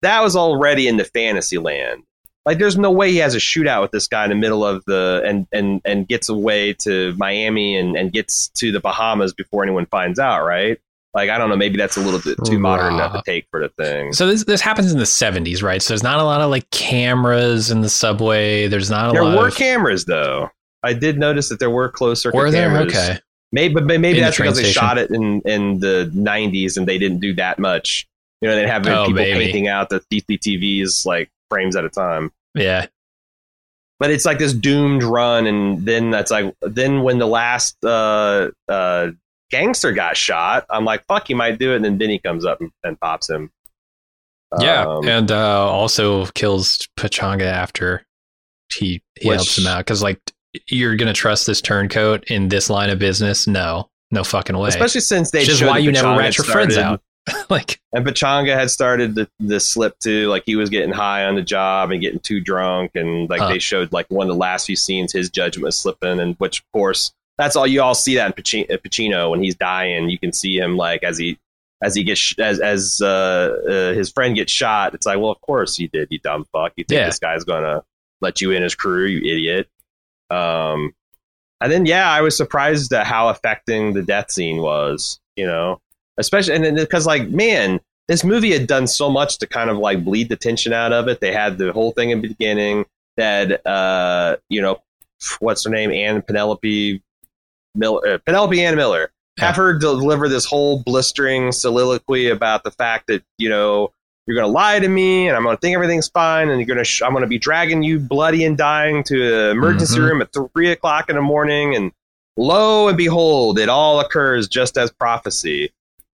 that 0.00 0.22
was 0.22 0.34
already 0.34 0.88
into 0.88 1.04
fantasy 1.04 1.58
land. 1.58 2.04
Like 2.46 2.56
there's 2.56 2.78
no 2.78 2.90
way 2.90 3.10
he 3.10 3.18
has 3.18 3.34
a 3.34 3.38
shootout 3.38 3.82
with 3.82 3.90
this 3.90 4.08
guy 4.08 4.24
in 4.24 4.30
the 4.30 4.36
middle 4.36 4.64
of 4.64 4.82
the 4.86 5.20
and 5.26 5.46
and 5.52 5.82
and 5.84 6.08
gets 6.08 6.30
away 6.30 6.72
to 6.84 7.12
Miami 7.18 7.76
and 7.76 7.98
and 7.98 8.14
gets 8.14 8.48
to 8.54 8.72
the 8.72 8.80
Bahamas 8.80 9.34
before 9.34 9.62
anyone 9.62 9.84
finds 9.84 10.18
out, 10.18 10.46
right? 10.46 10.80
Like 11.14 11.30
I 11.30 11.38
don't 11.38 11.48
know, 11.48 11.56
maybe 11.56 11.78
that's 11.78 11.96
a 11.96 12.00
little 12.00 12.20
bit 12.20 12.38
too 12.44 12.58
modern 12.58 12.98
to 12.98 13.22
take 13.24 13.46
for 13.50 13.60
the 13.60 13.70
thing. 13.70 14.12
So 14.12 14.26
this 14.26 14.44
this 14.44 14.60
happens 14.60 14.92
in 14.92 14.98
the 14.98 15.06
seventies, 15.06 15.62
right? 15.62 15.80
So 15.80 15.88
there's 15.92 16.02
not 16.02 16.18
a 16.18 16.24
lot 16.24 16.40
of 16.40 16.50
like 16.50 16.68
cameras 16.70 17.70
in 17.70 17.80
the 17.80 17.88
subway. 17.88 18.68
There's 18.68 18.90
not 18.90 19.10
a 19.10 19.12
there 19.12 19.24
lot. 19.24 19.30
There 19.30 19.40
were 19.40 19.48
of... 19.48 19.56
cameras 19.56 20.04
though. 20.04 20.50
I 20.82 20.92
did 20.92 21.18
notice 21.18 21.48
that 21.48 21.58
there 21.58 21.70
were 21.70 21.88
close 21.88 22.22
circuit 22.22 22.36
were 22.36 22.50
there? 22.50 22.68
cameras. 22.68 22.94
Okay. 22.94 23.18
Maybe, 23.50 23.72
but 23.72 23.84
maybe 23.86 24.18
in 24.18 24.20
that's 24.20 24.36
the 24.36 24.42
because 24.42 24.58
station. 24.58 24.68
they 24.68 24.72
shot 24.72 24.98
it 24.98 25.10
in 25.10 25.40
in 25.42 25.80
the 25.80 26.10
'90s 26.14 26.76
and 26.76 26.86
they 26.86 26.98
didn't 26.98 27.20
do 27.20 27.34
that 27.34 27.58
much. 27.58 28.06
You 28.40 28.48
know, 28.48 28.54
they 28.54 28.66
have 28.66 28.86
oh, 28.86 29.06
people 29.06 29.14
maybe. 29.14 29.46
painting 29.46 29.68
out 29.68 29.88
the 29.88 30.00
CCTVs 30.12 31.06
like 31.06 31.30
frames 31.50 31.74
at 31.74 31.84
a 31.84 31.88
time. 31.88 32.30
Yeah. 32.54 32.86
But 33.98 34.10
it's 34.10 34.24
like 34.24 34.38
this 34.38 34.52
doomed 34.52 35.02
run, 35.02 35.46
and 35.46 35.84
then 35.84 36.10
that's 36.10 36.30
like 36.30 36.54
then 36.60 37.02
when 37.02 37.18
the 37.18 37.26
last 37.26 37.82
uh, 37.84 38.50
uh, 38.68 39.08
gangster 39.50 39.92
got 39.92 40.16
shot, 40.16 40.66
I'm 40.70 40.84
like, 40.84 41.04
fuck, 41.06 41.28
he 41.28 41.34
might 41.34 41.58
do 41.58 41.72
it. 41.72 41.76
And 41.76 41.84
then 41.84 41.98
Benny 41.98 42.18
comes 42.18 42.44
up 42.44 42.60
and, 42.60 42.70
and 42.84 42.98
pops 43.00 43.28
him. 43.28 43.50
Yeah, 44.60 44.86
um, 44.86 45.06
and 45.06 45.30
uh, 45.30 45.70
also 45.70 46.24
kills 46.26 46.88
Pachanga 46.96 47.42
after 47.42 48.06
he, 48.72 49.02
he 49.18 49.28
which, 49.28 49.36
helps 49.36 49.58
him 49.58 49.66
out 49.66 49.78
because 49.78 50.02
like 50.02 50.20
you're 50.66 50.96
gonna 50.96 51.12
trust 51.12 51.46
this 51.46 51.60
turncoat 51.60 52.24
in 52.28 52.48
this 52.48 52.70
line 52.70 52.88
of 52.88 52.98
business? 52.98 53.46
No, 53.46 53.90
no 54.10 54.24
fucking 54.24 54.56
way. 54.56 54.68
Especially 54.68 55.02
since 55.02 55.30
they 55.30 55.44
just 55.44 55.62
why 55.62 55.78
you 55.78 55.92
never 55.92 56.08
rat 56.08 56.36
your 56.38 56.44
started, 56.44 56.72
friends 56.72 56.78
out. 56.78 57.02
like 57.50 57.78
and 57.92 58.06
Pachanga 58.06 58.54
had 58.54 58.70
started 58.70 59.14
the, 59.14 59.28
the 59.38 59.60
slip 59.60 59.98
too. 59.98 60.28
Like 60.28 60.44
he 60.46 60.56
was 60.56 60.70
getting 60.70 60.92
high 60.92 61.26
on 61.26 61.34
the 61.34 61.42
job 61.42 61.90
and 61.90 62.00
getting 62.00 62.20
too 62.20 62.40
drunk, 62.40 62.92
and 62.94 63.28
like 63.28 63.46
they 63.52 63.58
showed 63.58 63.92
like 63.92 64.06
one 64.08 64.26
of 64.26 64.34
the 64.34 64.38
last 64.38 64.66
few 64.66 64.76
scenes, 64.76 65.12
his 65.12 65.28
judgment 65.28 65.64
was 65.66 65.78
slipping, 65.78 66.20
and 66.20 66.36
which 66.36 66.60
of 66.60 66.72
course 66.72 67.12
that's 67.38 67.54
all 67.56 67.66
you 67.66 67.80
all 67.80 67.94
see 67.94 68.16
that 68.16 68.26
in 68.26 68.32
Pacino, 68.32 68.68
Pacino 68.78 69.30
when 69.30 69.42
he's 69.42 69.54
dying. 69.54 70.10
You 70.10 70.18
can 70.18 70.32
see 70.32 70.58
him 70.58 70.76
like 70.76 71.04
as 71.04 71.16
he 71.16 71.38
as 71.82 71.94
he 71.94 72.02
gets 72.02 72.34
as 72.38 72.58
as 72.58 73.00
uh, 73.00 73.56
uh, 73.68 73.92
his 73.94 74.10
friend 74.10 74.34
gets 74.34 74.52
shot. 74.52 74.94
It's 74.94 75.06
like, 75.06 75.18
well, 75.18 75.30
of 75.30 75.40
course 75.40 75.76
he 75.76 75.86
did. 75.86 76.08
You 76.10 76.18
dumb 76.18 76.44
fuck. 76.52 76.72
You 76.76 76.84
think 76.84 76.98
yeah. 76.98 77.06
this 77.06 77.20
guy's 77.20 77.44
gonna 77.44 77.84
let 78.20 78.40
you 78.40 78.50
in 78.50 78.62
his 78.62 78.74
crew? 78.74 79.06
You 79.06 79.18
idiot. 79.18 79.68
Um, 80.30 80.92
and 81.60 81.72
then 81.72 81.86
yeah, 81.86 82.10
I 82.10 82.20
was 82.20 82.36
surprised 82.36 82.92
at 82.92 83.06
how 83.06 83.28
affecting 83.28 83.94
the 83.94 84.02
death 84.02 84.30
scene 84.30 84.60
was. 84.60 85.20
You 85.36 85.46
know, 85.46 85.80
especially 86.18 86.56
and 86.56 86.76
because 86.76 87.06
like 87.06 87.28
man, 87.28 87.80
this 88.08 88.24
movie 88.24 88.52
had 88.52 88.66
done 88.66 88.88
so 88.88 89.08
much 89.08 89.38
to 89.38 89.46
kind 89.46 89.70
of 89.70 89.78
like 89.78 90.04
bleed 90.04 90.28
the 90.28 90.36
tension 90.36 90.72
out 90.72 90.92
of 90.92 91.06
it. 91.06 91.20
They 91.20 91.32
had 91.32 91.58
the 91.58 91.72
whole 91.72 91.92
thing 91.92 92.10
in 92.10 92.20
the 92.20 92.28
beginning 92.28 92.86
that 93.16 93.64
uh, 93.64 94.36
you 94.48 94.60
know, 94.60 94.82
what's 95.38 95.64
her 95.64 95.70
name, 95.70 95.92
Anne 95.92 96.22
Penelope 96.22 97.00
Miller, 97.74 98.06
uh, 98.06 98.18
Penelope 98.24 98.62
Ann 98.62 98.76
Miller. 98.76 99.10
Have 99.38 99.54
her 99.54 99.78
deliver 99.78 100.28
this 100.28 100.44
whole 100.44 100.82
blistering 100.82 101.52
soliloquy 101.52 102.28
about 102.28 102.64
the 102.64 102.72
fact 102.72 103.06
that 103.06 103.22
you 103.38 103.48
know 103.48 103.92
you're 104.28 104.34
going 104.34 104.46
to 104.46 104.52
lie 104.52 104.78
to 104.78 104.88
me 104.88 105.26
and 105.26 105.36
I'm 105.36 105.42
going 105.42 105.56
to 105.56 105.60
think 105.60 105.74
everything's 105.74 106.08
fine 106.08 106.50
and 106.50 106.60
you're 106.60 106.66
going 106.66 106.78
to 106.78 106.84
sh- 106.84 107.02
I'm 107.02 107.12
going 107.12 107.22
to 107.22 107.28
be 107.28 107.38
dragging 107.38 107.82
you 107.82 107.98
bloody 107.98 108.44
and 108.44 108.58
dying 108.58 109.02
to 109.04 109.50
an 109.50 109.56
emergency 109.56 109.96
mm-hmm. 109.96 110.04
room 110.04 110.22
at 110.22 110.34
three 110.52 110.70
o'clock 110.70 111.08
in 111.08 111.16
the 111.16 111.22
morning 111.22 111.74
and 111.74 111.92
lo 112.36 112.88
and 112.88 112.96
behold 112.98 113.58
it 113.58 113.68
all 113.70 114.00
occurs 114.00 114.46
just 114.46 114.76
as 114.76 114.92
prophecy 114.92 115.72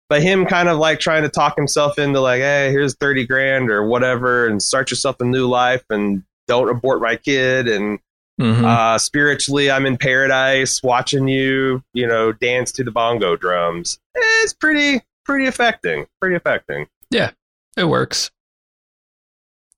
but 0.10 0.22
him 0.22 0.46
kind 0.46 0.70
of 0.70 0.78
like 0.78 1.00
trying 1.00 1.24
to 1.24 1.30
talk 1.30 1.56
himself 1.56 1.98
into 1.98 2.20
like 2.20 2.40
hey 2.40 2.70
here's 2.72 2.96
30 2.96 3.26
grand 3.26 3.70
or 3.72 3.88
whatever 3.88 4.48
and 4.48 4.62
start 4.62 4.92
yourself 4.92 5.20
a 5.20 5.26
new 5.26 5.48
life 5.48 5.84
and 5.90 6.24
don't 6.48 6.70
abort 6.70 7.02
my 7.02 7.16
kid 7.16 7.68
and 7.68 8.00
Mm-hmm. 8.44 8.66
Uh, 8.66 8.98
spiritually, 8.98 9.72
I'm 9.72 9.86
in 9.86 9.98
paradise 9.98 10.84
watching 10.84 11.30
you, 11.30 11.82
you 11.94 12.06
know, 12.06 12.34
dance 12.34 12.74
to 12.74 12.84
the 12.84 12.92
bongo 12.92 13.38
drums. 13.38 14.00
It's 14.16 14.54
pretty, 14.54 15.02
pretty 15.24 15.46
affecting. 15.46 16.08
Pretty 16.20 16.36
affecting. 16.36 16.88
Yeah, 17.10 17.32
it 17.78 17.86
works. 17.86 18.32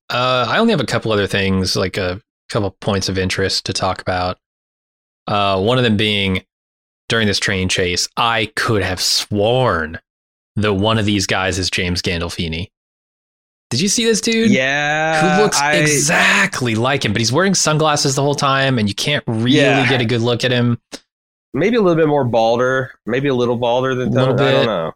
Uh, 0.09 0.47
I 0.49 0.57
only 0.57 0.71
have 0.71 0.81
a 0.81 0.85
couple 0.85 1.11
other 1.11 1.27
things, 1.27 1.75
like 1.75 1.97
a 1.97 2.19
couple 2.49 2.71
points 2.71 3.07
of 3.07 3.19
interest 3.19 3.67
to 3.67 3.73
talk 3.73 4.01
about. 4.01 4.39
Uh, 5.27 5.61
one 5.61 5.77
of 5.77 5.83
them 5.83 5.95
being 5.97 6.43
during 7.07 7.27
this 7.27 7.39
train 7.39 7.69
chase, 7.69 8.07
I 8.17 8.51
could 8.55 8.81
have 8.81 8.99
sworn 8.99 9.99
that 10.55 10.73
one 10.73 10.97
of 10.97 11.05
these 11.05 11.27
guys 11.27 11.59
is 11.59 11.69
James 11.69 12.01
Gandolfini. 12.01 12.69
Did 13.71 13.81
you 13.81 13.87
see 13.89 14.05
this 14.05 14.21
dude? 14.21 14.51
Yeah, 14.51 15.37
Who 15.37 15.43
looks 15.43 15.59
I- 15.59 15.73
exactly 15.75 16.75
like 16.75 17.03
him, 17.03 17.13
but 17.13 17.19
he's 17.21 17.31
wearing 17.31 17.55
sunglasses 17.55 18.15
the 18.15 18.21
whole 18.21 18.35
time, 18.35 18.77
and 18.79 18.87
you 18.87 18.95
can't 18.95 19.23
really 19.27 19.57
Yeah. 19.57 19.87
get 19.89 20.01
a 20.01 20.05
good 20.05 20.21
look 20.21 20.43
at 20.43 20.51
him. 20.51 20.79
maybe 21.53 21.77
a 21.77 21.81
little 21.81 21.95
bit 21.95 22.07
more 22.09 22.25
balder, 22.25 22.91
maybe 23.05 23.29
a 23.29 23.33
little 23.33 23.55
balder 23.55 23.95
than 23.95 24.11
Tony. 24.13 24.43
I 24.43 24.51
don't 24.51 24.65
know. 24.65 24.91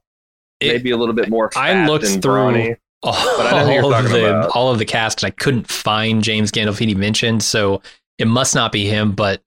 It- 0.60 0.74
maybe 0.74 0.92
a 0.92 0.98
little 0.98 1.16
bit 1.16 1.30
more. 1.30 1.50
I 1.56 1.88
looked 1.88 2.06
through 2.06 2.20
brawny. 2.20 2.76
all, 3.02 3.14
But 3.38 3.46
I 3.54 3.60
know 3.62 3.66
who 3.66 3.72
you're 3.88 3.96
of 3.96 4.10
the 4.10 4.30
about. 4.30 4.50
all 4.50 4.70
of 4.70 4.78
the 4.78 4.84
cast, 4.84 5.24
and 5.24 5.28
I 5.28 5.32
couldn't 5.42 5.70
find 5.72 6.22
James 6.22 6.52
Gandolfini 6.52 6.98
mentioned, 6.98 7.44
so 7.44 7.82
it 8.18 8.28
must 8.28 8.56
not 8.56 8.74
be 8.74 8.86
him. 8.88 9.14
But 9.14 9.42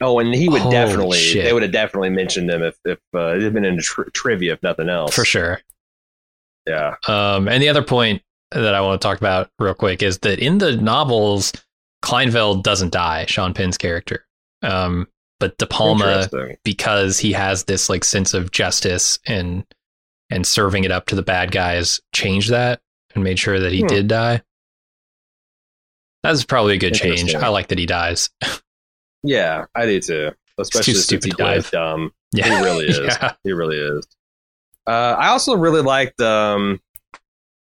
Oh, 0.00 0.18
and 0.18 0.34
he 0.34 0.48
would 0.48 0.62
Holy 0.62 0.72
definitely. 0.74 1.18
shit. 1.18 1.44
They 1.44 1.52
would 1.52 1.62
have 1.62 1.70
definitely 1.70 2.10
mentioned 2.10 2.50
him 2.50 2.62
if 2.64 2.76
if 2.84 2.98
uh, 3.14 3.36
it 3.36 3.42
had 3.42 3.54
been 3.54 3.64
in 3.64 3.78
tri- 3.80 4.04
trivia, 4.12 4.52
if 4.54 4.62
nothing 4.64 4.88
else. 4.88 5.14
for 5.14 5.24
sure. 5.24 5.60
Yeah. 6.66 6.96
Um, 7.06 7.46
and 7.48 7.62
the 7.62 7.68
other 7.68 7.82
point 7.82 8.20
that 8.52 8.74
I 8.74 8.80
want 8.80 9.00
to 9.00 9.06
talk 9.06 9.18
about 9.18 9.50
real 9.58 9.74
quick 9.74 10.02
is 10.02 10.18
that 10.20 10.38
in 10.38 10.58
the 10.58 10.76
novels, 10.76 11.52
Kleinfeld 12.04 12.62
doesn't 12.62 12.92
die, 12.92 13.26
Sean 13.26 13.52
Penn's 13.54 13.78
character. 13.78 14.24
Um, 14.62 15.06
but 15.40 15.56
De 15.58 15.66
Palma, 15.66 16.28
because 16.64 17.18
he 17.18 17.32
has 17.32 17.64
this 17.64 17.88
like 17.88 18.04
sense 18.04 18.34
of 18.34 18.50
justice 18.50 19.18
and 19.26 19.64
and 20.30 20.46
serving 20.46 20.84
it 20.84 20.90
up 20.90 21.06
to 21.06 21.14
the 21.14 21.22
bad 21.22 21.52
guys, 21.52 22.00
changed 22.14 22.50
that 22.50 22.80
and 23.14 23.22
made 23.24 23.38
sure 23.38 23.58
that 23.60 23.72
he 23.72 23.80
Hmm. 23.80 23.86
did 23.86 24.08
die. 24.08 24.42
That's 26.22 26.44
probably 26.44 26.74
a 26.74 26.78
good 26.78 26.94
change. 26.94 27.34
I 27.34 27.48
like 27.48 27.68
that 27.68 27.78
he 27.78 27.86
dies. 27.86 28.30
Yeah, 29.22 29.66
I 29.74 29.86
do 29.86 30.00
too. 30.00 30.30
Especially 30.58 30.94
since 30.94 31.04
stupid 31.04 31.24
he 31.26 31.30
dies 31.32 31.70
dumb. 31.70 32.12
Yeah, 32.34 32.58
He 32.58 32.64
really 32.64 32.86
is. 32.86 32.98
Yeah. 33.22 33.32
He 33.42 33.52
really 33.52 33.78
is. 33.78 34.06
Uh, 34.86 35.16
I 35.18 35.28
also 35.28 35.54
really 35.56 35.80
liked 35.80 36.20
um, 36.20 36.78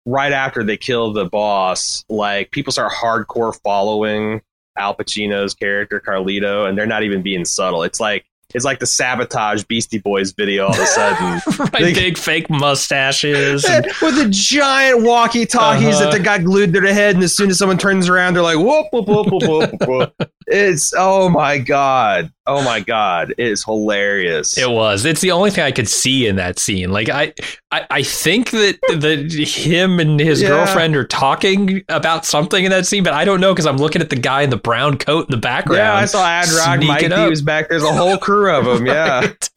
right 0.07 0.33
after 0.33 0.63
they 0.65 0.77
kill 0.77 1.13
the 1.13 1.25
boss, 1.25 2.05
like 2.09 2.51
people 2.51 2.73
start 2.73 2.93
hardcore 2.93 3.59
following 3.63 4.41
Al 4.77 4.95
Pacino's 4.95 5.55
character 5.55 6.01
Carlito, 6.05 6.69
and 6.69 6.77
they're 6.77 6.87
not 6.87 7.03
even 7.05 7.23
being 7.23 7.45
subtle. 7.45 7.83
It's 7.83 8.01
like 8.01 8.25
it's 8.55 8.65
like 8.65 8.79
the 8.79 8.87
sabotage 8.87 9.65
Beastie 9.65 9.99
Boys 9.99 10.31
video 10.33 10.67
all 10.67 10.75
of 10.75 10.79
a 10.79 10.87
sudden. 10.87 11.43
right, 11.59 11.73
They- 11.83 11.93
big 11.95 12.17
fake 12.19 12.49
mustaches. 12.51 13.65
and- 13.65 13.87
With 14.03 14.17
the 14.17 14.29
giant 14.31 15.03
walkie 15.03 15.47
talkies 15.47 15.97
Uh-huh. 15.97 16.05
that 16.11 16.13
they 16.19 16.23
got 16.23 16.45
glued 16.45 16.73
to 16.75 16.81
their 16.81 16.93
head, 16.95 17.15
and 17.17 17.25
as 17.25 17.35
soon 17.35 17.51
as 17.51 17.59
someone 17.59 17.79
turns 17.79 18.09
around, 18.09 18.35
they're 18.35 18.43
like, 18.43 18.59
whoop, 18.59 18.87
whoop, 18.93 19.09
whoop, 19.09 19.27
whoop, 19.33 19.43
whoop, 19.49 19.89
whoop. 19.89 20.31
It's, 20.47 20.93
oh 20.97 21.31
my 21.31 21.57
God. 21.59 22.31
Oh 22.47 22.63
my 22.63 22.81
God. 22.81 23.31
It 23.39 23.49
is 23.49 23.65
hilarious. 23.65 24.59
It 24.59 24.69
was. 24.71 25.07
It's 25.07 25.23
the 25.23 25.31
only 25.31 25.51
thing 25.51 25.65
I 25.65 25.73
could 25.73 25.89
see 25.89 26.27
in 26.27 26.37
that 26.37 26.59
scene. 26.59 26.91
Like 26.93 27.09
I, 27.09 27.33
I, 27.71 27.87
I 27.91 28.03
think 28.03 28.51
that 28.51 28.79
that 29.01 29.33
him 29.33 29.99
and 29.99 30.21
his 30.21 30.43
Yeah. 30.43 30.49
girlfriend 30.49 30.95
are 30.95 31.07
talking 31.07 31.83
about 31.89 32.27
something 32.27 32.63
in 32.65 32.71
that 32.71 32.85
scene, 32.87 33.03
but 33.03 33.15
I 33.15 33.25
don't 33.25 33.41
know 33.41 33.55
because 33.55 33.65
I'm 33.67 33.79
looking 33.79 34.03
at 34.03 34.11
the 34.11 34.17
guy 34.17 34.43
in 34.43 34.51
the 34.51 34.59
brown 34.59 34.99
coat 34.99 35.27
in 35.27 35.31
the 35.31 35.39
background. 35.41 35.79
Yeah, 35.79 35.95
I 35.95 36.05
saw 36.05 36.43
sneaking 36.43 36.87
Mikey 36.89 37.13
up. 37.13 37.31
was 37.31 37.41
back. 37.41 37.71
There's 37.71 37.83
a 37.83 37.93
whole 37.95 38.19
crew 38.19 38.55
of 38.55 38.67
them. 38.67 38.85
Yeah, 38.87 39.21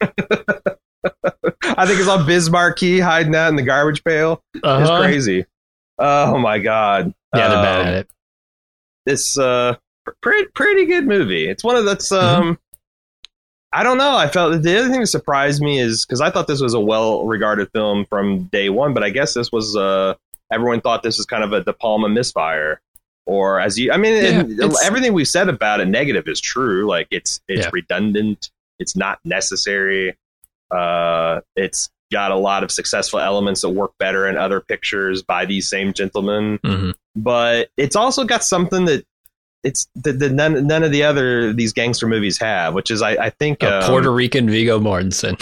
I 1.76 1.86
think 1.86 2.00
it's 2.00 2.08
all 2.08 2.24
Bismarck 2.24 2.78
Key 2.78 2.98
hiding 3.00 3.34
out 3.34 3.48
in 3.48 3.56
the 3.56 3.62
garbage 3.62 4.02
pail. 4.02 4.42
It's 4.54 4.64
Uh-huh. 4.64 5.02
crazy. 5.02 5.44
Oh 5.98 6.38
my 6.38 6.58
god. 6.58 7.12
Yeah, 7.34 7.48
they're 7.48 7.62
bad 7.62 7.80
Um, 7.80 7.86
at 7.88 7.94
it. 7.94 8.10
It's 9.06 9.38
uh 9.38 9.76
pretty 10.22 10.48
pretty 10.54 10.86
good 10.86 11.06
movie. 11.06 11.48
It's 11.48 11.62
one 11.62 11.76
of 11.76 11.84
that's 11.84 12.10
Mm-hmm. 12.10 12.52
I 13.72 13.82
don't 13.82 13.98
know. 13.98 14.16
I 14.16 14.28
felt 14.28 14.62
the 14.62 14.78
other 14.78 14.88
thing 14.88 15.00
that 15.00 15.06
surprised 15.08 15.60
me 15.60 15.78
is 15.78 16.04
because 16.06 16.20
I 16.20 16.30
thought 16.30 16.46
this 16.46 16.60
was 16.62 16.72
a 16.74 16.80
well 16.80 17.24
regarded 17.26 17.70
film 17.72 18.06
from 18.06 18.44
day 18.44 18.70
one, 18.70 18.94
but 18.94 19.04
I 19.04 19.10
guess 19.10 19.34
this 19.34 19.52
was 19.52 19.76
uh 19.76 20.14
everyone 20.52 20.80
thought 20.80 21.02
this 21.02 21.18
was 21.18 21.26
kind 21.26 21.44
of 21.44 21.52
a 21.52 21.62
De 21.62 21.72
Palma 21.72 22.08
misfire. 22.08 22.80
Or 23.26 23.60
as 23.60 23.78
you, 23.78 23.92
I 23.92 23.98
mean, 23.98 24.56
Yeah, 24.58 24.68
everything 24.84 25.12
we've 25.12 25.28
said 25.28 25.50
about 25.50 25.80
it 25.80 25.86
negative 25.88 26.26
is 26.28 26.40
true. 26.40 26.86
Like 26.86 27.08
it's 27.10 27.40
it's 27.46 27.64
Yeah. 27.66 27.70
redundant. 27.72 28.50
It's 28.78 28.96
not 28.96 29.18
necessary. 29.24 30.16
Uh, 30.70 31.40
it's 31.56 31.90
got 32.10 32.30
a 32.30 32.36
lot 32.36 32.62
of 32.62 32.70
successful 32.70 33.20
elements 33.20 33.60
that 33.60 33.68
work 33.68 33.92
better 33.98 34.26
in 34.26 34.38
other 34.38 34.60
pictures 34.60 35.22
by 35.22 35.44
these 35.44 35.68
same 35.68 35.92
gentlemen 35.92 36.58
Mhm. 36.64 36.94
but 37.14 37.68
it's 37.76 37.96
also 37.96 38.24
got 38.24 38.42
something 38.42 38.86
that 38.86 39.04
it's 39.68 39.86
that 39.96 40.18
that 40.18 40.32
none 40.32 40.66
none 40.66 40.82
of 40.82 40.90
the 40.92 41.02
other 41.02 41.52
these 41.52 41.72
gangster 41.72 42.06
movies 42.06 42.38
have, 42.40 42.74
which 42.74 42.90
is 42.90 43.02
I, 43.02 43.10
I 43.26 43.30
think 43.30 43.62
A 43.62 43.82
um, 43.82 43.90
Puerto 43.90 44.10
Rican 44.12 44.48
Viggo 44.48 44.80
Mortensen. 44.80 45.36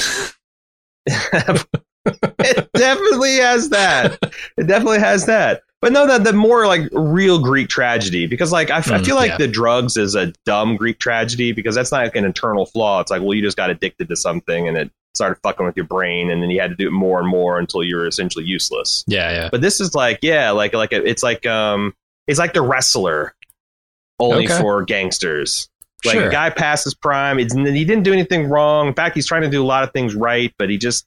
it 1.06 2.68
definitely 2.74 3.36
has 3.36 3.68
that. 3.70 4.18
It 4.56 4.66
definitely 4.66 4.98
has 5.00 5.26
that. 5.26 5.62
But 5.82 5.92
no, 5.92 6.06
that 6.06 6.24
the 6.24 6.32
more 6.32 6.66
like 6.66 6.88
real 6.92 7.38
Greek 7.38 7.68
tragedy 7.68 8.26
because 8.26 8.50
like 8.50 8.70
I, 8.70 8.78
I 8.78 8.80
Mm, 8.80 9.04
feel 9.04 9.14
like 9.16 9.32
yeah. 9.32 9.36
the 9.36 9.48
drugs 9.48 9.96
is 9.96 10.14
a 10.14 10.32
dumb 10.44 10.76
Greek 10.76 10.98
tragedy 10.98 11.52
because 11.52 11.74
that's 11.74 11.92
not 11.92 12.02
like 12.02 12.16
an 12.16 12.24
internal 12.24 12.66
flaw. 12.66 13.00
It's 13.00 13.10
like 13.10 13.20
well 13.22 13.34
you 13.34 13.42
just 13.42 13.56
got 13.56 13.70
addicted 13.70 14.08
to 14.08 14.16
something 14.16 14.66
and 14.68 14.76
it 14.76 14.90
started 15.14 15.38
fucking 15.42 15.64
with 15.64 15.76
your 15.76 15.86
brain 15.86 16.30
and 16.30 16.42
then 16.42 16.50
you 16.50 16.60
had 16.60 16.70
to 16.70 16.76
do 16.76 16.88
it 16.88 16.92
more 16.92 17.18
and 17.20 17.28
more 17.28 17.58
until 17.58 17.82
you 17.82 17.96
were 17.96 18.06
essentially 18.06 18.44
useless. 18.44 19.04
yeah, 19.06 19.30
yeah. 19.30 19.48
But 19.50 19.60
this 19.62 19.80
is 19.80 19.94
like, 19.94 20.18
yeah, 20.22 20.50
like 20.50 20.74
like 20.74 20.92
a, 20.92 21.06
it's 21.06 21.22
like 21.22 21.44
um, 21.46 21.94
it's 22.26 22.38
like 22.38 22.52
the 22.54 22.62
wrestler, 22.62 23.34
only 24.18 24.46
Okay. 24.46 24.58
for 24.60 24.82
gangsters. 24.84 25.68
Like 26.04 26.14
Sure. 26.14 26.28
a 26.28 26.30
guy 26.30 26.50
passes 26.50 26.94
prime, 26.94 27.38
it's, 27.38 27.54
he 27.54 27.84
didn't 27.84 28.04
do 28.04 28.12
anything 28.12 28.48
wrong. 28.48 28.86
In 28.88 28.94
fact, 28.94 29.14
he's 29.16 29.26
trying 29.26 29.42
to 29.42 29.48
do 29.50 29.62
a 29.62 29.66
lot 29.66 29.82
of 29.82 29.92
things 29.92 30.14
right, 30.14 30.52
but 30.58 30.70
he 30.70 30.78
just 30.78 31.06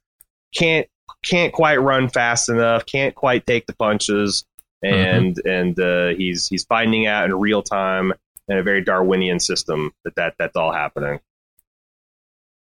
can't 0.55 0.87
can't 1.23 1.51
quite 1.53 1.77
run 1.77 2.07
fast 2.09 2.49
enough, 2.49 2.85
can't 2.85 3.13
quite 3.13 3.45
take 3.45 3.65
the 3.67 3.75
punches, 3.75 4.45
and 4.83 5.37
and 5.45 5.79
uh, 5.79 6.07
he's 6.09 6.47
he's 6.47 6.63
finding 6.65 7.07
out 7.07 7.25
in 7.25 7.35
real 7.39 7.61
time 7.61 8.13
in 8.47 8.57
a 8.57 8.63
very 8.63 8.83
Darwinian 8.83 9.39
system 9.39 9.91
that, 10.03 10.15
that 10.15 10.33
that's 10.39 10.55
all 10.55 10.71
happening. 10.73 11.19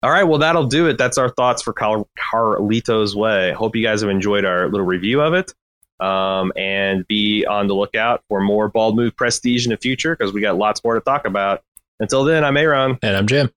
All 0.01 0.11
right, 0.11 0.23
well 0.23 0.39
that'll 0.39 0.67
do 0.67 0.87
it. 0.87 0.97
That's 0.97 1.17
our 1.17 1.29
thoughts 1.29 1.61
for 1.61 1.73
Car- 1.73 2.05
Carlito's 2.17 3.15
Way. 3.15 3.51
Hope 3.53 3.75
you 3.75 3.83
guys 3.83 4.01
have 4.01 4.09
enjoyed 4.09 4.43
our 4.45 4.67
little 4.69 4.85
review 4.85 5.21
of 5.21 5.33
it. 5.33 5.53
Um, 5.99 6.51
and 6.57 7.07
be 7.07 7.45
on 7.45 7.67
the 7.67 7.75
lookout 7.75 8.23
for 8.27 8.41
more 8.41 8.67
Bald 8.67 8.95
Move 8.95 9.15
Prestige 9.15 9.65
in 9.65 9.69
the 9.71 9.77
future 9.77 10.15
because 10.15 10.33
we 10.33 10.41
got 10.41 10.57
lots 10.57 10.83
more 10.83 10.95
to 10.95 11.01
talk 11.01 11.25
about. 11.25 11.63
Until 11.99 12.23
then, 12.23 12.43
I'm 12.43 12.57
Aaron. 12.57 12.97
And 13.01 13.15
I'm 13.15 13.27
Jim. 13.27 13.51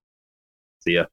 See 0.80 0.92
ya. 0.94 1.06